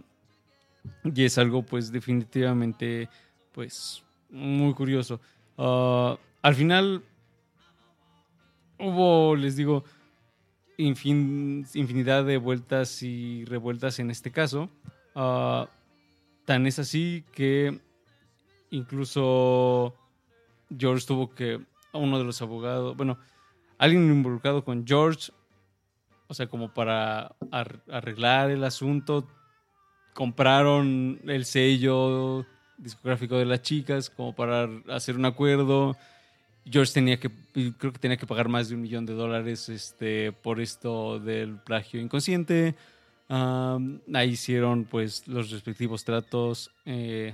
[1.04, 3.10] y es algo pues definitivamente
[3.52, 5.20] pues muy curioso.
[5.58, 7.04] Ah, al final
[8.80, 9.84] hubo, les digo,
[10.78, 14.70] infin- infinidad de vueltas y revueltas en este caso.
[15.16, 15.68] Ah,
[16.46, 17.80] tan es así que
[18.70, 19.96] incluso
[20.78, 21.60] George tuvo que,
[21.94, 23.18] uno de los abogados, bueno,
[23.78, 25.32] alguien involucrado con George,
[26.28, 29.28] o sea, como para ar- arreglar el asunto,
[30.14, 32.46] compraron el sello
[32.78, 35.96] discográfico de las chicas como para hacer un acuerdo.
[36.66, 37.30] George tenía que,
[37.78, 41.58] creo que tenía que pagar más de un millón de dólares este, por esto del
[41.58, 42.76] plagio inconsciente.
[43.30, 47.34] Ahí hicieron pues los respectivos tratos eh,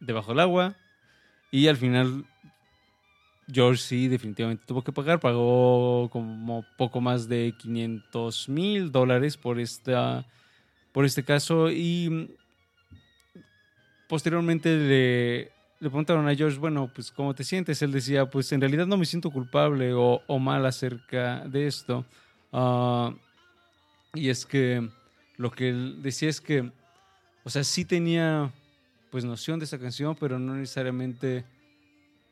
[0.00, 0.76] debajo del agua.
[1.50, 2.26] Y al final
[3.50, 5.18] George sí definitivamente tuvo que pagar.
[5.18, 10.26] Pagó como poco más de 500 mil dólares por, esta,
[10.92, 11.70] por este caso.
[11.70, 12.36] Y
[14.08, 17.80] posteriormente le, le preguntaron a George, bueno, pues ¿cómo te sientes?
[17.82, 22.04] Él decía, pues en realidad no me siento culpable o, o mal acerca de esto.
[22.52, 23.14] Ah,
[24.14, 24.88] y es que
[25.36, 26.70] lo que él decía es que,
[27.44, 28.52] o sea, sí tenía
[29.10, 31.44] pues noción de esa canción, pero no necesariamente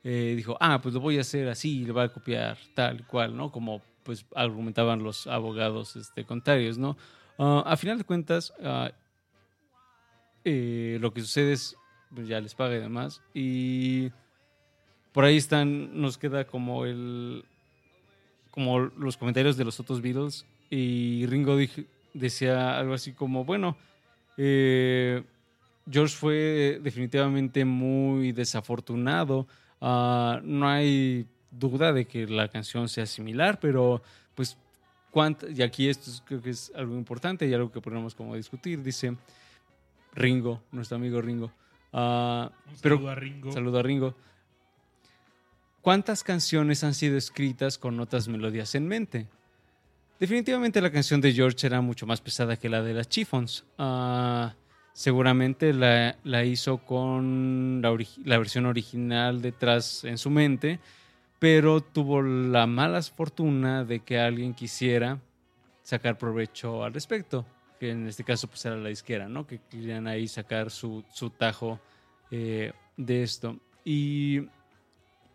[0.02, 3.02] eh, dijo, ah, pues lo voy a hacer así, le voy a copiar tal y
[3.04, 3.50] cual, ¿no?
[3.50, 6.96] Como pues argumentaban los abogados este, contrarios, ¿no?
[7.38, 8.90] Ah, a final de cuentas, ah,
[10.44, 11.76] eh, lo que sucede es,
[12.14, 14.10] pues ya les paga y demás, y
[15.12, 17.44] por ahí están, nos queda como el,
[18.50, 21.56] como los comentarios de los otros Beatles, y Ringo
[22.14, 23.76] decía algo así como, bueno,
[24.36, 25.22] eh,
[25.90, 29.46] George fue definitivamente muy desafortunado.
[29.80, 34.02] Ah, no hay duda de que la canción sea similar, pero
[34.34, 34.58] pues,
[35.10, 38.34] cuánta- y aquí esto es- creo que es algo importante y algo que podemos como
[38.34, 38.82] discutir.
[38.82, 39.16] Dice
[40.14, 41.52] Ringo, nuestro amigo Ringo.
[41.96, 43.52] Ah, Un pero, saludo a Ringo.
[43.52, 44.14] Saludo a Ringo.
[45.82, 49.28] ¿Cuántas canciones han sido escritas con otras melodías en mente?
[50.18, 53.64] Definitivamente la canción de George era mucho más pesada que la de las Chiffons.
[53.78, 54.54] Ah,
[54.92, 60.80] seguramente la, la hizo con la versión original detrás en su mente,
[61.38, 65.20] pero tuvo la mala fortuna de que alguien quisiera
[65.82, 67.46] sacar provecho al respecto,
[67.78, 69.46] que en este caso pues era la disquera, ¿no?
[69.46, 71.80] Que querían ahí sacar su, su tajo
[72.30, 73.58] eh, de esto.
[73.84, 74.42] Y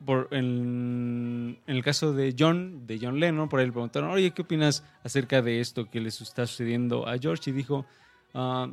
[0.05, 4.31] por, en, en el caso de John, de John Lennon, por ahí le preguntaron, oye,
[4.31, 7.49] ¿qué opinas acerca de esto que les está sucediendo a George?
[7.51, 7.85] Y dijo,
[8.33, 8.69] "Ah,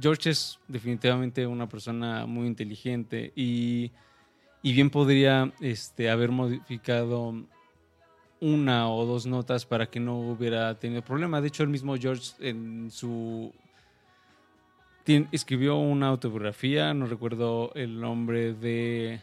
[0.00, 3.92] George es definitivamente una persona muy inteligente y,
[4.62, 7.34] y bien podría este, haber modificado
[8.42, 11.40] una o dos notas para que no hubiera tenido problema.
[11.40, 13.52] De hecho, el mismo George en su
[15.06, 19.20] escribió una autobiografía, no recuerdo el nombre de,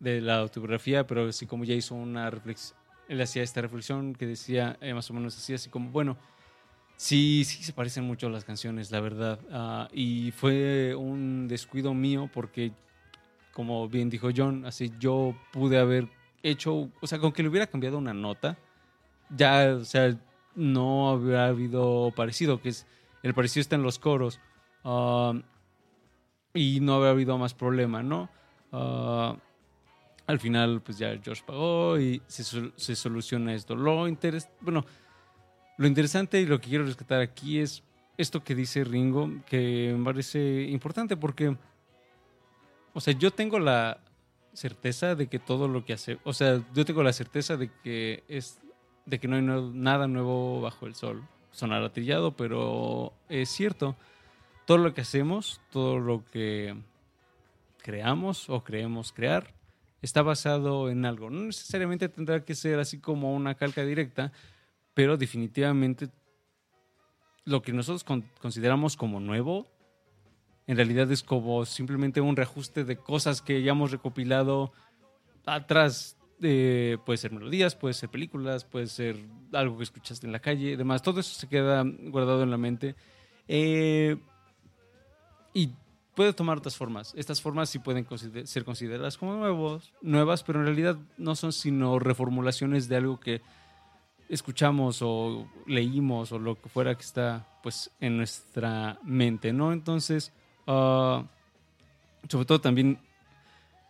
[0.00, 2.76] de la autobiografía, pero así como ya hizo una reflexión,
[3.08, 6.16] él hacía esta reflexión que decía eh, más o menos así, así como, bueno,
[6.96, 9.38] sí, sí se parecen mucho las canciones, la verdad.
[9.52, 12.72] Ah, y fue un descuido mío porque,
[13.52, 16.08] como bien dijo John, así yo pude haber
[16.42, 18.58] hecho, o sea, con que le hubiera cambiado una nota,
[19.30, 20.16] ya, o sea,
[20.54, 22.86] no habría habido parecido, que es,
[23.22, 24.40] el parecido está en los coros.
[24.84, 25.34] Ah,
[26.54, 28.28] y no habría habido más problema, ¿no?
[28.72, 29.36] Ah,
[30.26, 33.74] al final, pues ya George pagó y se, se soluciona esto.
[33.74, 34.84] Lo interes bueno,
[35.78, 37.82] lo interesante y lo que quiero rescatar aquí es
[38.18, 41.56] esto que dice Ringo, que me parece importante porque,
[42.92, 44.00] o sea, yo tengo la
[44.58, 48.24] certeza de que todo lo que hace, o sea, yo tengo la certeza de que
[48.28, 48.60] es,
[49.06, 51.22] de que no hay nada nuevo bajo el sol.
[51.52, 53.96] Sonará trillado, pero es cierto.
[54.66, 56.76] Todo lo que hacemos, todo lo que
[57.82, 59.54] creamos o creemos crear,
[60.02, 61.30] está basado en algo.
[61.30, 64.32] No necesariamente tendrá que ser así como una calca directa,
[64.94, 66.08] pero definitivamente
[67.44, 69.66] lo que nosotros con- consideramos como nuevo,
[70.68, 74.70] en realidad es como simplemente un reajuste de cosas que ya hemos recopilado
[75.46, 76.18] atrás.
[76.42, 79.16] Eh, puede ser melodías, puede ser películas, puede ser
[79.54, 81.02] algo que escuchaste en la calle, demás.
[81.02, 82.94] Todo eso se queda guardado en la mente.
[83.48, 84.18] Eh,
[85.54, 85.70] y
[86.14, 87.14] puede tomar otras formas.
[87.16, 88.06] Estas formas sí pueden
[88.44, 93.40] ser consideradas como nuevos, nuevas, pero en realidad no son sino reformulaciones de algo que
[94.28, 99.72] escuchamos o leímos o lo que fuera que está pues en nuestra mente, ¿no?
[99.72, 100.34] Entonces,
[100.68, 101.24] ah,
[102.28, 102.98] sobre todo también,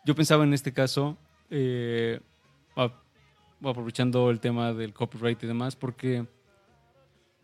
[0.07, 1.19] yo pensaba en este caso,
[1.51, 2.21] eh,
[3.63, 6.27] aprovechando el tema del copyright y demás, porque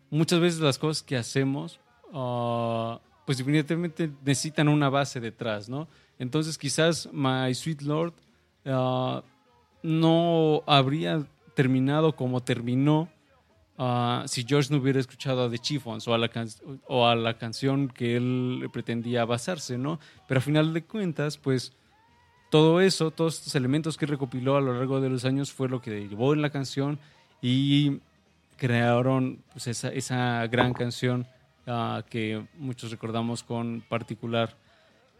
[0.09, 1.79] muchas veces las cosas que hacemos,
[2.13, 5.87] ah, pues definitivamente necesitan una base detrás, ¿no?
[6.17, 8.13] Entonces quizás My Sweet Lord
[8.65, 9.23] ah,
[9.83, 13.09] no habría terminado como terminó
[13.77, 16.49] ah, si George no hubiera escuchado a The Chiffons o a, la can-
[16.87, 19.99] o a la canción que él pretendía basarse, ¿no?
[20.27, 21.73] Pero a final de cuentas, pues
[22.49, 25.81] todo eso, todos estos elementos que recopiló a lo largo de los años fue lo
[25.81, 26.99] que llevó en la canción
[27.41, 27.99] y
[28.57, 31.27] crearon pues, esa, esa gran canción
[31.67, 34.55] ah, que muchos recordamos con particular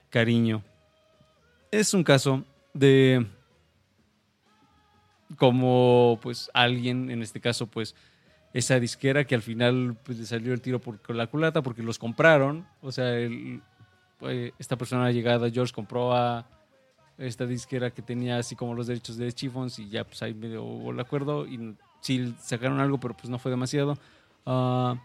[0.09, 0.63] cariño.
[1.71, 3.25] Es un caso de
[5.37, 7.95] como pues alguien, en este caso pues
[8.55, 11.99] esa disquera que al final pues, le salió el tiro por la culata porque los
[11.99, 12.65] compraron.
[12.81, 13.13] O sea,
[14.57, 16.47] esta persona llegada, George, compró a
[17.17, 20.63] esta disquera que tenía así como los derechos de Chiffons y ya pues ahí medio
[20.63, 23.97] hubo el acuerdo y sí sacaron algo, pero pues no fue demasiado.
[24.45, 24.95] Ah,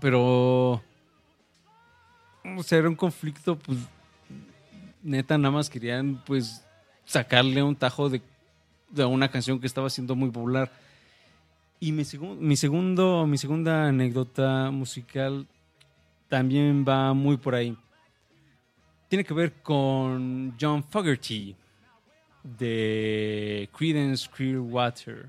[0.00, 0.82] pero...
[2.56, 3.78] O sea, era un conflicto, pues
[5.02, 6.64] neta, nada más querían pues
[7.04, 8.22] sacarle un tajo de,
[8.88, 10.72] de una canción que estaba siendo muy popular.
[11.84, 15.46] Y mi, segun- mi, segundo, mi segunda anécdota musical
[16.28, 17.76] también va muy por ahí.
[19.08, 21.54] Tiene que ver con John Fogerty
[22.42, 25.28] de Creedence Clearwater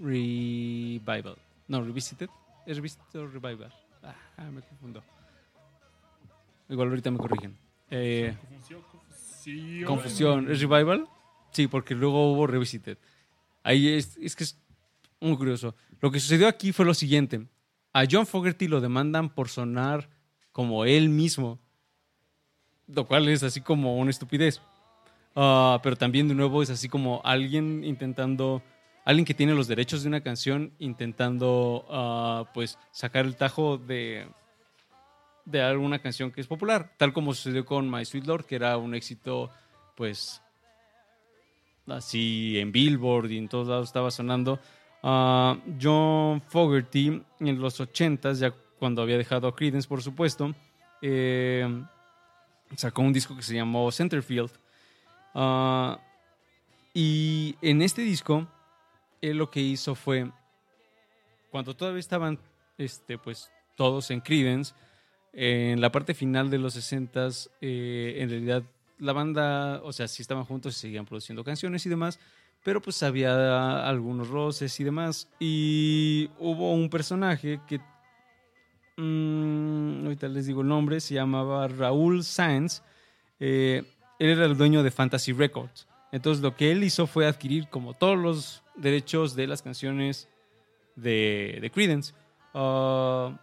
[0.00, 1.36] Revival.
[1.68, 2.30] No, Revisited.
[2.66, 3.70] ¿Es Revisited o Revival?
[4.38, 5.02] Ah, me confundo.
[6.70, 7.54] Igual ahorita me corrigen.
[7.90, 9.84] Eh, Confusión, confusión.
[9.84, 10.50] Confusión.
[10.50, 11.06] ¿Es Revival?
[11.50, 12.96] Sí, porque luego hubo Revisited.
[13.62, 14.58] Ahí es, es que es
[15.22, 15.74] muy curioso.
[16.00, 17.46] Lo que sucedió aquí fue lo siguiente.
[17.92, 20.08] A John Fogerty lo demandan por sonar
[20.52, 21.58] como él mismo.
[22.86, 24.60] Lo cual es así como una estupidez.
[25.34, 28.62] Ah, pero también de nuevo es así como alguien intentando...
[29.04, 34.28] Alguien que tiene los derechos de una canción intentando ah, pues sacar el tajo de,
[35.44, 38.76] de alguna canción que es popular, tal como sucedió con My Sweet Lord, que era
[38.76, 39.50] un éxito,
[39.96, 40.40] pues,
[41.86, 44.60] así en Billboard y en todos lados estaba sonando.
[45.02, 50.54] Ah, John Fogerty en los 80s, ya cuando había dejado a Creedence, por supuesto,
[51.00, 51.66] eh,
[52.76, 54.50] sacó un disco que se llamó Centerfield.
[55.34, 55.98] Ah,
[56.94, 58.46] y en este disco,
[59.20, 60.30] él lo que hizo fue,
[61.50, 62.38] cuando todavía estaban,
[62.78, 64.74] este, pues, todos en Creedence,
[65.32, 68.62] en la parte final de los 60s, eh, en realidad
[68.98, 72.20] la banda, o sea, sí estaban juntos y seguían produciendo canciones y demás,
[72.62, 75.28] pero pues había algunos roces y demás.
[75.40, 77.80] Y hubo un personaje que,
[78.96, 82.82] mm, ahorita les digo el nombre, se llamaba Raúl Sáenz.
[83.40, 83.82] Eh,
[84.18, 85.88] él era el dueño de Fantasy Records.
[86.12, 90.28] Entonces lo que él hizo fue adquirir como todos los derechos de las canciones
[90.94, 92.14] de, de Creedence.
[92.54, 93.38] Ah,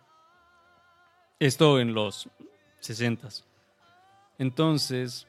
[1.40, 2.30] esto en los
[2.82, 3.44] 60s.
[4.38, 5.28] Entonces,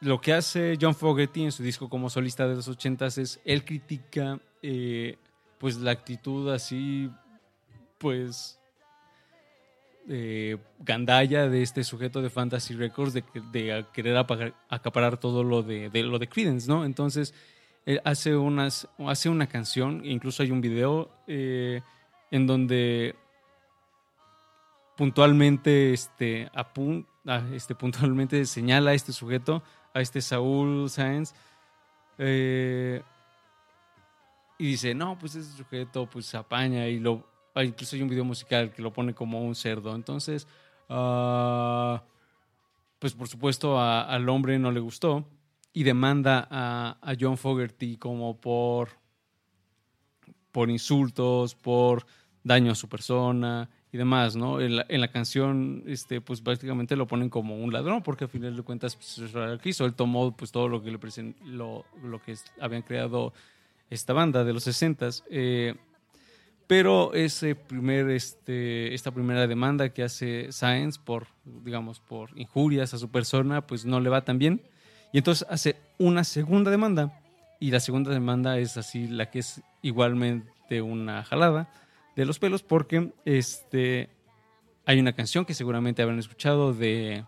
[0.00, 3.64] lo que hace John Fogerty en su disco como solista de los 80s es, él
[3.64, 5.16] critica eh,
[5.58, 7.10] pues la actitud así,
[7.98, 8.58] pues,
[10.08, 13.22] eh, gandalla de este sujeto de Fantasy Records de,
[13.52, 14.16] de querer
[14.68, 16.86] acaparar todo lo de, lo de Creedence, ¿no?
[16.86, 17.34] Entonces,
[17.84, 21.82] él hace, unas, hace una canción, incluso hay un video eh,
[22.30, 23.14] en donde
[24.96, 26.72] puntualmente este, ah,
[27.52, 29.62] este, puntualmente señala a este sujeto,
[29.94, 31.34] a este Saúl Sáenz,
[32.18, 33.02] eh,
[34.58, 37.26] y dice, no, pues ese sujeto pues apaña y lo...
[37.54, 39.94] ah, incluso hay un video musical que lo pone como un cerdo.
[39.94, 40.46] Entonces,
[40.90, 42.02] ah,
[42.98, 45.24] pues por supuesto al hombre no le gustó
[45.72, 48.90] y demanda a, a John Fogerty como por,
[50.52, 52.04] por insultos, por
[52.44, 54.60] daño a su persona y demás, ¿no?
[54.60, 58.30] En la, en la canción, este, pues prácticamente lo ponen como un ladrón, porque al
[58.30, 59.84] final de cuentas, pues, lo que hizo.
[59.84, 63.32] Él tomó pues todo lo que le presen- lo, lo que habían creado
[63.90, 65.24] esta banda de los 60s.
[65.30, 65.74] eh,
[66.66, 71.26] pero ese primer, este, esta primera demanda que hace Science por,
[71.64, 74.62] digamos, por injurias a su persona, pues no le va tan bien.
[75.12, 77.20] Y entonces hace una segunda demanda.
[77.58, 81.68] Y la segunda demanda es así, la que es igualmente una jalada
[82.16, 84.10] de los pelos, porque este,
[84.86, 87.24] hay una canción que seguramente habrán escuchado de,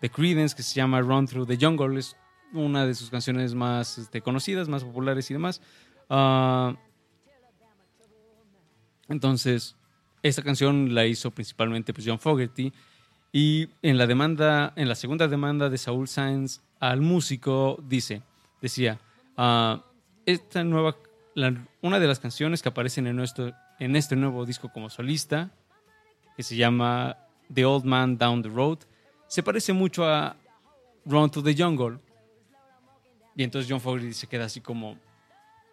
[0.00, 1.98] de Creedence que se llama Run Through the Jungle.
[1.98, 2.16] Es
[2.52, 5.60] una de sus canciones más este, conocidas, más populares y demás.
[6.08, 6.76] Ah,
[9.08, 9.76] entonces,
[10.22, 12.72] esta canción la hizo principalmente pues, John Fogerty.
[13.32, 18.22] Y en la demanda, en la segunda demanda de Saúl Sáenz al músico, dice,
[18.62, 19.00] decía,
[19.36, 19.84] ah,
[20.24, 20.96] esta nueva,
[21.82, 25.50] una de las canciones que aparecen en, nuestro, en este nuevo disco como solista,
[26.36, 27.16] que se llama
[27.52, 28.78] The Old Man Down the Road,
[29.26, 30.36] se parece mucho a
[31.04, 31.98] Run to the Jungle.
[33.36, 34.96] Y entonces John Fogerty se queda así como,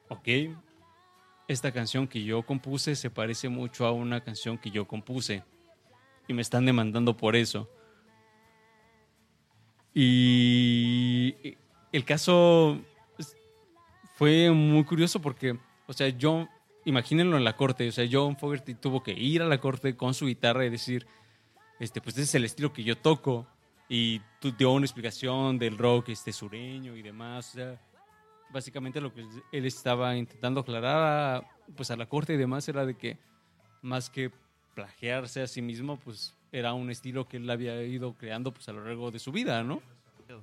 [0.09, 0.27] ok,
[1.47, 5.43] esta canción que yo compuse se parece mucho a una canción que yo compuse.
[6.27, 7.69] Y me están demandando por eso.
[9.93, 11.57] Y
[11.91, 12.79] el caso
[14.15, 15.57] fue muy curioso porque,
[15.87, 16.49] o sea, John
[16.85, 17.87] imagínenlo en la corte.
[17.87, 21.07] O sea, John Fogerty tuvo que ir a la corte con su guitarra y decir,
[21.79, 23.47] este, pues ese es el estilo que yo toco.
[23.89, 24.21] Y
[24.57, 27.49] dio una explicación del rock este, sureño y demás.
[27.49, 27.81] O sea,
[28.51, 32.85] básicamente lo que él estaba intentando aclarar a, pues, a la corte y demás era
[32.85, 33.17] de que
[33.81, 34.31] más que
[34.75, 38.73] plagiarse a sí mismo, pues era un estilo que él había ido creando pues, a
[38.73, 39.81] lo largo de su vida, ¿no?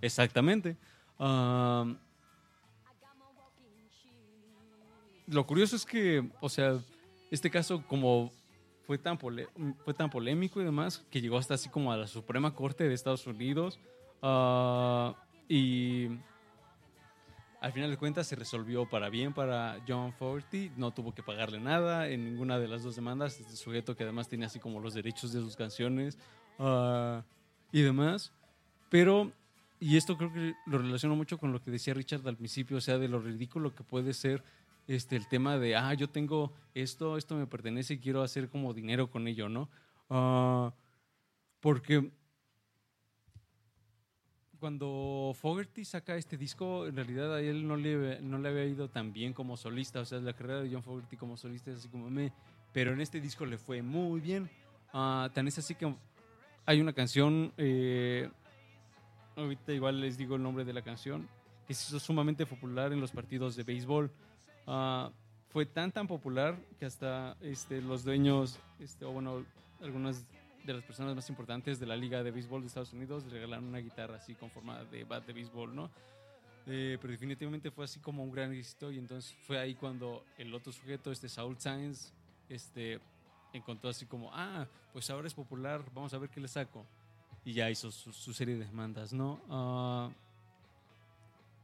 [0.01, 0.77] Exactamente.
[1.19, 1.99] Am,
[5.31, 6.79] lo curioso es que, o sea,
[7.31, 8.33] este caso como
[8.87, 12.55] fue tan, fue tan polémico y demás, que llegó hasta así como a la Suprema
[12.55, 13.79] Corte de Estados Unidos.
[14.23, 15.15] ah,
[15.49, 16.09] y
[17.61, 20.71] al final de cuentas se resolvió para bien para John Fogerty.
[20.77, 23.41] No tuvo que pagarle nada en ninguna de las dos demandas.
[23.41, 26.19] Este sujeto que además tenía así como los derechos de sus canciones
[26.59, 27.25] ah,
[27.73, 28.33] y demás.
[28.91, 29.33] Pero,
[29.81, 32.81] y esto creo que lo relaciono mucho con lo que decía Richard al principio, o
[32.81, 34.43] sea, de lo ridículo que puede ser
[34.89, 38.75] este, el tema de, ah, yo tengo esto, esto me pertenece y quiero hacer como
[38.75, 39.69] dinero con ello, ¿no?
[40.11, 40.75] Ah,
[41.61, 42.11] porque
[44.59, 48.89] cuando Fogerty saca este disco, en realidad a él no le, no le había ido
[48.89, 50.01] tan bien como solista.
[50.01, 52.33] O sea, la carrera de John Fogerty como solista es así como me.
[52.73, 54.51] Pero en este disco le fue muy bien.
[54.93, 55.95] Ah, tan es así que
[56.67, 57.53] hay una canción.
[57.57, 58.31] eh,
[59.37, 61.29] ahorita igual les digo el nombre de la canción.
[61.67, 64.11] Que se hizo sumamente popular en los partidos de béisbol.
[64.71, 65.11] Ah,
[65.49, 69.47] fue tan tan popular que hasta este, los dueños, este, o bueno,
[69.81, 70.27] algunas
[70.63, 73.65] de las personas más importantes de la Liga de Béisbol de Estados Unidos le regalaron
[73.65, 75.91] una guitarra así con forma de bat de béisbol, ¿no?
[76.67, 80.53] Eh, pero definitivamente fue así como un gran éxito y entonces fue ahí cuando el
[80.53, 82.13] otro sujeto, este Saul Sainz,
[82.51, 83.01] este,
[83.55, 86.85] encontró así como, ah, pues ahora es popular, vamos a ver qué le saco.
[87.43, 89.41] Y ya hizo su, su serie de demandas, ¿no?
[89.49, 90.11] Ah,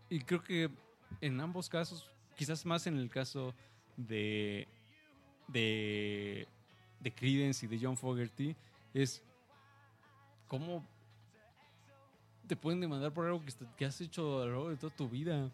[0.09, 0.71] y creo que
[1.21, 3.55] en ambos casos, quizás más en el caso
[3.97, 4.66] de,
[5.48, 6.47] de,
[7.01, 8.55] de Creedence y de John Fogerty,
[8.93, 9.23] es
[10.48, 10.86] cómo
[12.47, 15.09] te pueden demandar por algo que, que has hecho a lo largo de toda tu
[15.09, 15.51] vida.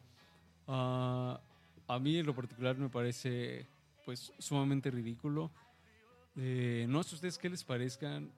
[0.67, 1.41] Ah,
[1.87, 3.67] a mí en lo particular me parece
[4.05, 5.51] pues sumamente ridículo.
[6.37, 8.31] Eh, no sé ustedes qué les parezcan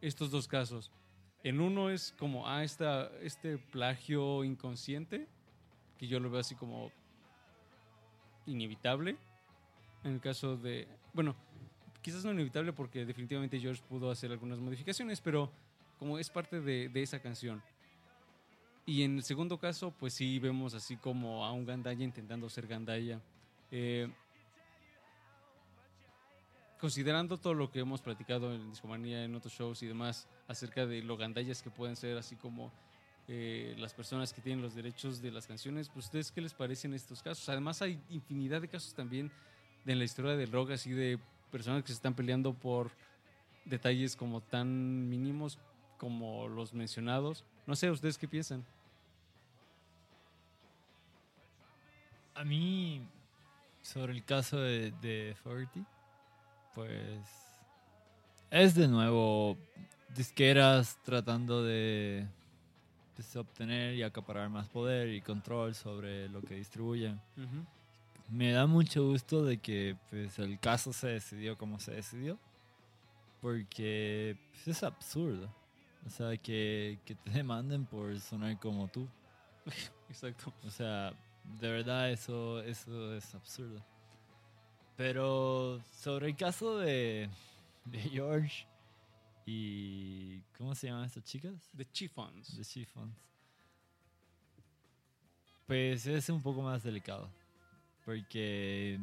[0.00, 0.90] estos dos casos.
[1.42, 5.28] En uno es como, ah, esta, este plagio inconsciente,
[5.96, 6.90] que yo lo veo así como
[8.48, 9.16] inevitable.
[10.04, 11.36] En el caso de, bueno,
[12.02, 15.50] quizás no inevitable porque definitivamente George pudo hacer algunas modificaciones, pero
[15.98, 17.62] como es parte de, de esa canción.
[18.86, 22.66] Y en el segundo caso, pues sí vemos así como a un Gandaya intentando ser
[22.66, 23.20] Gandaya.
[23.70, 24.08] Eh,
[26.78, 31.02] considerando todo lo que hemos platicado en Discomanía, en otros shows y demás, acerca de
[31.02, 32.72] lo gandallas que pueden ser, así como
[33.28, 36.94] eh, las personas que tienen los derechos de las canciones, pues ustedes qué les parecen
[36.94, 37.46] estos casos?
[37.50, 39.30] Además hay infinidad de casos también
[39.84, 41.18] de la historia del rock, así de
[41.50, 42.90] personas que se están peleando por
[43.66, 45.58] detalles como tan mínimos
[45.98, 47.44] como los mencionados.
[47.66, 48.64] No sé, ¿ustedes qué piensan?
[52.34, 53.06] A mí,
[53.82, 55.84] sobre el caso de, de Fogerty,
[56.74, 57.20] pues
[58.50, 59.58] es de nuevo
[60.14, 62.26] disqueras tratando de
[63.18, 67.20] pues, obtener y acaparar más poder y control sobre lo que distribuyen.
[68.28, 72.38] Me da mucho gusto de que pues, el caso se decidió como se decidió,
[73.40, 75.52] porque pues, es absurdo.
[76.06, 79.08] O sea, que, que te demanden por sonar como tú.
[80.08, 80.52] Exacto.
[80.64, 81.12] O sea,
[81.58, 83.84] de verdad eso, eso es absurdo.
[84.96, 87.28] Pero sobre el caso de,
[87.84, 88.67] de George
[89.50, 90.42] y...
[90.58, 91.70] ¿Cómo se llaman estas chicas?
[91.74, 92.54] The Chiffons.
[92.54, 93.16] The Chiffons.
[95.66, 97.30] Pues es un poco más delicado.
[98.04, 99.00] Porque...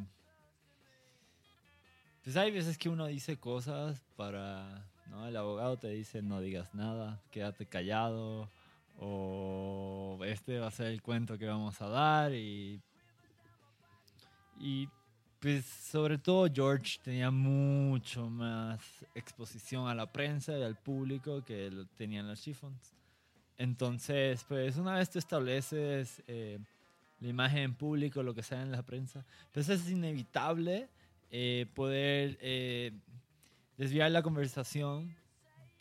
[2.24, 4.88] Pues hay veces que uno dice cosas para...
[5.08, 5.28] ¿no?
[5.28, 8.48] El abogado te dice no digas nada, quédate callado.
[9.00, 12.34] O este va a ser el cuento que vamos a dar.
[12.34, 12.84] Y...
[14.60, 14.90] Y
[15.46, 18.80] pues sobre todo George tenía mucho más
[19.14, 22.96] exposición a la prensa y al público que tenían los Chiffons.
[23.56, 26.58] Entonces, pues una vez tú estableces eh,
[27.20, 30.90] la imagen en público, lo que sea en la prensa, pues es inevitable
[31.30, 32.92] eh, poder eh,
[33.78, 35.16] desviar la conversación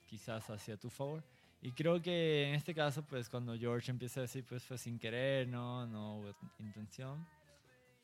[0.06, 1.24] quizás hacia tu favor.
[1.62, 4.98] Y creo que en este caso, pues cuando George empieza a decir, pues fue sin
[4.98, 7.26] querer, no, no hubo intención,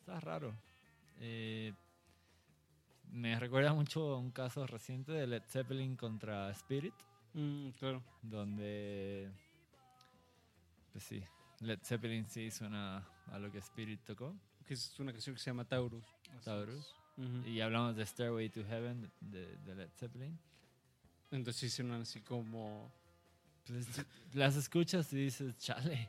[0.00, 0.54] está raro.
[1.20, 1.72] Eh,
[3.12, 6.94] me recuerda mucho a un caso reciente de Led Zeppelin contra Spirit,
[7.34, 8.02] Mm, claro.
[8.22, 9.30] donde,
[10.92, 11.22] pues sí,
[11.60, 14.34] Led Zeppelin sí suena a lo que Spirit tocó,
[14.66, 16.05] Que es una canción que se llama Taurus.
[16.44, 16.94] Taurus.
[17.16, 17.47] Ujú.
[17.48, 20.38] y hablamos de Stairway to Heaven de, de Led Zeppelin.
[21.30, 22.90] Entonces sí suenan así como...
[23.66, 23.86] Pues,
[24.32, 26.09] las escuchas y dices, chale,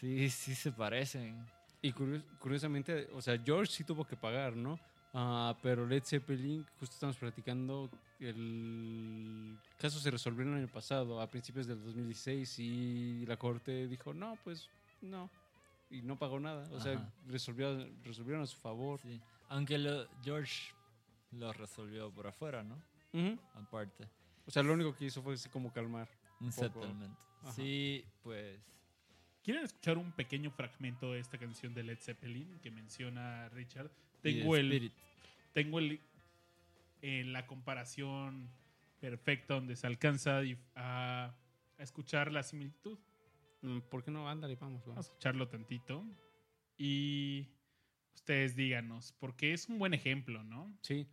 [0.00, 1.46] sí, sí se parecen.
[1.82, 4.78] Y curios- curiosamente, o sea, George sí tuvo que pagar, ¿no?
[5.14, 7.90] Ah, pero Led Zeppelin, justo estamos platicando,
[8.20, 14.12] el caso se resolvió el año pasado, a principios del 2016, y la corte dijo,
[14.14, 14.68] no, pues
[15.00, 15.30] no.
[15.90, 16.68] Y no pagó nada.
[16.72, 17.12] O sea, Ajá.
[17.26, 19.00] resolvió, resolvieron a su favor.
[19.02, 19.20] Sí.
[19.48, 20.72] Aunque lo- George
[21.32, 22.76] lo resolvió por afuera, ¿no?
[23.12, 23.36] Ujú.
[23.54, 24.06] Aparte.
[24.46, 26.08] O sea, lo único que hizo fue así como calmar.
[26.40, 26.62] Un poco.
[26.80, 27.14] settlement.
[27.54, 28.58] Sí, pues.
[29.42, 33.90] ¿Quieren escuchar un pequeño fragmento de esta canción de Led Zeppelin que menciona Richard?
[34.20, 34.92] Tengo el, Spirit.
[35.54, 36.00] tengo el,
[37.00, 38.50] en la comparación
[39.00, 40.42] perfecta donde se alcanza
[40.74, 41.34] a,
[41.78, 42.98] escuchar la similitud.
[43.62, 44.28] Mm, ¿Por qué no?
[44.28, 44.84] Ándale, vamos.
[44.84, 46.04] Vamos a escucharlo tantito.
[46.76, 47.48] Y
[48.14, 50.76] ustedes díganos, porque es un buen ejemplo, ¿no?
[50.82, 51.06] Sí.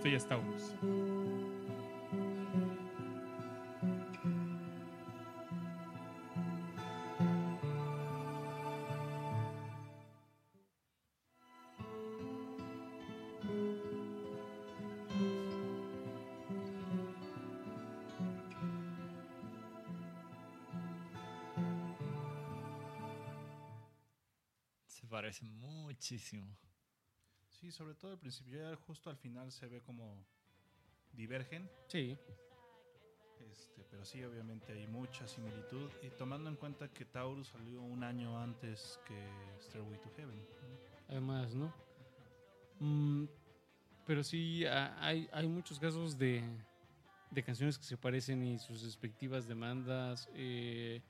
[0.00, 0.74] Esto ya estamos.
[24.86, 26.56] Se parecen muchísimo.
[27.60, 30.24] Sí, sobre todo al principio, ya justo al final se ve como
[31.12, 31.68] divergen.
[31.88, 32.16] Sí.
[33.50, 35.90] Este, pero sí, obviamente hay mucha similitud.
[36.02, 39.30] Y tomando en cuenta que Taurus salió un año antes que
[39.62, 40.36] Stairway to Heaven.
[40.38, 40.44] ¿no?
[41.08, 41.72] Además, ¿no?
[42.78, 43.26] Mm,
[44.06, 46.42] pero sí, ha- hay, hay muchos casos de,
[47.30, 50.28] de canciones que se parecen y sus respectivas demandas.
[50.32, 51.02] eh,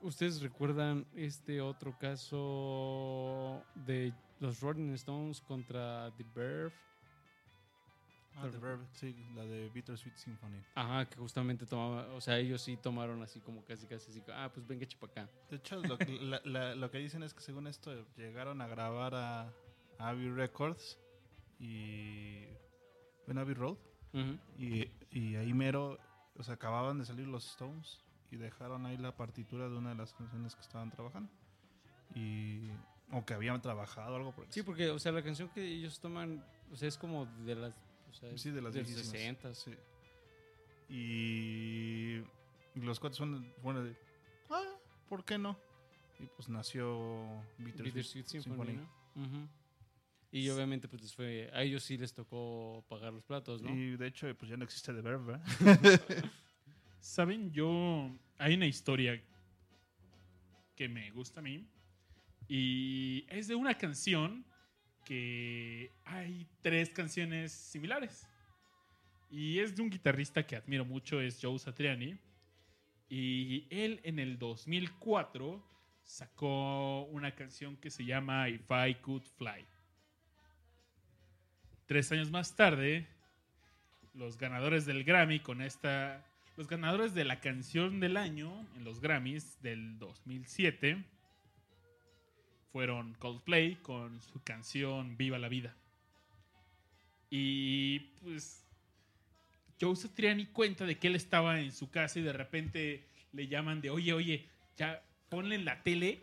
[0.00, 4.12] ¿Ustedes recuerdan este otro caso de
[4.42, 6.72] los Rolling Stones contra The Verve?
[8.34, 10.60] Ah, The Verve, sí, la de Bittersweet Symphony.
[10.74, 14.50] Ajá, que justamente tomaba, o sea, ellos sí tomaron así como casi casi así, ah,
[14.52, 15.28] pues venga chipa acá.
[15.50, 18.66] De hecho, lo, que- la- la- lo que dicen es que según esto llegaron a
[18.66, 19.42] grabar a,
[19.98, 20.98] a Abbey Records
[21.60, 22.46] y.
[23.28, 23.76] En Abbey Road.
[24.58, 25.98] Y, y ahí mero,
[26.36, 29.94] o sea, acababan de salir los Stones y dejaron ahí la partitura de una de
[29.96, 31.30] las canciones que estaban trabajando.
[32.14, 32.70] Y.
[33.12, 36.44] O que habían trabajado, algo por Sí, porque, o sea, la canción que ellos toman,
[36.70, 37.74] o sea, es como de las,
[38.10, 39.08] o sea, Sí, de las los viejísimas.
[39.08, 39.54] 60.
[39.54, 39.74] Sí.
[40.88, 42.22] Y,
[42.74, 43.96] los cuates fueron, fueron de,
[44.50, 44.62] ah,
[45.08, 45.58] ¿por qué no?
[46.18, 48.78] Y pues nació Bittersweet, Symphony.
[50.30, 53.70] Y obviamente, pues les fue, a ellos sí les tocó pagar los platos, ¿no?
[53.70, 55.44] Y de hecho, pues ya no existe The Verve, ¿verdad?
[57.00, 58.10] Saben, yo.
[58.38, 59.22] Hay una historia
[60.74, 61.66] que me gusta a mí.
[62.48, 64.44] Y es de una canción
[65.04, 68.26] que hay tres canciones similares.
[69.30, 72.18] Y es de un guitarrista que admiro mucho, es Joe Satriani.
[73.08, 75.62] Y él en el 2004
[76.02, 79.66] sacó una canción que se llama If I Could Fly.
[81.86, 83.06] Tres años más tarde,
[84.14, 86.26] los ganadores del Grammy con esta...
[86.58, 91.02] Los ganadores de la canción del año en los Grammys del 2007
[92.72, 95.76] fueron Coldplay con su canción Viva la Vida.
[97.30, 98.64] Y pues
[99.80, 103.80] Joe Satriani cuenta de que él estaba en su casa y de repente le llaman
[103.80, 106.20] de, oye, oye, ya ponle en la tele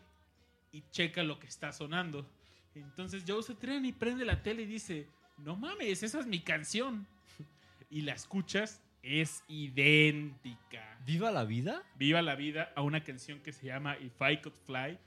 [0.72, 2.30] y checa lo que está sonando.
[2.74, 5.08] Entonces Joe Satriani prende la tele y dice,
[5.38, 7.08] no mames, esa es mi canción.
[7.92, 11.00] Y la escuchas, es idéntica.
[11.08, 11.82] ¿Viva la vida?
[11.96, 15.00] Viva la vida a una canción que se llama If I Could Fly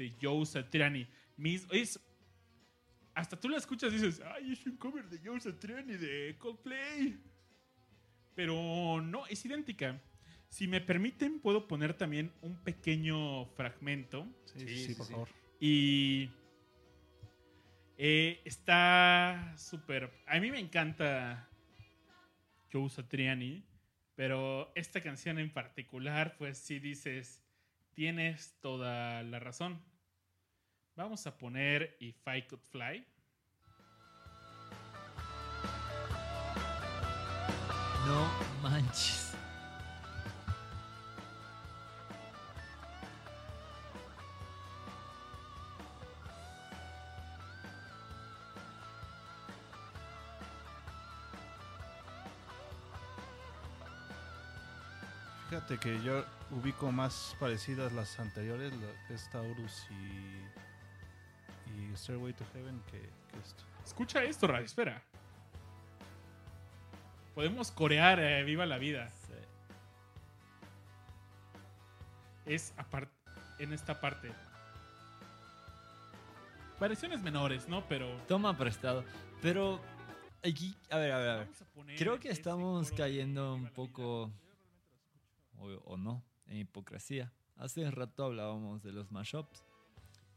[0.00, 1.06] de Joe Satriani.
[1.36, 2.00] Mis, es,
[3.14, 7.18] hasta tú la escuchas y dices, ay, es un cover de Joe Satriani de Coldplay.
[8.34, 10.00] Pero no, es idéntica.
[10.48, 14.26] Si me permiten, puedo poner también un pequeño fragmento.
[14.46, 15.28] Sí, sí, sí, por favor.
[15.60, 16.30] Y
[17.98, 20.10] eh, está súper...
[20.26, 21.46] A mí me encanta
[22.72, 23.62] Joe Satriani,
[24.14, 27.42] pero esta canción en particular, pues sí dices,
[27.92, 29.89] tienes toda la razón.
[30.96, 33.06] Vamos a poner If I Could Fly.
[38.06, 38.28] No
[38.62, 39.30] manches.
[55.50, 58.72] Fíjate que yo ubico más parecidas las anteriores,
[59.08, 60.69] esta Urus y
[61.92, 63.64] y Stairway to Heaven, que, que esto.
[63.84, 65.02] Escucha esto, Radio Espera.
[67.34, 69.10] Podemos corear eh, Viva la Vida.
[72.46, 73.08] Es apart-
[73.58, 74.32] en esta parte.
[76.80, 77.86] Variaciones menores, ¿no?
[77.88, 78.10] Pero.
[78.26, 79.04] Toma prestado.
[79.42, 79.80] Pero
[80.42, 81.48] aquí, a ver, a ver, a ver.
[81.48, 84.30] A Creo que estamos cayendo un poco,
[85.58, 87.32] o, o no, en hipocresía.
[87.56, 89.64] Hace un rato hablábamos de los mashups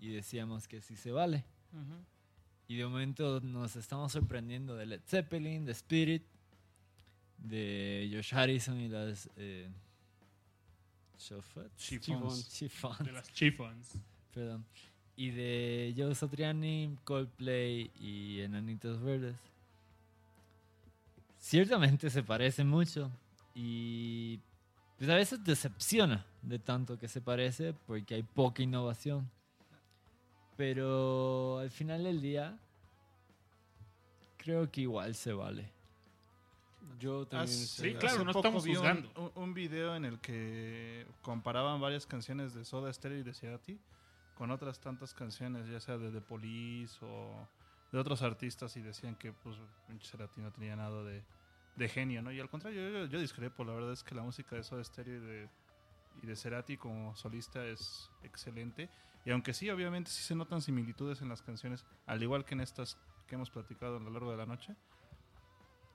[0.04, 1.46] y decíamos que sí se vale.
[2.68, 6.24] Y de momento nos estamos sorprendiendo de Led Zeppelin, de Spirit,
[7.38, 9.30] de Josh Harrison y las...
[9.38, 9.72] Eh.
[11.78, 12.50] Chiffons.
[12.50, 13.94] Chiffons, De las Chiffons.
[14.34, 14.66] perdón.
[15.16, 19.38] Y de Joe Satriani, Coldplay y Enanitos Verdes.
[21.38, 23.10] Ciertamente se parecen mucho
[23.56, 24.42] y
[24.98, 29.32] pues a veces decepciona de tanto que se parece porque hay poca innovación.
[30.58, 32.58] Pero al final del día
[34.38, 35.72] creo que igual se vale.
[37.00, 37.50] Yo también.
[37.58, 39.12] Hace- Sí, claro, hace no estamos vi un- juzgando.
[39.36, 43.80] Un, un video en el que comparaban varias canciones de Soda Stereo y de Cerati
[44.36, 47.48] con otras tantas canciones, ya sea de The Police o
[47.92, 49.56] de otros artistas, y decían que pues
[50.02, 51.24] Cerati no tenía nada de,
[51.76, 52.32] de genio, ¿no?
[52.32, 55.18] Y al contrario, yo, yo discrepo, la verdad es que la música de Soda Stereo
[55.18, 55.50] y de,
[56.24, 58.90] y de Cerati como solista es excelente.
[59.26, 62.62] Y aunque sí, obviamente sí se notan similitudes en las canciones, al igual que en
[62.62, 62.98] estas
[63.28, 64.76] que hemos platicado a lo largo de la noche,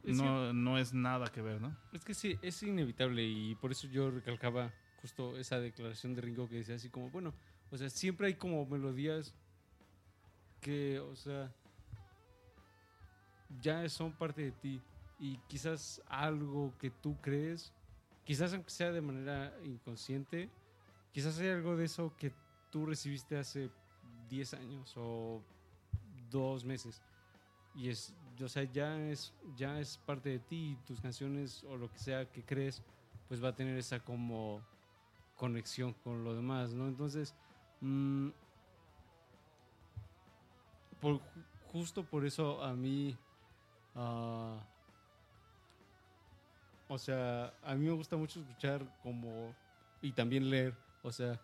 [0.03, 1.77] Es no, no es nada que ver, ¿no?
[1.93, 4.73] Es que sí, es inevitable y por eso yo recalcaba
[5.03, 7.35] justo esa declaración de Ringo que decía así como, bueno,
[7.71, 9.35] o sea, siempre hay como melodías
[10.61, 11.53] que, o sea,
[13.61, 14.81] ya son parte de ti
[15.19, 17.73] y quizás algo que tú crees,
[18.25, 20.49] quizás aunque sea de manera inconsciente,
[21.13, 22.33] quizás hay algo de eso que
[22.71, 23.71] tú recibiste hace
[24.29, 25.43] 10 años o
[26.31, 27.01] dos meses.
[27.75, 31.77] Y es o sea ya es ya es parte de ti y tus canciones o
[31.77, 32.83] lo que sea que crees
[33.29, 34.61] pues va a tener esa como
[35.37, 37.35] conexión con lo demás no entonces
[37.81, 38.29] mm,
[41.01, 43.17] por ju- justo por eso a mí
[43.95, 44.57] ah,
[46.89, 49.55] o sea a mí me gusta mucho escuchar como
[50.01, 51.41] y también leer o sea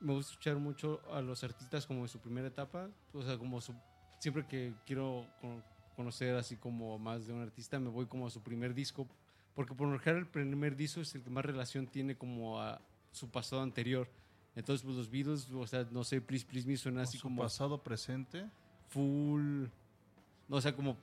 [0.00, 3.60] me gusta escuchar mucho a los artistas como en su primera etapa o sea como
[3.60, 3.74] su
[4.18, 5.62] siempre que quiero con-
[5.96, 9.08] conocer así como más de un artista, me voy como a su primer disco,
[9.54, 12.80] porque por lo general el primer disco es el que más relación tiene como a
[13.10, 14.08] su pasado anterior.
[14.54, 17.42] Entonces, pues los Beatles, o sea, no sé, Please Please Me suena así su como
[17.42, 18.44] pasado presente.
[18.88, 19.66] full,
[20.48, 20.96] no, o sea, como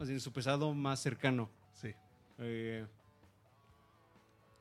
[0.00, 1.48] así, su pasado más cercano.
[1.72, 1.94] Sí.
[2.38, 2.84] Eh,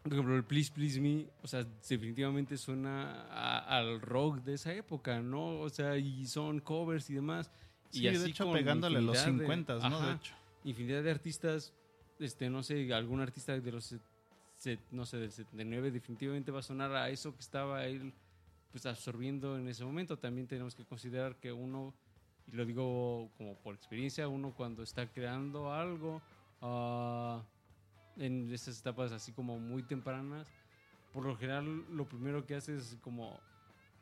[0.03, 4.73] por ejemplo, el Please Please Me, o sea, definitivamente suena a- al rock de esa
[4.73, 5.59] época, ¿no?
[5.59, 7.51] O sea, y son covers y demás.
[7.89, 10.01] Sí, de hecho, con pegándole los infinidad de- 50, ¿no?
[10.01, 10.33] De Ajá, hecho.
[10.63, 11.73] Infinidad de artistas,
[12.19, 13.95] este, no sé, algún artista de los,
[14.91, 18.13] no sé, del 79 definitivamente va a sonar a eso que estaba él,
[18.71, 20.17] pues, absorbiendo en ese momento.
[20.17, 21.93] También tenemos que considerar que uno,
[22.47, 26.21] y lo digo como por experiencia, uno cuando está creando algo,
[26.61, 27.43] ah,
[28.17, 30.47] en esas etapas así como muy tempranas,
[31.13, 33.39] por lo general lo primero que hace es como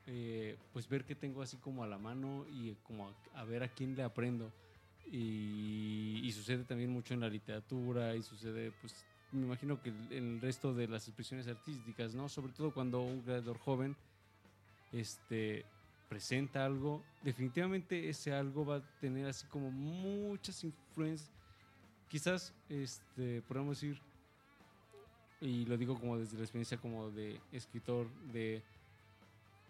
[0.05, 3.63] eh, pues ver qué tengo así como a la mano y como a, a ver
[3.63, 4.51] a quién le aprendo.
[5.11, 10.35] Y, y sucede también mucho en la literatura y sucede pues me imagino que en
[10.35, 12.29] el resto de las expresiones artísticas, ¿no?
[12.29, 13.95] Sobre todo cuando un creador joven
[14.91, 15.65] este
[16.07, 21.31] presenta algo, definitivamente ese algo va a tener así como muchas influencias.
[22.09, 24.01] Quizás este podemos decir
[25.41, 28.61] y lo digo como desde la experiencia como de escritor de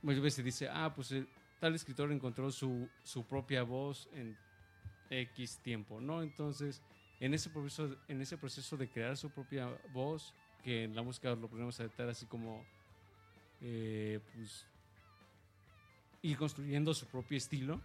[0.02, 1.28] muchas veces dice, ah, pues el,
[1.60, 4.38] tal escritor encontró su, su propia voz en
[5.10, 6.22] X tiempo, ¿no?
[6.22, 6.82] Entonces,
[7.20, 10.34] en ese, proceso, en ese proceso de crear su propia voz,
[10.64, 12.66] que en la música lo podemos adaptar así como,
[13.62, 14.66] eh, pues,
[16.22, 17.82] ir construyendo su propio estilo,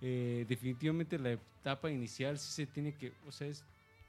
[0.00, 3.64] eh, definitivamente la etapa inicial sí se tiene que, o sea, es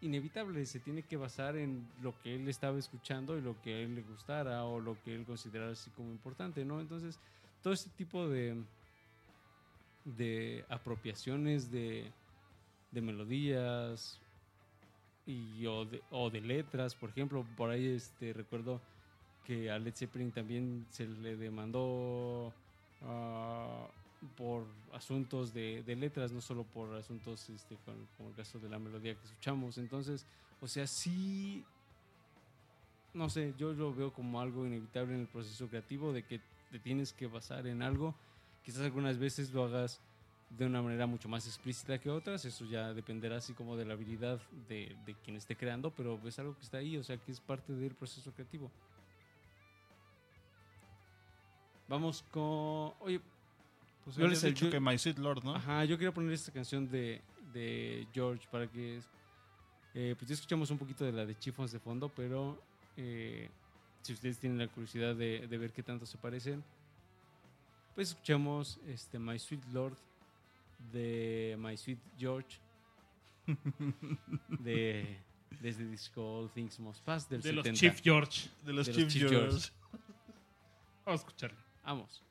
[0.06, 3.80] inevitable, se tiene que basar en lo que él estaba escuchando y lo que a
[3.80, 6.80] él le gustara o lo que él considerara así como importante, ¿no?
[6.80, 7.20] Entonces,
[7.62, 8.56] todo este tipo de,
[10.06, 12.12] de apropiaciones de,
[12.92, 14.20] de melodías
[15.26, 18.80] y, o, de, letras, por ejemplo, por ahí este, recuerdo
[19.44, 22.54] que a Led Zeppelin también se le demandó
[23.04, 23.88] ah,
[24.38, 28.70] por asuntos de, de letras, no solo por asuntos este, con- como el caso de
[28.70, 29.78] la melodía que escuchamos.
[29.78, 30.26] Entonces,
[30.62, 31.64] o sea, sí
[33.14, 36.80] no sé, yo lo veo como algo inevitable en el proceso creativo, de que te
[36.80, 38.14] tienes que basar en algo.
[38.64, 40.02] Quizás algunas veces lo hagas
[40.50, 43.94] de una manera mucho más explícita que otras, eso ya dependerá así como de la
[43.94, 47.32] habilidad de, de quien esté creando, pero es algo que está ahí, o sea que
[47.32, 48.70] es parte del proceso creativo.
[51.88, 52.94] Vamos con...
[53.00, 53.22] Oye,
[54.06, 55.56] Pues Yo yo les he dicho ayudo- que My Sweet Lord, ¿no?
[55.56, 57.22] Ajá, yo quería poner esta canción de,
[57.54, 59.02] de George para que.
[59.96, 62.62] eh, pues ya escuchamos un poquito de la de Chiffons de fondo, pero
[62.98, 63.50] eh,
[64.04, 66.64] si ustedes tienen la curiosidad de, de ver qué tanto se parecen,
[67.96, 69.98] pues escuchamos este, My Sweet Lord
[70.94, 72.60] de My Sweet George
[74.60, 75.18] de,
[75.62, 77.80] desde el disco All Things Must Pass del De los 70.
[77.80, 78.50] Chief George.
[78.64, 79.50] De los de los Chief Chief George.
[79.50, 79.72] George.
[81.06, 81.58] Vamos a escucharlo.
[81.84, 82.22] Vamos.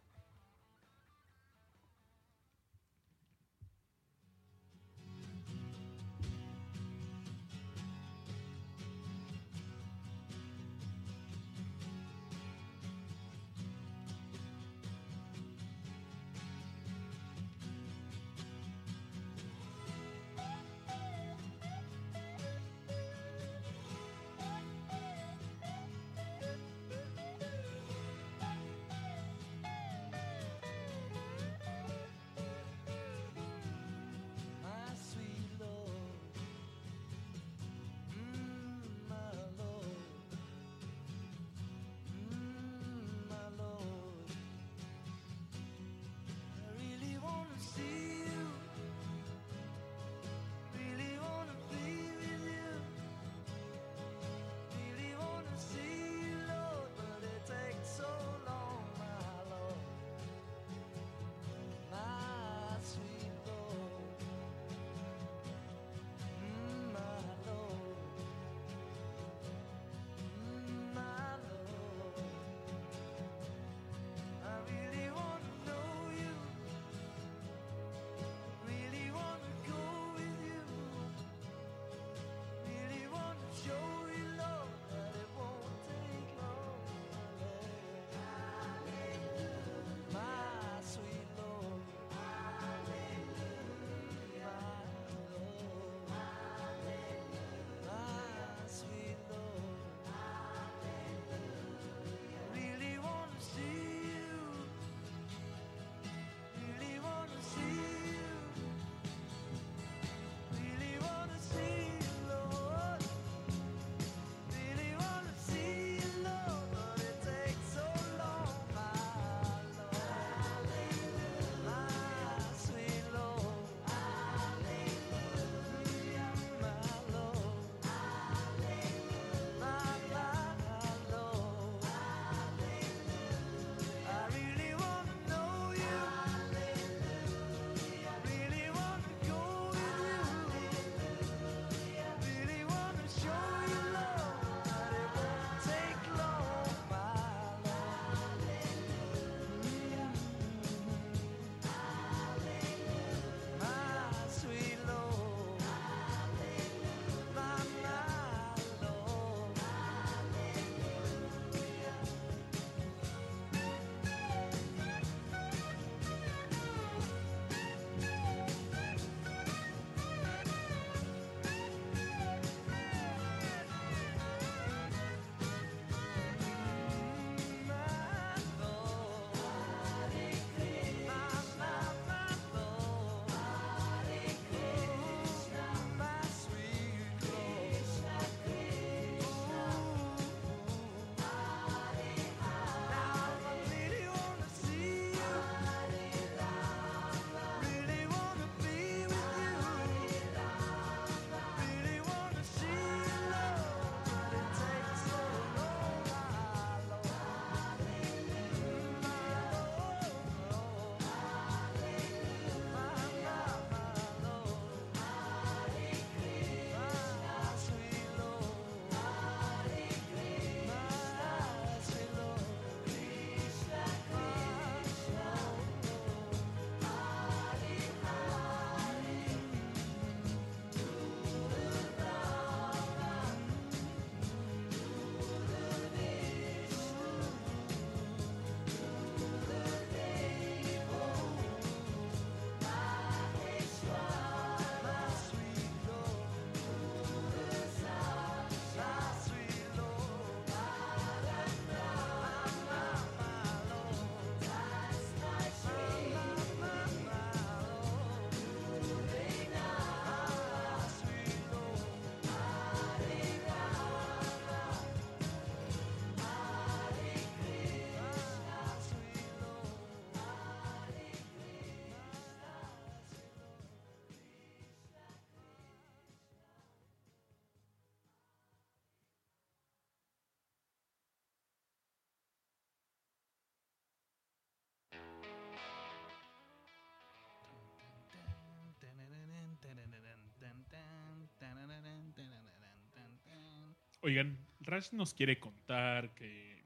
[294.04, 296.62] Oigan, Rash nos quiere contar que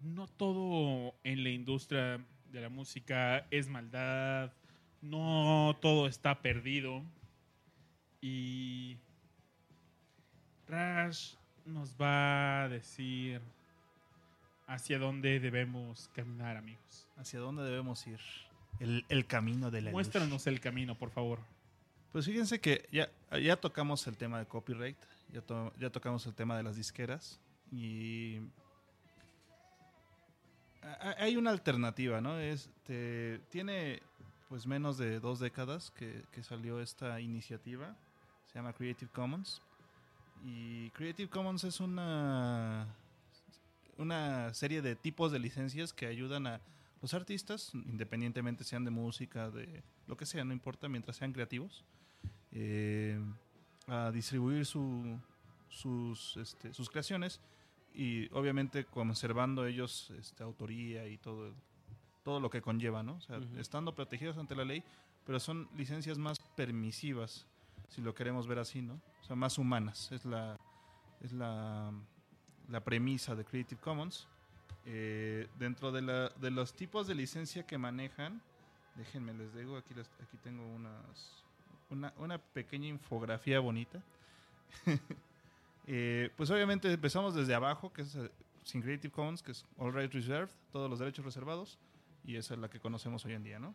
[0.00, 4.50] no todo en la industria de la música es maldad,
[5.02, 7.04] no todo está perdido.
[8.22, 8.96] Y
[10.66, 11.34] Rash
[11.66, 13.42] nos va a decir
[14.66, 17.06] hacia dónde debemos caminar, amigos.
[17.18, 18.20] ¿Hacia dónde debemos ir?
[18.80, 19.92] El, el camino de la luz.
[19.92, 21.40] Muéstranos el camino, por favor.
[22.10, 24.96] Pues fíjense que ya, ya tocamos el tema de copyright,
[25.34, 27.38] ya, to- ya tocamos el tema de las disqueras
[27.70, 28.40] y
[31.18, 32.38] hay una alternativa, ¿no?
[32.38, 34.00] Este, tiene
[34.48, 37.96] pues menos de dos décadas que, que salió esta iniciativa,
[38.46, 39.60] se llama Creative Commons.
[40.44, 42.86] Y Creative Commons es una
[43.96, 46.60] una serie de tipos de licencias que ayudan a
[47.00, 51.84] los artistas, independientemente sean de música, de lo que sea, no importa, mientras sean creativos,
[52.50, 53.20] eh,
[53.86, 55.18] a distribuir su-
[55.68, 57.40] sus, este, sus creaciones
[57.94, 61.52] y obviamente conservando ellos este, autoría y todo,
[62.22, 63.14] todo lo que conlleva, ¿no?
[63.16, 63.58] O sea, Ujú.
[63.58, 64.82] estando protegidos ante la ley,
[65.26, 67.46] pero son licencias más permisivas,
[67.88, 68.94] si lo queremos ver así, ¿no?
[69.22, 70.58] O sea, más humanas, es la,
[71.20, 71.92] es la,
[72.68, 74.26] la premisa de Creative Commons.
[74.86, 78.42] Eh, dentro de, la, de los tipos de licencia que manejan,
[78.96, 81.43] déjenme les digo, aquí, les- aquí tengo unas,
[81.94, 84.02] una, una pequeña infografía bonita.
[85.86, 88.30] Eh, pues obviamente empezamos desde abajo, que es eh,
[88.62, 91.78] sin Creative Commons, que es All Rights Reserved, todos los derechos reservados,
[92.24, 93.74] y esa es la que conocemos hoy en día, ¿no?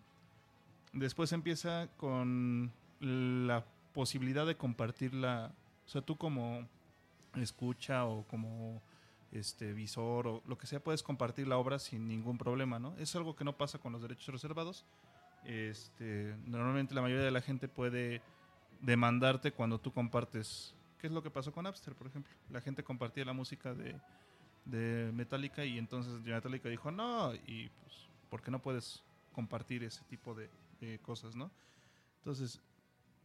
[0.91, 3.63] Después empieza con la
[3.93, 5.51] posibilidad de compartirla,
[5.85, 6.67] o sea, tú como
[7.35, 8.81] escucha o como
[9.31, 12.95] este visor o lo que sea, puedes compartir la obra sin ningún problema, ¿no?
[12.97, 14.83] Es algo que no pasa con los derechos reservados.
[15.45, 18.21] Este, normalmente la mayoría de la gente puede
[18.81, 20.75] demandarte cuando tú compartes.
[20.99, 22.33] ¿Qué es lo que pasó con Napster, por ejemplo?
[22.49, 23.95] La gente compartía la música de,
[24.65, 29.03] de Metallica y entonces Metallica dijo no, y pues, ¿por qué no puedes
[29.33, 30.49] compartir ese tipo de,
[30.81, 31.51] de cosas, no?
[32.17, 32.61] Entonces,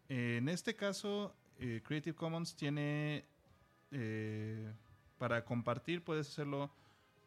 [0.09, 3.25] eh, en este caso, eh, Creative Commons tiene
[3.91, 4.73] eh,
[5.19, 6.71] para compartir puedes hacerlo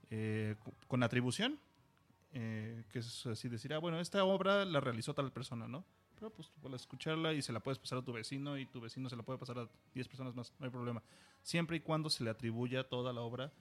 [0.09, 0.55] eh,
[0.87, 1.59] con atribución,
[2.33, 5.83] eh, que es así decir, ah, bueno, esta obra la realizó tal persona, ¿no?
[6.15, 8.81] Pero pues tú puedes escucharla y se la puedes pasar a tu vecino y tu
[8.81, 11.01] vecino se la puede pasar a 10 personas más, no hay problema.
[11.43, 13.51] Siempre y cuando se le atribuya toda la obra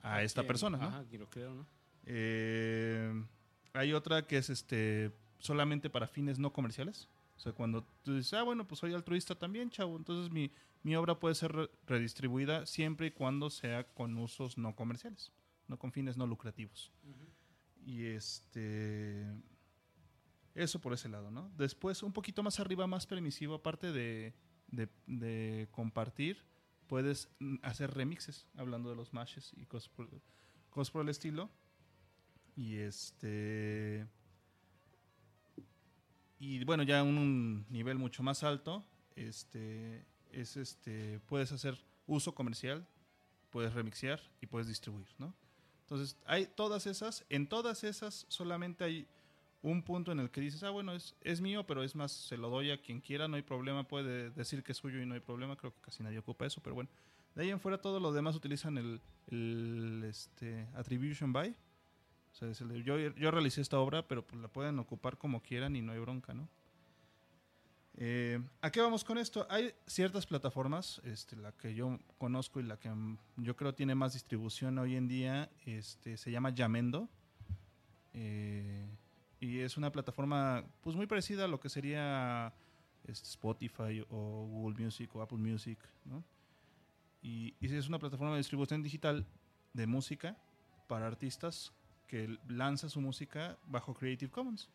[0.00, 0.84] a esta Quien- persona, ¿no?
[0.88, 1.66] Ajá, lo creo, ¿no?
[2.04, 3.24] Eh,
[3.72, 7.08] hay otra que es este solamente para fines no comerciales.
[7.36, 9.96] O sea, cuando tú dices, ah, bueno, pues soy altruista también, chavo.
[9.96, 10.50] Entonces mi,
[10.82, 15.32] mi obra puede ser re- redistribuida siempre y cuando sea con usos no comerciales,
[15.68, 16.92] no con fines no lucrativos.
[17.84, 19.26] Y este.
[20.54, 21.50] Eso por ese lado, ¿no?
[21.56, 24.34] Después, un poquito más arriba, más permisivo, aparte de,
[24.68, 26.44] de, compartir,
[26.86, 27.30] puedes
[27.62, 30.08] hacer remixes, hablando de los mashes y cosas por,
[30.68, 31.50] cosas por el estilo.
[32.54, 34.06] Y este.
[36.38, 38.84] Y bueno, ya un, un nivel mucho más alto,
[39.16, 42.86] este, es este, puedes hacer uso comercial,
[43.50, 45.34] puedes remixear y puedes distribuir, ¿no?
[45.92, 49.06] Entonces, hay todas esas, en todas esas solamente hay
[49.60, 52.38] un punto en el que dices, ah, bueno, es, es mío, pero es más, se
[52.38, 55.12] lo doy a quien quiera, no hay problema, puede decir que es suyo y no
[55.12, 56.88] hay problema, creo que casi nadie ocupa eso, pero bueno.
[57.34, 61.50] De ahí en fuera todos los demás utilizan el, este, attribution by.
[61.50, 65.82] O sea, yo, yo realicé esta obra, pero pues la pueden ocupar como quieran y
[65.82, 66.48] no hay bronca, ¿no?
[67.96, 69.46] Eh, ¿A qué vamos con esto?
[69.50, 72.90] Hay ciertas plataformas, este, la que yo conozco y la que
[73.36, 77.08] yo creo tiene más distribución hoy en día, este, se llama Yamendo.
[78.14, 78.86] Eh,
[79.40, 82.54] y es una plataforma pues muy parecida a lo que sería
[83.04, 86.22] este, Spotify o Google Music o Apple Music, ¿no?
[87.22, 89.24] Y es una plataforma de distribución digital
[89.72, 90.36] de música
[90.88, 91.72] para artistas
[92.08, 94.68] que lanza su música bajo Creative Commons.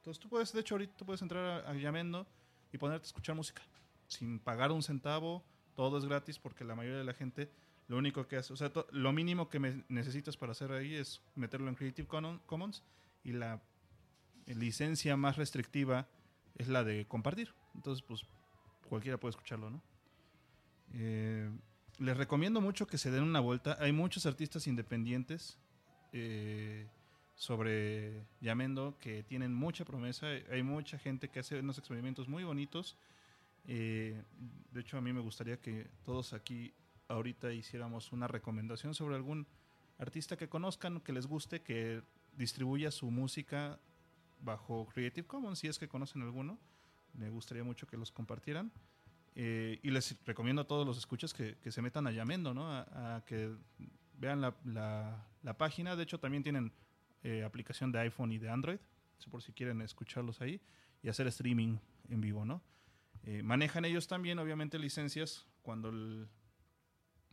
[0.00, 2.26] Entonces tú puedes, de hecho, ahorita tú puedes entrar a, a Yamendo
[2.72, 3.62] y ponerte a escuchar música
[4.08, 5.44] sin pagar un centavo,
[5.76, 7.50] todo es gratis porque la mayoría de la gente
[7.88, 11.68] lo único que hace, o sea, lo mínimo que necesitas para hacer ahí es meterlo
[11.68, 12.82] en Creative Common- Commons
[13.24, 13.60] y la
[14.46, 16.06] licencia más restrictiva
[16.56, 17.52] es la de compartir.
[17.74, 18.24] Entonces, pues
[18.88, 19.82] cualquiera puede escucharlo, ¿no?
[20.94, 21.50] Eh,
[21.98, 23.76] les recomiendo mucho que se den una vuelta.
[23.80, 25.58] Hay muchos artistas independientes
[26.12, 26.88] eh,
[27.40, 30.26] sobre Yamendo que tienen mucha promesa.
[30.52, 32.98] Hay mucha gente que hace unos experimentos muy bonitos.
[33.66, 34.22] Eh,
[34.70, 36.74] de hecho, a mí me gustaría que todos aquí
[37.08, 39.46] ahorita hiciéramos una recomendación sobre algún
[39.98, 42.02] artista que conozcan, que les guste, que
[42.36, 43.78] distribuya su música
[44.42, 46.58] bajo Creative Commons, si es que conocen alguno.
[47.14, 48.70] Me gustaría mucho que los compartieran.
[49.34, 52.70] Eh, y les recomiendo a todos los escuchas que, que se metan a Yamendo, ¿no?
[52.70, 53.50] A, a que
[54.18, 55.96] vean la, la- la página.
[55.96, 56.70] De hecho, también tienen
[57.22, 58.78] eh, aplicación de iPhone y de Android,
[59.30, 60.60] por si quieren escucharlos ahí
[61.02, 61.78] y hacer streaming
[62.08, 62.62] en vivo, ¿no?
[63.24, 66.28] Eh, manejan ellos también, obviamente, licencias cuando el,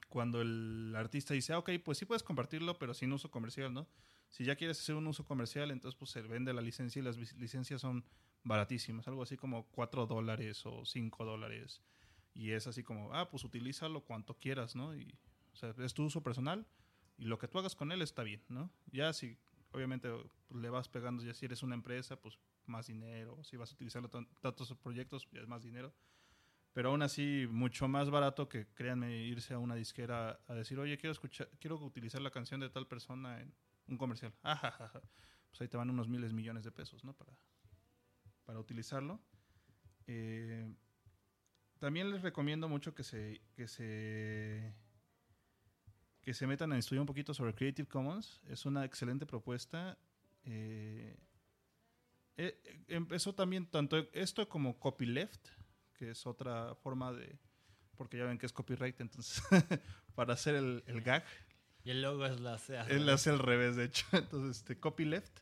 [0.10, 3.88] cuando el artista dice, ah, ok, pues sí puedes compartirlo, pero sin uso comercial, ¿no?
[4.30, 7.18] Si ya quieres hacer un uso comercial, entonces pues se vende la licencia y las
[7.18, 8.04] licencias son
[8.44, 11.82] baratísimas, algo así como 4 dólares o 5 dólares.
[12.34, 14.96] Y es así como, ah, pues utilízalo cuanto quieras, ¿no?
[14.96, 15.18] Y,
[15.80, 16.68] es tu uso personal
[17.18, 18.70] y lo que tú hagas con él está bien, ¿no?
[18.92, 19.38] Ya si,
[19.78, 23.72] obviamente, pues, le vas pegando, ya si eres una empresa, pues más dinero, si vas
[23.72, 25.94] a utilizarlo tan- tantos proyectos, ya es más dinero.
[26.74, 30.98] Pero aún así, mucho más barato que, créanme, irse a una disquera a decir, oye,
[30.98, 33.54] quiero escuchar, quiero utilizar la canción de tal persona en
[33.88, 34.34] un comercial.
[35.50, 37.14] Pues ahí te van unos miles millones de pesos, ¿no?
[37.16, 37.32] Para,
[38.46, 39.20] para utilizarlo.
[40.08, 40.74] Eh,
[41.80, 44.76] también les recomiendo mucho que se, que se
[46.28, 48.42] que se metan a estudiar un poquito sobre Creative Commons.
[48.50, 49.98] Es una excelente propuesta.
[50.44, 51.16] Eh,
[52.36, 55.48] eh, empezó también tanto esto como Copyleft,
[55.94, 57.40] que es otra forma de...
[57.96, 59.42] Porque ya ven que es copyright, entonces
[60.16, 61.24] para hacer el, el gag,
[61.86, 62.86] Y el logo es la CA.
[62.90, 64.06] él hace al revés, de hecho.
[64.12, 65.40] Entonces, este, Copyleft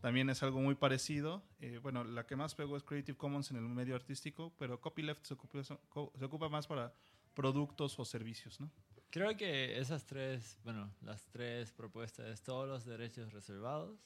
[0.00, 1.44] también es algo muy parecido.
[1.60, 5.24] Eh, bueno, la que más pegó es Creative Commons en el medio artístico, pero Copyleft
[5.26, 6.92] se ocupa, se ocupa más para
[7.34, 8.68] productos o servicios, ¿no?
[9.14, 13.96] Creo que esas tres, bueno, las tres propuestas es todos los derechos reservados.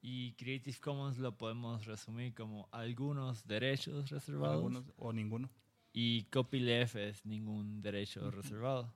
[0.00, 4.58] Y Creative Commons lo podemos resumir como algunos derechos reservados.
[4.58, 5.50] Algunos o ninguno.
[5.92, 8.94] Y copyleft es ningún derecho reservado.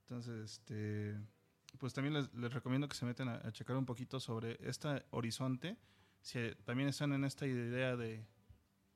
[0.00, 1.18] Entonces, este,
[1.78, 5.02] pues también les, les recomiendo que se metan a, a checar un poquito sobre este
[5.12, 5.78] horizonte.
[6.20, 8.26] Si también están en esta idea de,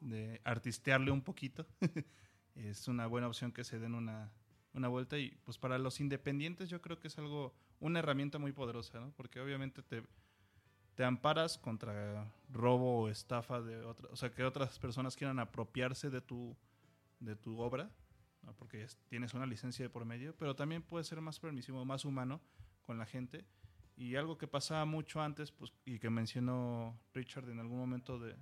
[0.01, 1.67] de artistearle un poquito,
[2.55, 4.31] es una buena opción que se den una,
[4.75, 5.19] una vuelta.
[5.19, 9.13] Y pues para los independientes yo creo que es algo, una herramienta muy poderosa, ¿no?
[9.17, 10.03] Porque obviamente te,
[10.95, 16.11] te amparas contra robo o estafa de otras, o sea, que otras personas quieran apropiarse
[16.11, 16.57] de tu,
[17.21, 17.91] de tu obra.
[18.43, 18.55] ¿no?
[18.55, 22.07] porque es- tienes una licencia de por medio, pero también puede ser más permisivo, más
[22.07, 22.41] humano
[22.83, 23.45] con la gente.
[23.99, 28.35] Y algo que pasaba mucho antes, pues, y que mencionó Richard en algún momento de,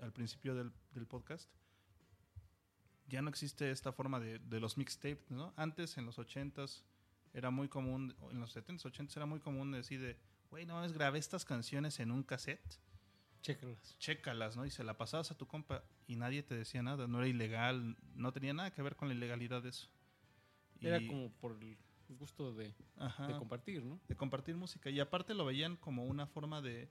[0.00, 1.48] al principio del, del podcast,
[3.08, 5.52] ya no existe esta forma de, de los mixtapes, ¿no?
[5.56, 6.82] Antes, en los 80s,
[7.32, 10.16] era muy común, en los 70s, 80s, era muy común decir de,
[10.50, 12.78] güey, no, es grabé estas canciones en un cassette
[13.42, 13.96] Chécalas.
[13.98, 14.64] chécalas, ¿no?
[14.64, 17.96] Y se la pasabas a tu compa y nadie te decía nada, no era ilegal,
[18.14, 19.88] no tenía nada que ver con la ilegalidad de eso.
[20.80, 21.76] Y- Era como por el
[22.08, 24.00] gusto de, Ajá, de compartir, ¿no?
[24.08, 24.88] de compartir música.
[24.88, 26.88] Y aparte lo veían como una forma de,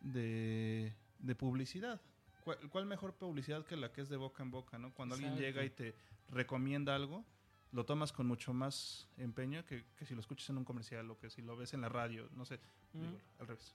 [0.00, 2.00] de, de publicidad.
[2.46, 4.94] ¿Cuál, cuál mejor publicidad que la que es de boca en boca, ¿no?
[4.94, 5.96] Cuando alguien llega y te
[6.28, 7.24] recomienda algo,
[7.72, 11.18] lo tomas con mucho más empeño que, que si lo escuchas en un comercial o
[11.18, 12.60] que si lo ves en la radio, no sé,
[12.92, 13.00] Mm.
[13.00, 13.74] digo, al revés.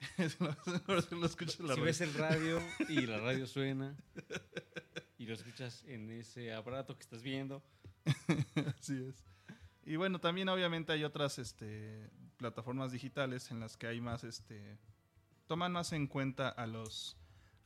[0.30, 1.84] Si lo- lo escuchas en la Si radio.
[1.84, 3.96] ves el radio y la radio suena
[5.18, 7.60] y lo escuchas en ese aparato que estás viendo,
[8.78, 9.24] Así es.
[9.84, 14.78] Y bueno, también obviamente hay otras este, plataformas digitales en las que hay más, este,
[15.48, 17.16] toman más en cuenta a los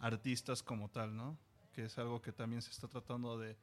[0.01, 1.37] artistas como tal, ¿no?
[1.73, 3.57] Que es algo que también se está tratando de,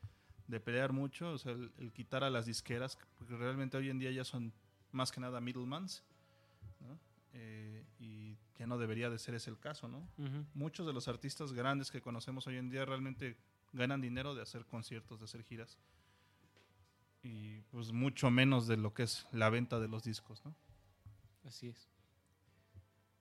[0.48, 4.00] de pelear mucho, o sea, el, el quitar a las disqueras, porque realmente hoy en
[4.00, 4.54] día ya son
[4.92, 6.04] más que nada middlemans,
[6.80, 6.98] ¿no?
[7.34, 10.08] Eh, y ya no debería de ser ese el caso, ¿no?
[10.54, 13.38] Muchos de los artistas grandes que conocemos hoy en día realmente
[13.74, 15.78] ganan dinero de hacer conciertos, de hacer giras
[17.24, 20.56] y pues mucho menos de lo que es la venta de los discos, ¿no?
[21.46, 21.90] así es.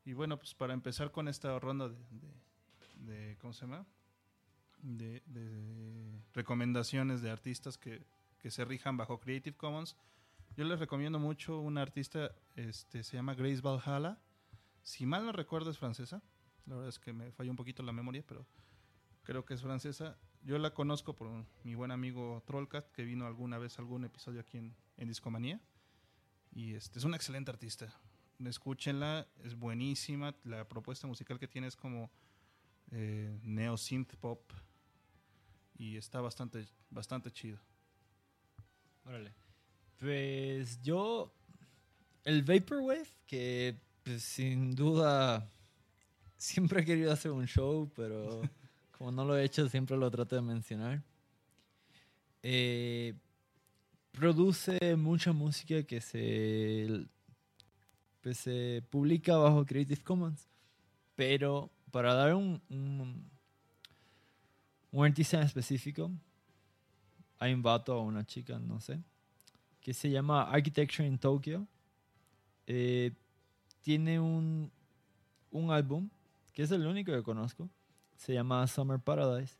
[0.04, 2.45] Y bueno, pues para empezar con esta ronda de, de-
[3.06, 3.86] de- ¿cómo se llama?
[4.82, 8.04] De, de recomendaciones de artistas que,
[8.38, 9.96] que se rijan bajo Creative Commons,
[10.56, 14.18] yo les recomiendo mucho una artista, este, se llama Grace Valhalla.
[14.82, 16.22] Si mal no recuerdo es francesa,
[16.66, 18.46] la verdad es que me falló un poquito la memoria, pero
[19.22, 20.16] creo que es francesa.
[20.42, 21.28] Yo la conozco por
[21.64, 25.60] mi buen amigo Trollcat, que vino alguna vez algún episodio aquí en, en Discomanía.
[26.52, 27.92] Y este, es una excelente artista.
[28.38, 30.34] Escúchenla, es buenísima.
[30.44, 32.10] La propuesta musical que tiene es como
[32.92, 34.40] eh, neo synth pop.
[35.78, 37.58] Y está bastante, bastante chido.
[39.04, 39.32] Órale.
[39.98, 41.32] Pues yo.
[42.24, 45.48] El Vaporwave, que pues, sin duda
[46.36, 48.42] siempre he querido hacer un show, pero
[48.98, 51.02] como no lo he hecho, siempre lo trato de mencionar.
[52.42, 53.14] Eh,
[54.12, 57.06] produce mucha música que se,
[58.20, 60.48] pues, se publica bajo Creative Commons,
[61.14, 63.24] pero para dar un, un,
[64.92, 66.10] un artista en específico.
[67.38, 69.02] Hay un vato o una chica, no sé,
[69.80, 71.66] que se llama Architecture in Tokyo.
[72.66, 73.12] Eh,
[73.80, 74.70] tiene un,
[75.50, 76.10] un álbum,
[76.52, 77.70] que es el único que conozco,
[78.14, 79.54] se llama Summer Paradise.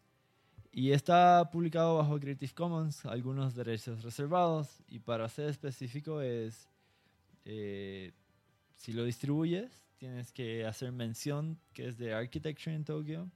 [0.70, 4.82] Y está publicado bajo Creative Commons, algunos derechos reservados.
[4.88, 6.68] Y para ser específico es,
[7.46, 8.12] eh,
[8.74, 13.28] si lo distribuyes, tienes que hacer mención que es de Architecture in Tokyo.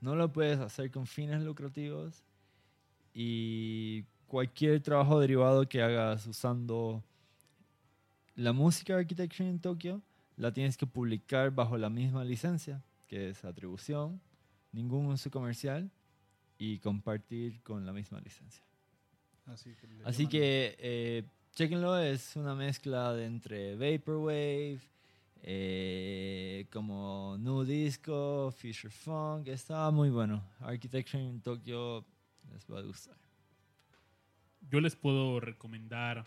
[0.00, 2.22] No lo puedes hacer con fines lucrativos.
[3.14, 7.02] Y cualquier trabajo derivado que hagas usando
[8.34, 10.02] la música de Architecture in Tokyo,
[10.36, 14.20] la tienes que publicar bajo la misma licencia, que es atribución,
[14.72, 15.90] ningún uso comercial
[16.58, 18.62] y compartir con la misma licencia.
[19.46, 21.24] Así que, Así que eh,
[21.54, 24.80] chequenlo, es una mezcla de entre Vaporwave,
[25.42, 30.42] eh, como Nu Disco, Future Funk, está muy bueno.
[30.60, 32.04] Architecture in Tokyo
[32.52, 33.16] les va a gustar.
[34.68, 36.26] Yo les puedo recomendar.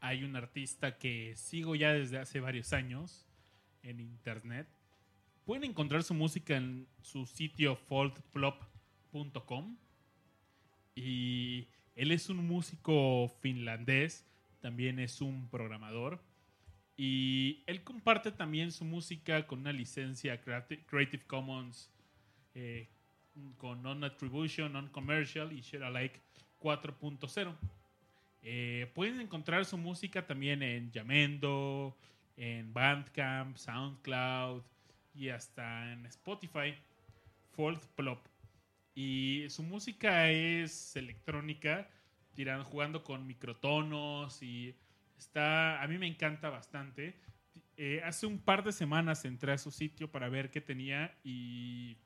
[0.00, 3.26] Hay un artista que sigo ya desde hace varios años
[3.82, 4.68] en internet.
[5.44, 9.76] Pueden encontrar su música en su sitio foldplop.com.
[10.94, 14.24] Y él es un músico finlandés,
[14.60, 16.20] también es un programador.
[16.96, 21.90] Y él comparte también su música con una licencia Creati- Creative Commons
[22.54, 22.88] eh,
[23.58, 26.20] con Non-Attribution, Non-Commercial y Share Alike
[26.60, 27.54] 4.0.
[28.42, 31.96] Eh, pueden encontrar su música también en Yamendo,
[32.36, 34.62] en Bandcamp, SoundCloud
[35.14, 36.74] y hasta en Spotify.
[37.52, 38.18] Fold Plop.
[38.94, 41.88] Y su música es electrónica,
[42.34, 44.74] tirando, jugando con microtonos y
[45.18, 47.14] está, a mí me encanta bastante.
[47.76, 51.98] Eh, hace un par de semanas entré a su sitio para ver qué tenía y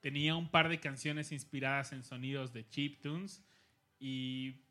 [0.00, 3.42] tenía un par de canciones inspiradas en sonidos de chiptunes
[3.98, 4.62] y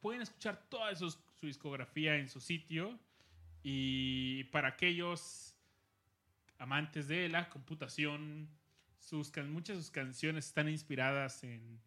[0.00, 2.98] pueden escuchar toda su, su discografía en su sitio
[3.62, 5.56] y para aquellos
[6.58, 8.48] amantes de la computación
[8.98, 11.80] sus muchas de sus canciones están inspiradas en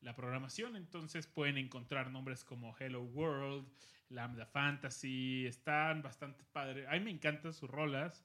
[0.00, 3.66] la programación entonces pueden encontrar nombres como Hello World
[4.08, 8.24] Lambda Fantasy están bastante padres a mí me encantan sus rolas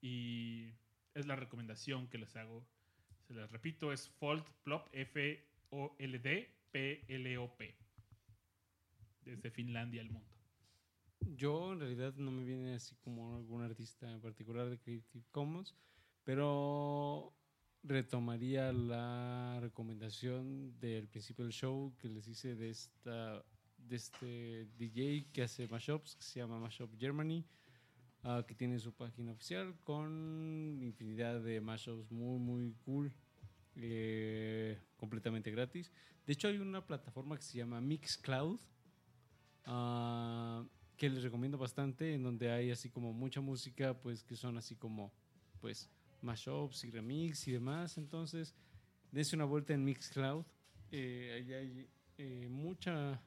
[0.00, 0.70] y
[1.14, 2.66] es la recomendación que les hago
[3.26, 5.34] se les repito, es Fold Plop, F-O-L-D-P-L-O-P.
[9.24, 10.28] Desde Finlandia al mundo.
[11.20, 15.76] Yo en realidad no me viene así como algún artista en particular de Creative Commons,
[16.24, 17.32] pero
[17.84, 23.44] retomaría la recomendación del principio del show que les hice de esta
[23.88, 27.44] de este DJ que hace mashups, que se llama Mashup Germany,
[28.22, 33.12] ah, que tiene su página oficial con infinidad de mashups muy muy cool,
[33.76, 35.90] eh, completamente gratis.
[36.26, 38.60] De hecho hay una plataforma que se llama Mixcloud,
[39.66, 40.64] ah,
[40.96, 44.76] que les recomiendo bastante, en donde hay así como mucha música, pues que son así
[44.76, 45.12] como,
[45.60, 47.98] pues, mashups y remix y demás.
[47.98, 48.54] Entonces,
[49.10, 50.44] dense una vuelta en Mixcloud.
[50.92, 51.88] Eh, ahí hay
[52.18, 53.20] eh, mucha,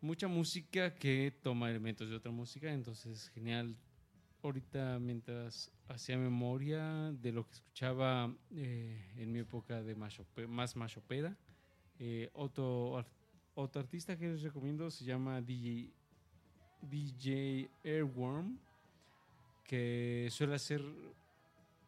[0.00, 3.76] mucha música que toma elementos de otra música, entonces genial.
[4.42, 10.76] Ahorita, mientras hacía memoria de lo que escuchaba eh, en mi época de mashupe- más
[10.76, 11.36] mashopera,
[11.98, 13.04] eh, otro,
[13.56, 15.90] otro artista que les recomiendo se llama DJ,
[16.82, 18.56] DJ Airworm,
[19.64, 20.82] que suele hacer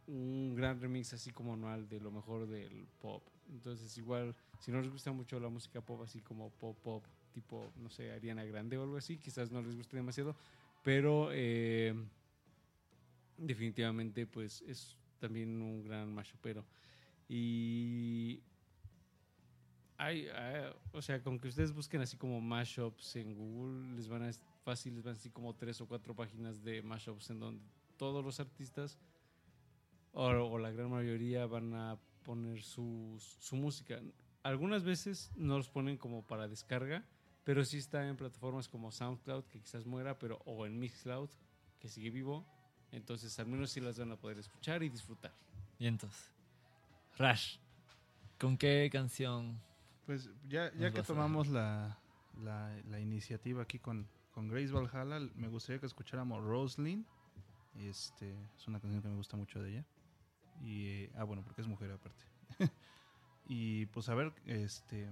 [0.09, 3.23] un gran remix así como anual de lo mejor del pop.
[3.49, 7.73] Entonces igual, si no les gusta mucho la música pop así como pop pop, tipo,
[7.77, 10.37] no sé, Ariana Grande o algo así, quizás no les guste demasiado,
[10.83, 11.95] pero eh,
[13.37, 16.65] definitivamente pues es también un gran mashupero.
[17.29, 18.43] Y
[19.97, 24.23] hay, hay- o sea, con que ustedes busquen así como mashups en Google, les van
[24.23, 24.31] a
[24.65, 27.63] fácil, les van así como tres o cuatro páginas de mashups en donde
[27.97, 28.99] todos los artistas
[30.13, 34.01] o, o la gran mayoría van a poner su, su música.
[34.43, 37.05] Algunas veces no los ponen como para descarga,
[37.45, 41.31] pero sí está en plataformas como SoundCloud, que quizás muera, pero o en Mixcloud,
[41.79, 42.45] que sigue vivo.
[42.93, 45.33] Entonces al menos sí las van a poder escuchar y disfrutar.
[45.79, 46.33] Y entonces,
[47.17, 47.57] Rash,
[48.39, 49.61] ¿con qué canción?
[50.07, 51.99] Pues ya, ya que tomamos la,
[52.43, 57.07] la, la iniciativa aquí con, con Grace Valhalla, me gustaría que escucháramos Roslyn.
[57.77, 59.85] Este, es una canción que me gusta mucho de ella.
[60.61, 62.25] Y, eh, ah, bueno, porque es mujer aparte.
[63.49, 65.09] y pues a ver, este,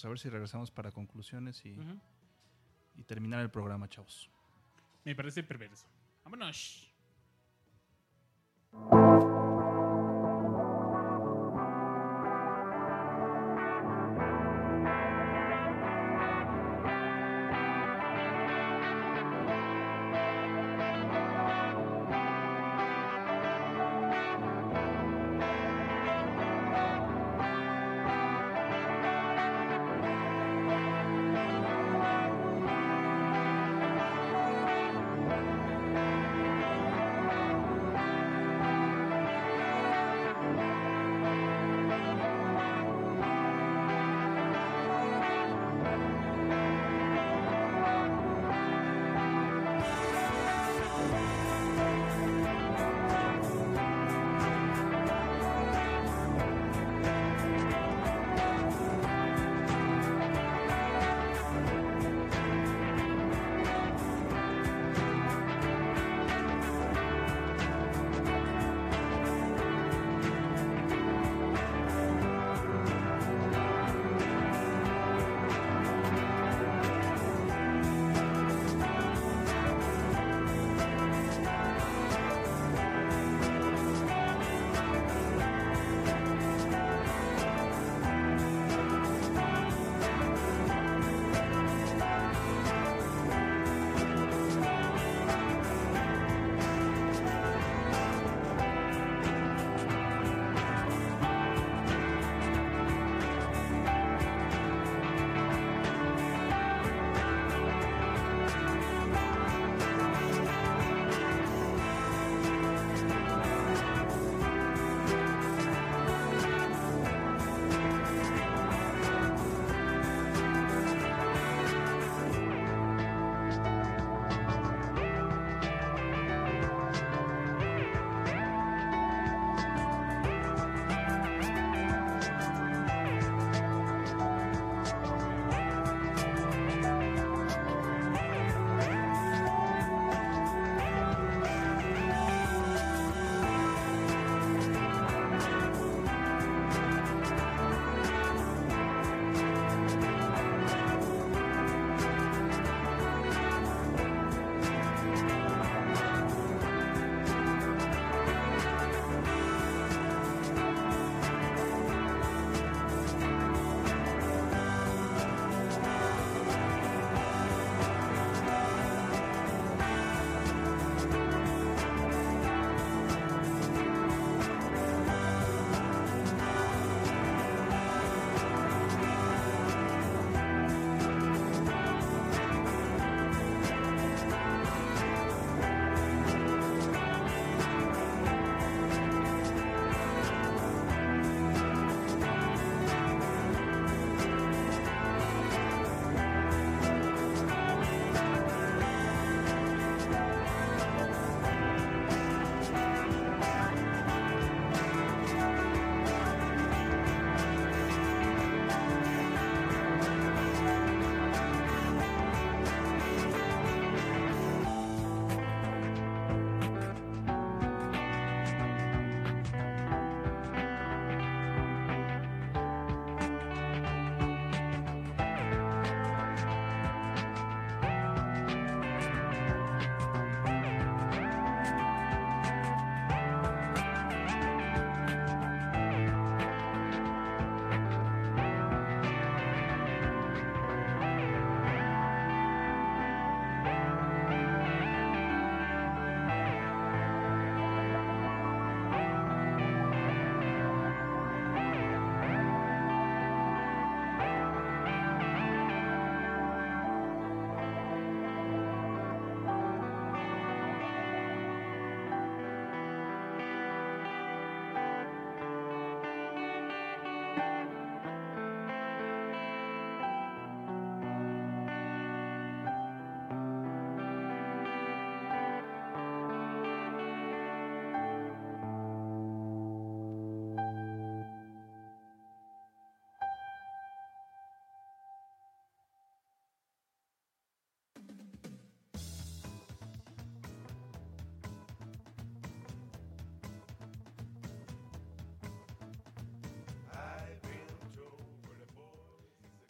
[0.00, 1.76] pues a ver si regresamos para conclusiones y,
[2.96, 4.30] y terminar el programa, chavos.
[5.04, 5.86] Me parece perverso.
[6.24, 6.89] Vámonos.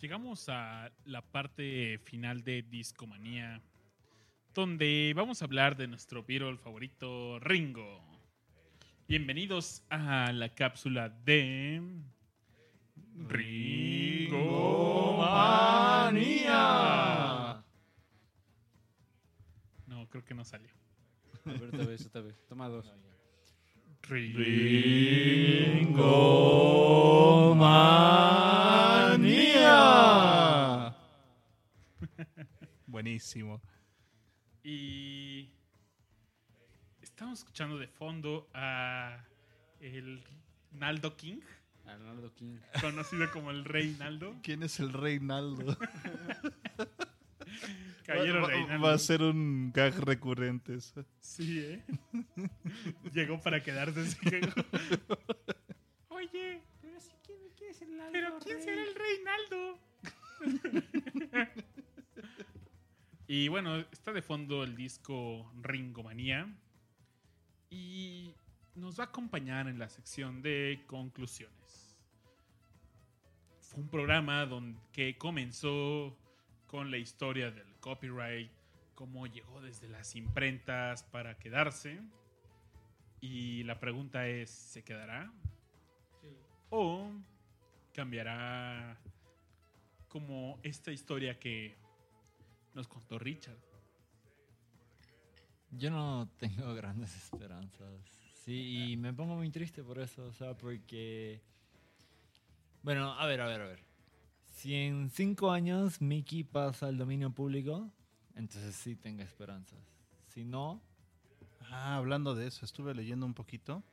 [0.00, 3.60] Llegamos a la parte final de Discomanía,
[4.54, 8.02] donde vamos a hablar de nuestro Beatle favorito, Ringo.
[9.06, 11.82] Bienvenidos a la cápsula de
[13.28, 16.42] Ringo Manía.
[19.86, 20.70] No, creo que no salió.
[21.44, 22.42] A ver, otra vez, otra vez.
[22.48, 22.90] Toma dos.
[24.02, 25.04] Ringo
[27.54, 28.09] Manía.
[33.14, 33.60] Buenísimo.
[34.62, 35.48] Y
[37.02, 39.24] estamos escuchando de fondo a
[39.80, 40.22] el
[40.70, 41.40] Naldo King,
[41.86, 42.58] Arnaldo King.
[42.80, 44.36] conocido como el Rey Naldo.
[44.44, 45.76] ¿Quién es el Reinaldo?
[48.06, 48.86] Caballero va, va- Reinaldo.
[48.86, 51.04] va a ser un gag recurrente eso.
[51.18, 51.84] Sí, ¿eh?
[53.12, 54.02] Llegó para quedarse.
[54.02, 54.18] ese.
[56.10, 59.80] Oye, pero si quién, quién es el Naldo Pero ¿quién será el Reinaldo?
[63.32, 66.52] Y bueno, está de fondo el disco Ringo Manía.
[67.70, 68.34] Y
[68.74, 71.96] nos va a acompañar en la sección de conclusiones.
[73.60, 76.18] Fue un programa donde, que comenzó
[76.66, 78.50] con la historia del copyright,
[78.96, 82.00] cómo llegó desde las imprentas para quedarse.
[83.20, 85.32] Y la pregunta es, ¿se quedará?
[86.68, 87.12] ¿O
[87.94, 88.98] cambiará
[90.08, 91.78] como esta historia que
[92.74, 93.58] nos contó Richard?
[95.70, 98.00] Yo no tengo grandes esperanzas.
[98.44, 101.42] Sí, y me pongo muy triste por eso, o sea, porque...
[102.82, 103.84] Bueno, a ver, a ver, a ver.
[104.52, 107.90] Si en cinco años Mickey pasa al dominio público,
[108.34, 109.78] entonces sí tengo esperanzas.
[110.28, 110.82] Si no,
[111.70, 113.84] Ah, hablando de eso, estuve leyendo un poquito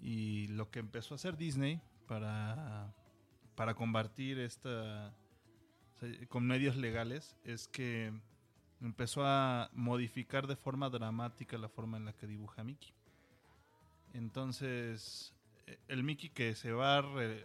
[0.00, 2.94] y lo que empezó a hacer Disney para,
[3.56, 5.12] para combatir esta
[6.28, 8.12] con medios legales es que
[8.80, 12.92] empezó a modificar de forma dramática la forma en la que dibuja Mickey.
[14.14, 15.34] Entonces,
[15.66, 17.02] eh, el Mickey que se va a,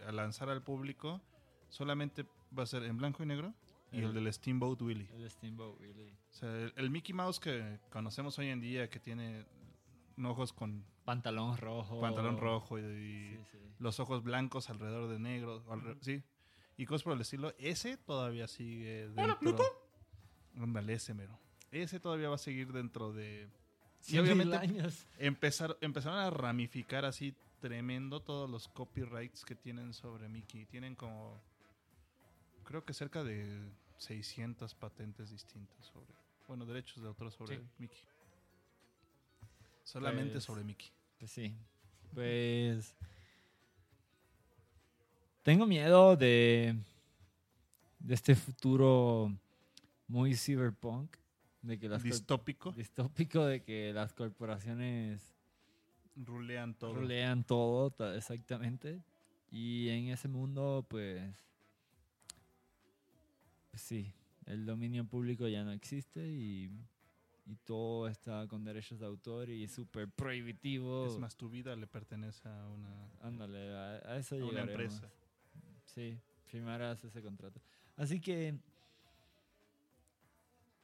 [0.08, 1.20] a lanzar al público
[1.68, 3.54] solamente va a ser en blanco y negro
[3.92, 5.08] y el, El- del Steamboat Willie.
[5.14, 6.12] el Steamboat Willie.
[6.30, 9.44] O sea, el, el Mickey Mouse que conocemos hoy en día, que tiene
[10.24, 12.00] ojos con Pantalón rojo.
[12.00, 13.58] pantalón rojo y, y Sí, sí.
[13.78, 16.22] los ojos blancos alrededor de negro, o alre- sí,
[16.78, 19.64] y cosas por el estilo, ese todavía sigue dentro.
[20.56, 21.38] Ándale, ese mero.
[21.70, 23.46] Ese todavía va a seguir dentro de...
[24.06, 25.06] Y mil obviamente años.
[25.18, 30.64] empezar, empezaron a ramificar así tremendo todos los copyrights que tienen sobre Mickey.
[30.66, 31.38] Tienen como,
[32.64, 36.14] creo que cerca de 600 patentes distintas sobre,
[36.46, 37.62] bueno, derechos de autor sobre Sí.
[37.78, 37.98] Mickey.
[39.82, 40.88] Solamente Pues- sobre Mickey.
[41.18, 41.54] Pues sí.
[42.14, 42.94] Pues.
[45.48, 46.76] Tengo miedo de.
[48.00, 49.32] de este futuro
[50.06, 51.16] muy cyberpunk.
[51.62, 55.34] De que las Distópico, distópico de que las corporaciones
[56.16, 56.96] rulean todo.
[56.96, 59.00] rolean todo, ta- exactamente.
[59.50, 61.34] Y en ese mundo, pues.
[63.70, 64.12] Pues sí,
[64.44, 66.70] el dominio público ya no existe y.
[67.46, 71.06] y todo está con derechos de autor y súper prohibitivo.
[71.06, 75.10] Es más, tu vida le pertenece a una, Ándale, a, a eso a una empresa.
[75.98, 77.60] Sí, firmarás ese contrato.
[77.96, 78.54] Así que,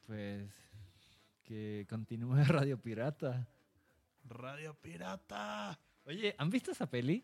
[0.05, 0.51] pues,
[1.41, 3.47] que continúe Radio Pirata.
[4.25, 5.79] Radio Pirata.
[6.05, 7.23] Oye, ¿han visto esa peli?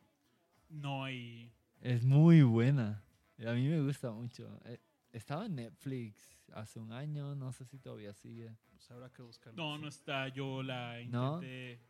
[0.70, 1.52] No hay...
[1.82, 3.04] Es muy buena.
[3.46, 4.58] A mí me gusta mucho.
[4.64, 4.80] Eh,
[5.12, 8.56] Estaba en Netflix hace un año, no sé si todavía sigue.
[8.72, 9.62] Pues habrá que buscarlo.
[9.62, 10.30] No, no está.
[10.30, 11.44] Yo la ¿No?
[11.44, 11.82] intenté...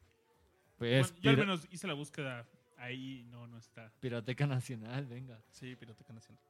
[0.80, 2.48] Pues, Bueno, yo al menos hice la búsqueda
[2.82, 3.24] ahí.
[3.30, 3.92] No, no está.
[4.00, 5.40] Pirateca Nacional, venga.
[5.52, 6.44] Sí, Pirateca Nacional.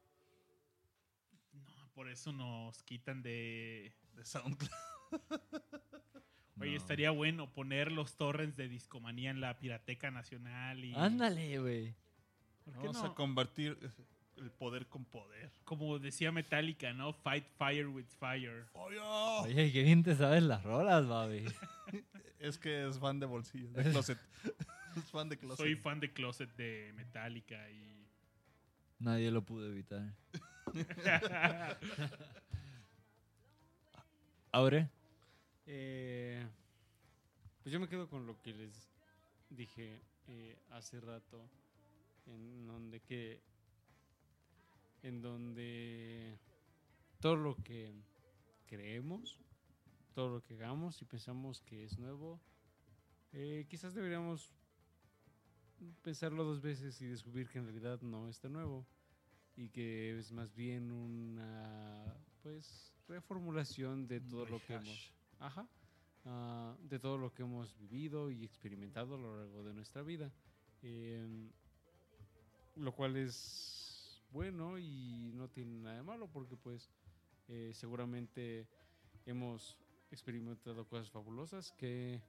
[1.54, 3.94] No, por eso nos quitan de...
[4.16, 4.72] De SoundCloud.
[6.60, 6.78] Oye, No.
[6.78, 10.94] estaría bueno poner los torrents de Discomanía en la Pirateca Nacional y...
[10.96, 11.96] Ándale, güey.
[12.66, 13.10] ¿Por qué Vamos no?
[13.10, 13.90] a convertir eh,
[14.38, 15.52] el poder con poder.
[15.64, 17.14] Como decía Metallica, ¿no?
[17.14, 18.68] Fight fire with fire.
[18.74, 19.00] ¡Oye!
[19.00, 21.46] Oye, qué bien te sabes las rolas, baby.
[22.40, 24.18] Es que es fan de bolsillo, de closet.
[24.96, 25.58] Es fan de closet.
[25.58, 28.08] Soy fan de Closet de Metallica y...
[29.00, 30.14] Nadie lo pudo evitar.
[34.52, 34.90] ¿Aure?
[35.66, 36.46] Eh,
[37.64, 38.92] pues yo me quedo con lo que les
[39.50, 41.50] dije eh, hace rato,
[42.26, 43.42] en donde que,
[45.04, 46.38] en donde
[47.20, 47.94] todo lo que
[48.68, 49.40] creemos,
[50.14, 52.40] todo lo que hagamos y pensamos que es nuevo,
[53.34, 54.52] eh, quizás deberíamos
[56.02, 58.86] pensarlo dos veces y descubrir que en realidad no está nuevo.
[59.58, 65.68] y que es más bien una pues reformulación de todo lo que hemos ajá,
[66.26, 70.32] ah, de todo lo que hemos vivido y experimentado a lo largo de nuestra vida
[70.82, 71.52] Em,
[72.78, 76.90] lo cual es bueno y no tiene nada de malo porque pues
[77.48, 78.68] eh, seguramente
[79.26, 79.78] hemos
[80.10, 82.20] experimentado cosas fabulosas que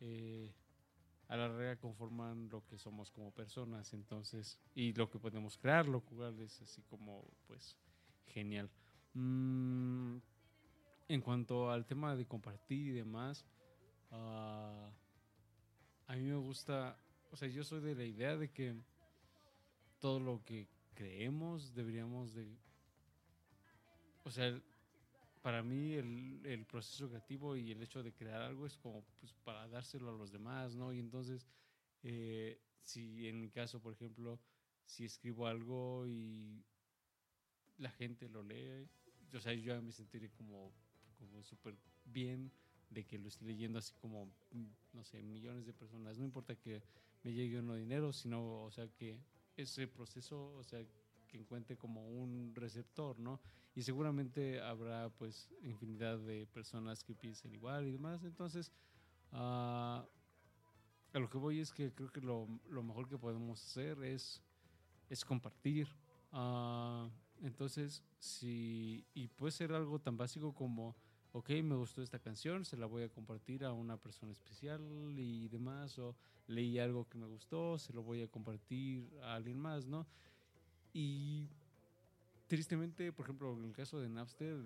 [0.00, 0.52] eh,
[1.28, 5.88] a la larga conforman lo que somos como personas entonces y lo que podemos crear
[5.88, 7.76] lo cual es así como pues
[8.26, 8.70] genial.
[9.14, 10.18] Mm,
[11.08, 13.44] en cuanto al tema de compartir y demás
[14.10, 14.90] ah,
[16.06, 16.96] a mí me gusta
[17.30, 18.76] o sea yo soy de la idea de que
[19.98, 22.56] todo lo que creemos deberíamos de
[24.24, 24.60] o sea
[25.46, 29.32] para mí el, el proceso creativo y el hecho de crear algo es como pues,
[29.44, 30.92] para dárselo a los demás, ¿no?
[30.92, 31.46] Y entonces,
[32.02, 34.40] eh, si en mi caso, por ejemplo,
[34.84, 36.64] si escribo algo y
[37.78, 38.88] la gente lo lee,
[39.32, 40.72] o sea, yo me sentiré como,
[41.16, 41.76] como súper
[42.06, 42.50] bien
[42.90, 44.28] de que lo esté leyendo así como,
[44.92, 46.18] no sé, millones de personas.
[46.18, 46.82] No importa que
[47.22, 49.20] me llegue o no dinero, sino, o sea, que
[49.56, 50.84] ese proceso, o sea,
[51.36, 53.40] que encuentre como un receptor, ¿no?
[53.74, 58.24] Y seguramente habrá pues infinidad de personas que piensen igual y demás.
[58.24, 58.72] Entonces,
[59.32, 60.06] ah,
[61.12, 64.42] a lo que voy es que creo que lo, lo mejor que podemos hacer es,
[65.10, 65.88] es compartir.
[66.32, 67.08] Ah,
[67.42, 70.96] entonces, si, y puede ser algo tan básico como,
[71.32, 74.80] ok, me gustó esta canción, se la voy a compartir a una persona especial
[75.18, 76.16] y demás, o
[76.46, 80.06] leí algo que me gustó, se lo voy a compartir a alguien más, ¿no?
[80.98, 81.46] Y
[82.46, 84.56] tristemente, por ejemplo, en el caso de Napster,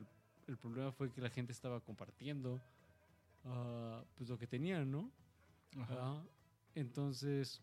[0.46, 2.60] el, problema fue que la gente estaba compartiendo
[3.46, 5.10] ah, pues lo que tenían, ¿no?
[5.76, 6.22] Ah,
[6.76, 7.60] entonces,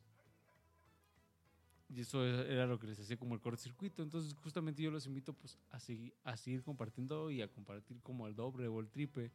[1.88, 4.04] y eso era lo que les hacía como el cortocircuito.
[4.04, 8.28] Entonces, justamente yo los invito pues a seguir, a seguir compartiendo y a compartir como
[8.28, 9.32] el doble o el triple.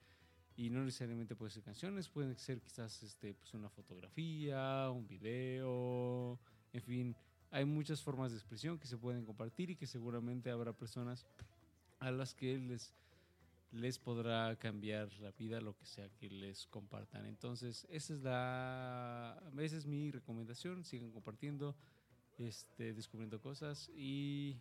[0.59, 6.39] Y no necesariamente pueden ser canciones, pueden ser quizás este, pues una fotografía, un video,
[6.75, 7.17] en fin,
[7.53, 11.25] hay muchas formas de expresión que se pueden compartir y que seguramente habrá personas
[12.01, 12.93] a las que les,
[13.73, 17.27] les podrá cambiar la vida lo que sea que les compartan.
[17.27, 21.75] Entonces, esa es la esa es mi recomendación, sigan compartiendo,
[22.39, 24.57] este descubriendo cosas y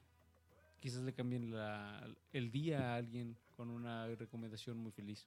[0.82, 5.26] quizás le cambien la- el día a alguien con una recomendación muy feliz.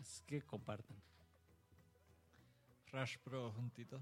[0.00, 0.96] Así que compartan.
[2.92, 4.00] Rush Pro juntito.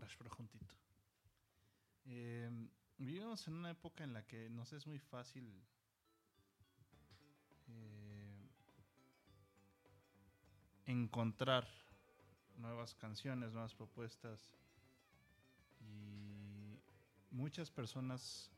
[0.00, 0.66] Rush Pro juntito.
[2.10, 2.50] Eh,
[2.96, 5.62] vivimos en una época en la que nos es muy fácil
[7.66, 8.48] eh,
[10.86, 11.68] encontrar
[12.56, 14.56] nuevas canciones, nuevas propuestas.
[15.80, 16.80] Y
[17.30, 18.50] muchas personas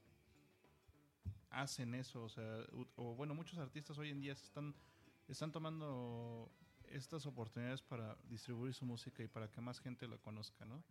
[1.51, 2.65] hacen eso, o sea,
[2.95, 4.77] o bueno, muchos artistas hoy en día están,
[5.27, 6.53] están tomando
[6.89, 10.85] estas oportunidades para distribuir su música y para que más gente la conozca, ¿no?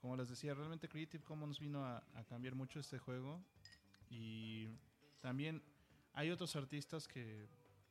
[0.00, 3.42] Como les decía, realmente Creative Commons vino a, a cambiar mucho este juego
[4.10, 4.68] y
[5.20, 5.62] también
[6.14, 7.48] hay otros artistas que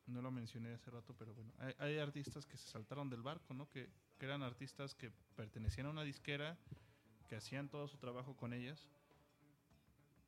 [0.08, 3.53] no lo mencioné hace rato, pero bueno, hay, hay artistas que se saltaron del barco,
[3.53, 3.69] ¿no?
[3.69, 6.58] Que, que eran artistas que pertenecían a una disquera,
[7.27, 8.88] que hacían todo su trabajo con ellas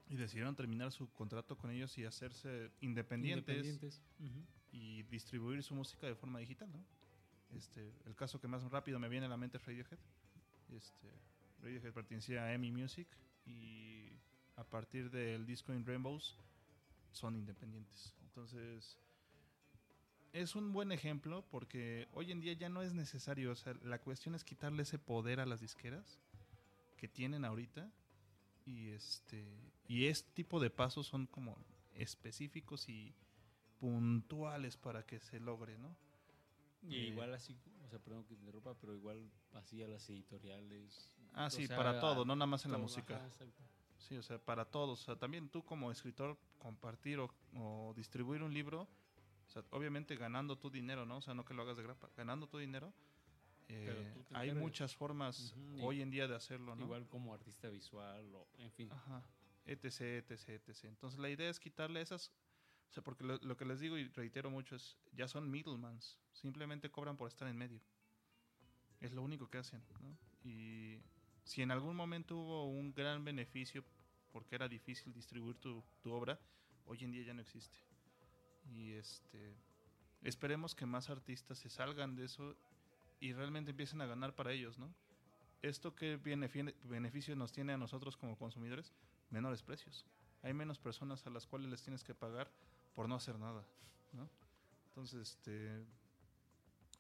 [0.10, 4.02] y decidieron terminar su contrato con ellos y hacerse independientes, Independientes.
[4.72, 6.84] Y distribuir su música de forma digital, ¿no?
[7.56, 9.98] Este, el caso que más rápido me viene a la mente es Radiohead.
[10.70, 11.08] Este,
[11.62, 13.08] Radiohead pertenecía a EMI Music
[13.46, 14.12] y
[14.56, 16.38] a partir del disco In Rainbows
[17.12, 18.14] son independientes.
[18.24, 18.98] Entonces,
[20.34, 24.00] es un buen ejemplo porque hoy en día ya no es necesario, o sea, la
[24.00, 26.20] cuestión es quitarle ese poder a las disqueras
[26.98, 27.90] que tienen ahorita
[28.66, 29.46] y este
[29.88, 31.58] y este tipo de pasos son como
[31.96, 33.14] específicos y
[33.80, 35.96] puntuales para que se logre, ¿no?
[36.84, 40.10] Y Eh, igual así, o sea, perdón que te interrumpa, pero igual así a las
[40.10, 41.12] editoriales.
[41.36, 43.16] Ah, o sí, sea, para todo, no nada más en la todo, música.
[43.16, 43.30] ajá.
[43.98, 45.02] Sí, o sea, para todos.
[45.02, 48.82] O sea, también tú como escritor, compartir o, o distribuir un libro,
[49.48, 51.18] o sea, obviamente ganando tu dinero, ¿no?
[51.18, 52.92] O sea, no que lo hagas de grapa, ganando tu dinero.
[53.68, 56.84] eh, hay muchas formas Ujú, y- hoy en día de hacerlo, ¿no?
[56.86, 58.90] Igual como artista visual o, en fin.
[58.92, 59.22] Ajá.
[59.66, 60.86] Etc, etc, etc.
[60.86, 62.32] Entonces la idea es quitarle esas...
[62.90, 66.18] O sea, porque lo, lo que les digo y reitero mucho es, ya son middlemans.
[66.34, 67.80] Simplemente cobran por estar en medio.
[69.00, 70.18] Es lo único que hacen, ¿no?
[70.44, 70.98] Y
[71.44, 73.84] si en algún momento hubo un gran beneficio
[74.32, 76.40] porque era difícil distribuir tu, obra,
[76.86, 77.78] hoy en día ya no existe.
[78.74, 79.56] Y este...
[80.22, 82.56] Esperemos que más artistas se salgan de eso
[83.22, 84.94] y realmente empiecen a ganar para ellos, ¿no?
[85.62, 88.94] Esto benefi- beneficio nos tiene a nosotros como consumidores,
[89.30, 90.06] menores precios.
[90.42, 92.50] hay menos personas a las cuales les tienes que pagar
[92.96, 93.64] por no hacer nada,
[94.14, 94.30] ¿no?
[94.90, 95.86] Entonces, este,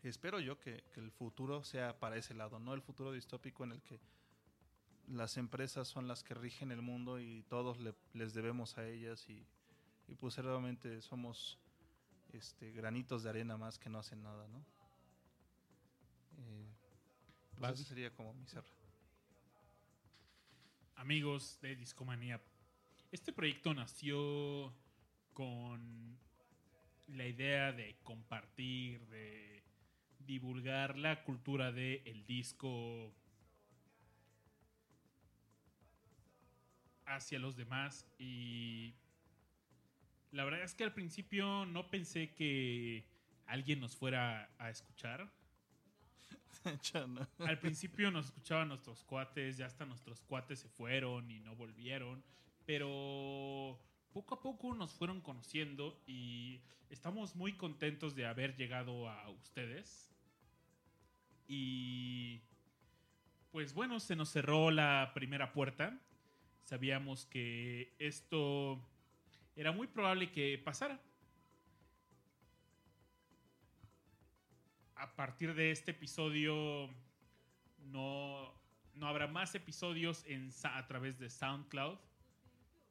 [0.03, 3.73] espero yo que, que el futuro sea para ese lado, no el futuro distópico en
[3.73, 3.99] el que
[5.09, 9.27] las empresas son las que rigen el mundo y todos le- les debemos a ellas
[9.29, 9.45] y,
[10.07, 11.57] y pues realmente somos
[12.33, 14.59] este, granitos de arena más que no hacen nada, ¿no?
[16.37, 16.67] Eh,
[17.57, 18.67] pues ese sería como mi cerra.
[20.95, 22.41] amigos de Discomanía.
[23.11, 24.73] Este proyecto nació
[25.33, 26.17] con
[27.07, 29.63] la idea de compartir, de
[30.19, 33.13] divulgar la cultura del el disco
[37.09, 38.93] hacia los demás y
[40.31, 43.05] la verdad es que al principio no pensé que
[43.47, 45.31] alguien nos fuera a escuchar.
[47.39, 52.21] Al principio nos escuchaban nuestros cuates, ya hasta nuestros cuates se fueron y no volvieron,
[52.65, 53.79] pero
[54.11, 60.11] poco a poco nos fueron conociendo y estamos muy contentos de haber llegado a ustedes.
[61.47, 62.41] Y
[63.51, 65.99] pues bueno, se nos cerró la primera puerta.
[66.63, 68.79] Sabíamos que esto
[69.55, 70.99] era muy probable que pasara.
[74.99, 76.89] a partir de este episodio
[77.85, 78.53] no,
[78.95, 81.97] no habrá más episodios en, a través de SoundCloud.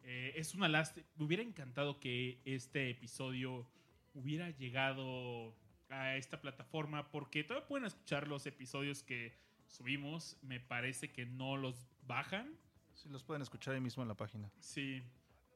[0.02, 1.06] Eh, es una lástima.
[1.16, 3.68] Me hubiera encantado que este episodio
[4.14, 5.54] hubiera llegado
[5.90, 10.38] a esta plataforma porque todavía pueden escuchar los episodios que subimos.
[10.42, 12.54] Me parece que no los bajan.
[12.98, 14.50] Sí, los pueden escuchar ahí mismo en la página.
[14.58, 15.00] Sí,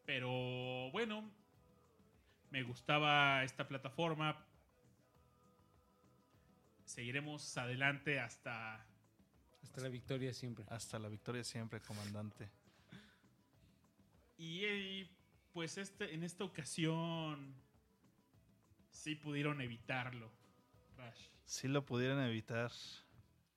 [0.07, 0.31] pero
[0.93, 1.29] bueno,
[2.51, 4.45] me gustaba esta plataforma.
[6.85, 8.87] Seguiremos adelante hasta
[9.61, 10.65] Hasta la victoria siempre.
[10.69, 12.49] Hasta la victoria siempre, comandante.
[14.39, 15.05] y,
[15.53, 17.55] pues este en esta ocasión
[18.91, 20.31] sí pudieron evitarlo.
[20.97, 21.27] Rash.
[21.45, 22.71] Sí lo pudieran evitar,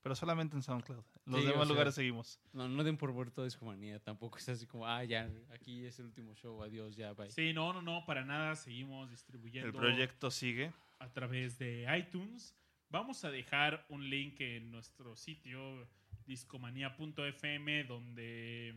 [0.02, 1.04] pero solamente en SoundCloud.
[1.26, 2.40] Los Sí, o demás sea, lugares seguimos.
[2.54, 4.00] No, no den por muerto Discomanía.
[4.00, 7.32] Tampoco es así como, ah, ya, aquí es el último show, adiós, ya, bye.
[7.32, 8.56] Sí, no, no, no, para nada.
[8.56, 10.72] Seguimos distribuyendo El proyecto sigue.
[11.00, 12.56] a través de iTunes.
[12.90, 15.88] Vamos a dejar un link en nuestro sitio
[16.28, 18.76] discomanía.fm donde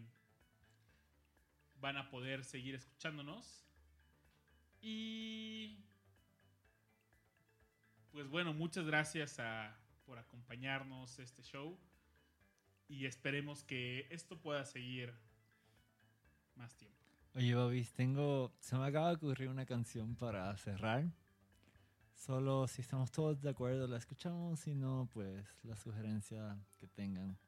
[1.81, 3.67] van a poder seguir escuchándonos.
[4.81, 5.77] Y
[8.11, 11.79] pues bueno, muchas gracias a- por acompañarnos este show
[12.89, 15.13] y esperemos que esto pueda seguir
[16.57, 16.97] más tiempo.
[17.35, 18.53] Oye, Babis, tengo.
[18.59, 21.05] Se me acaba de ocurrir una canción para cerrar.
[22.15, 27.39] Solo si estamos todos de acuerdo la escuchamos, si no, pues la sugerencia que tengan.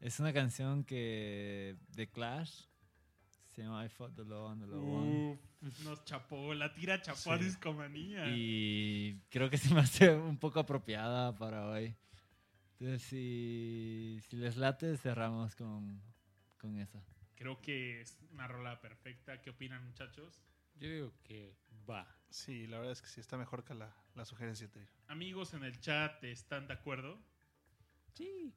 [0.00, 1.76] Es una canción que.
[1.88, 2.66] de Clash.
[3.50, 5.38] Se llama I Fought the Law on the One.
[5.62, 7.44] Uf, nos chapó, la tira chapó a Sí.
[7.44, 8.26] Discomanía.
[8.28, 11.96] Y creo que se me hace un poco apropiada para hoy.
[12.78, 16.02] Entonces, si, si les late, cerramos con,
[16.58, 17.02] con esa.
[17.34, 19.40] Creo que es una rola perfecta.
[19.40, 20.42] ¿Qué opinan, muchachos?
[20.74, 21.56] Yo digo que
[21.88, 22.06] va.
[22.28, 24.90] Sí, la verdad es que sí está mejor que la, la sugerencia anterior.
[25.06, 27.18] Amigos en el chat, ¿están de acuerdo?
[28.12, 28.52] Sí.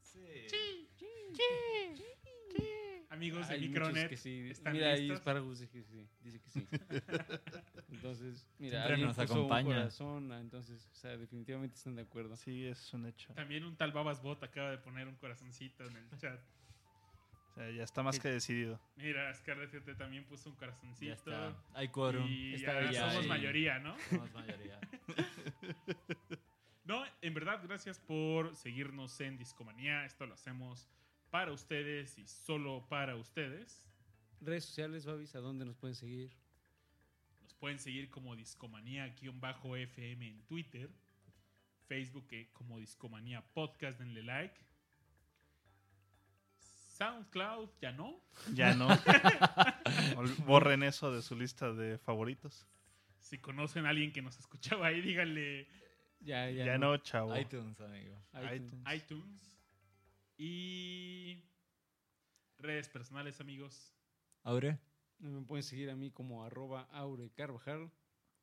[3.09, 4.49] Amigos de Micronet, que sí.
[4.51, 5.19] ¿están Mira, ahí listos?
[5.19, 6.07] Sparagus dice que sí.
[6.21, 6.67] Dice que sí.
[7.89, 9.67] entonces, mira, Siempre nos un acompaña.
[9.67, 12.35] corazón, ah, entonces, o sea, definitivamente están de acuerdo.
[12.37, 13.33] Sí, es un hecho.
[13.33, 16.39] También un tal Babas Bot acaba de poner un corazoncito en el chat.
[17.49, 18.79] O sea, ya está más que decidido.
[18.95, 21.07] Mira, Scarlett también puso un corazoncito.
[21.07, 21.55] Ya está.
[21.73, 22.27] Hay quórum.
[22.27, 23.27] Y Está ahora ya somos ahí.
[23.27, 23.97] mayoría, ¿no?
[24.09, 24.79] Somos mayoría.
[26.85, 30.05] No, en verdad, gracias por seguirnos en Discomanía.
[30.05, 30.89] Esto lo hacemos
[31.29, 33.85] para ustedes y solo para ustedes.
[34.41, 36.31] Redes sociales, Babis, ¿a dónde nos pueden seguir?
[37.41, 40.89] Nos pueden seguir como Discomanía-FM en Twitter.
[41.87, 44.55] Facebook eh, como Discomanía Podcast, denle like.
[46.59, 48.21] SoundCloud, ya no.
[48.53, 48.87] Ya no.
[50.45, 52.67] Borren eso de su lista de favoritos.
[53.19, 55.67] Si conocen a alguien que nos escuchaba ahí, díganle
[56.19, 56.65] Ya, ya.
[56.65, 57.37] Ya, no, chavo.
[57.37, 58.21] iTunes, amigo.
[58.53, 58.83] iTunes.
[58.95, 59.58] iTunes.
[60.41, 61.43] Y
[62.59, 63.93] redes personales, amigos.
[64.43, 64.79] Aure,
[65.19, 67.91] Me pueden seguir a mí como arroba Aure Carvajal.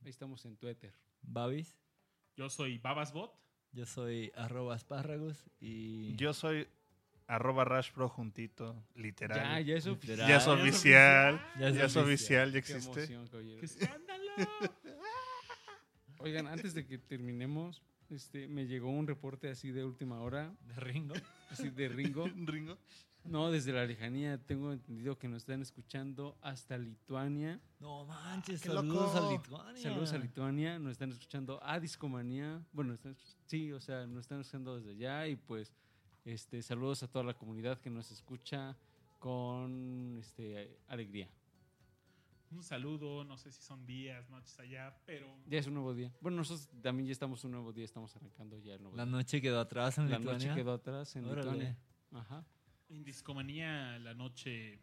[0.05, 0.93] Ahí estamos en Twitter.
[1.23, 1.75] Babis.
[2.37, 3.33] Yo soy Babasbot.
[3.73, 6.15] Yo soy arroba espárragos y...
[6.17, 6.69] Yo soy
[7.27, 9.39] arroba Rash Pro juntito, literal.
[9.39, 10.19] Ya, ya es oficial.
[10.29, 11.41] Ya es oficial.
[11.59, 12.49] Ya es Ya es oficial.
[12.49, 13.05] ya Qué existe.
[13.15, 13.29] emoción.
[13.59, 14.33] ¡Qué escándalo!
[16.19, 20.75] Oigan, antes de que terminemos, este, me llegó un reporte así de última hora, De
[20.75, 21.15] Ringo.
[21.51, 22.27] Así de Ringo.
[22.37, 22.79] Ringo.
[23.25, 27.61] No, desde la lejanía tengo entendido que nos están escuchando hasta Lituania.
[27.81, 29.27] No manches, ¡Qué saludos loco!
[29.27, 29.83] a Lituania.
[29.83, 32.65] Saludos a Lituania, nos están escuchando a Discomanía.
[32.73, 33.17] Bueno, están-
[33.47, 35.73] sí, o sea, nos están escuchando desde allá y pues
[36.25, 38.77] este saludos a toda la comunidad que nos escucha
[39.19, 41.29] con este alegría.
[42.57, 46.11] Un saludo, no sé si son días, noches allá, pero Ya es un nuevo día.
[46.23, 49.13] Bueno, nosotros también ya estamos un nuevo día, estamos arrancando ya el nuevo La día.
[49.13, 50.49] noche quedó atrás en La Lituania.
[50.49, 51.43] noche quedó atrás en Órale.
[51.51, 51.77] Lituania.
[52.13, 52.45] Ajá.
[52.89, 54.79] en Discomanía la noche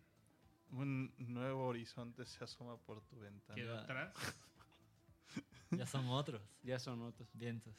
[0.69, 3.55] Un nuevo horizonte se asoma por tu ventana.
[3.55, 3.81] quedó Ya.
[3.81, 4.13] atrás.
[5.71, 6.41] Ya son otros.
[6.61, 7.27] Ya son otros.
[7.33, 7.75] Vientos.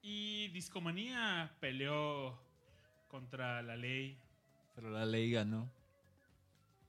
[0.00, 2.38] Y Discomanía peleó
[3.08, 4.18] contra la ley
[4.74, 5.70] Pero la ley ganó.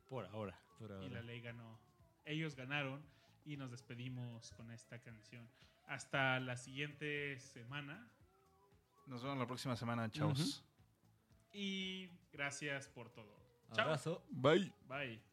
[0.07, 0.57] Por ahora.
[0.79, 1.07] Por y ahora.
[1.09, 1.77] la ley ganó.
[2.25, 3.01] Ellos ganaron
[3.45, 5.47] y nos despedimos con esta canción.
[5.85, 8.09] Hasta la siguiente semana
[9.05, 10.63] Nos vemos la próxima semana, chavos.
[11.51, 13.35] y gracias por todo.
[13.73, 13.85] Chao.
[13.85, 14.23] Abrazo.
[14.29, 14.71] Bye.
[14.87, 15.32] Bye.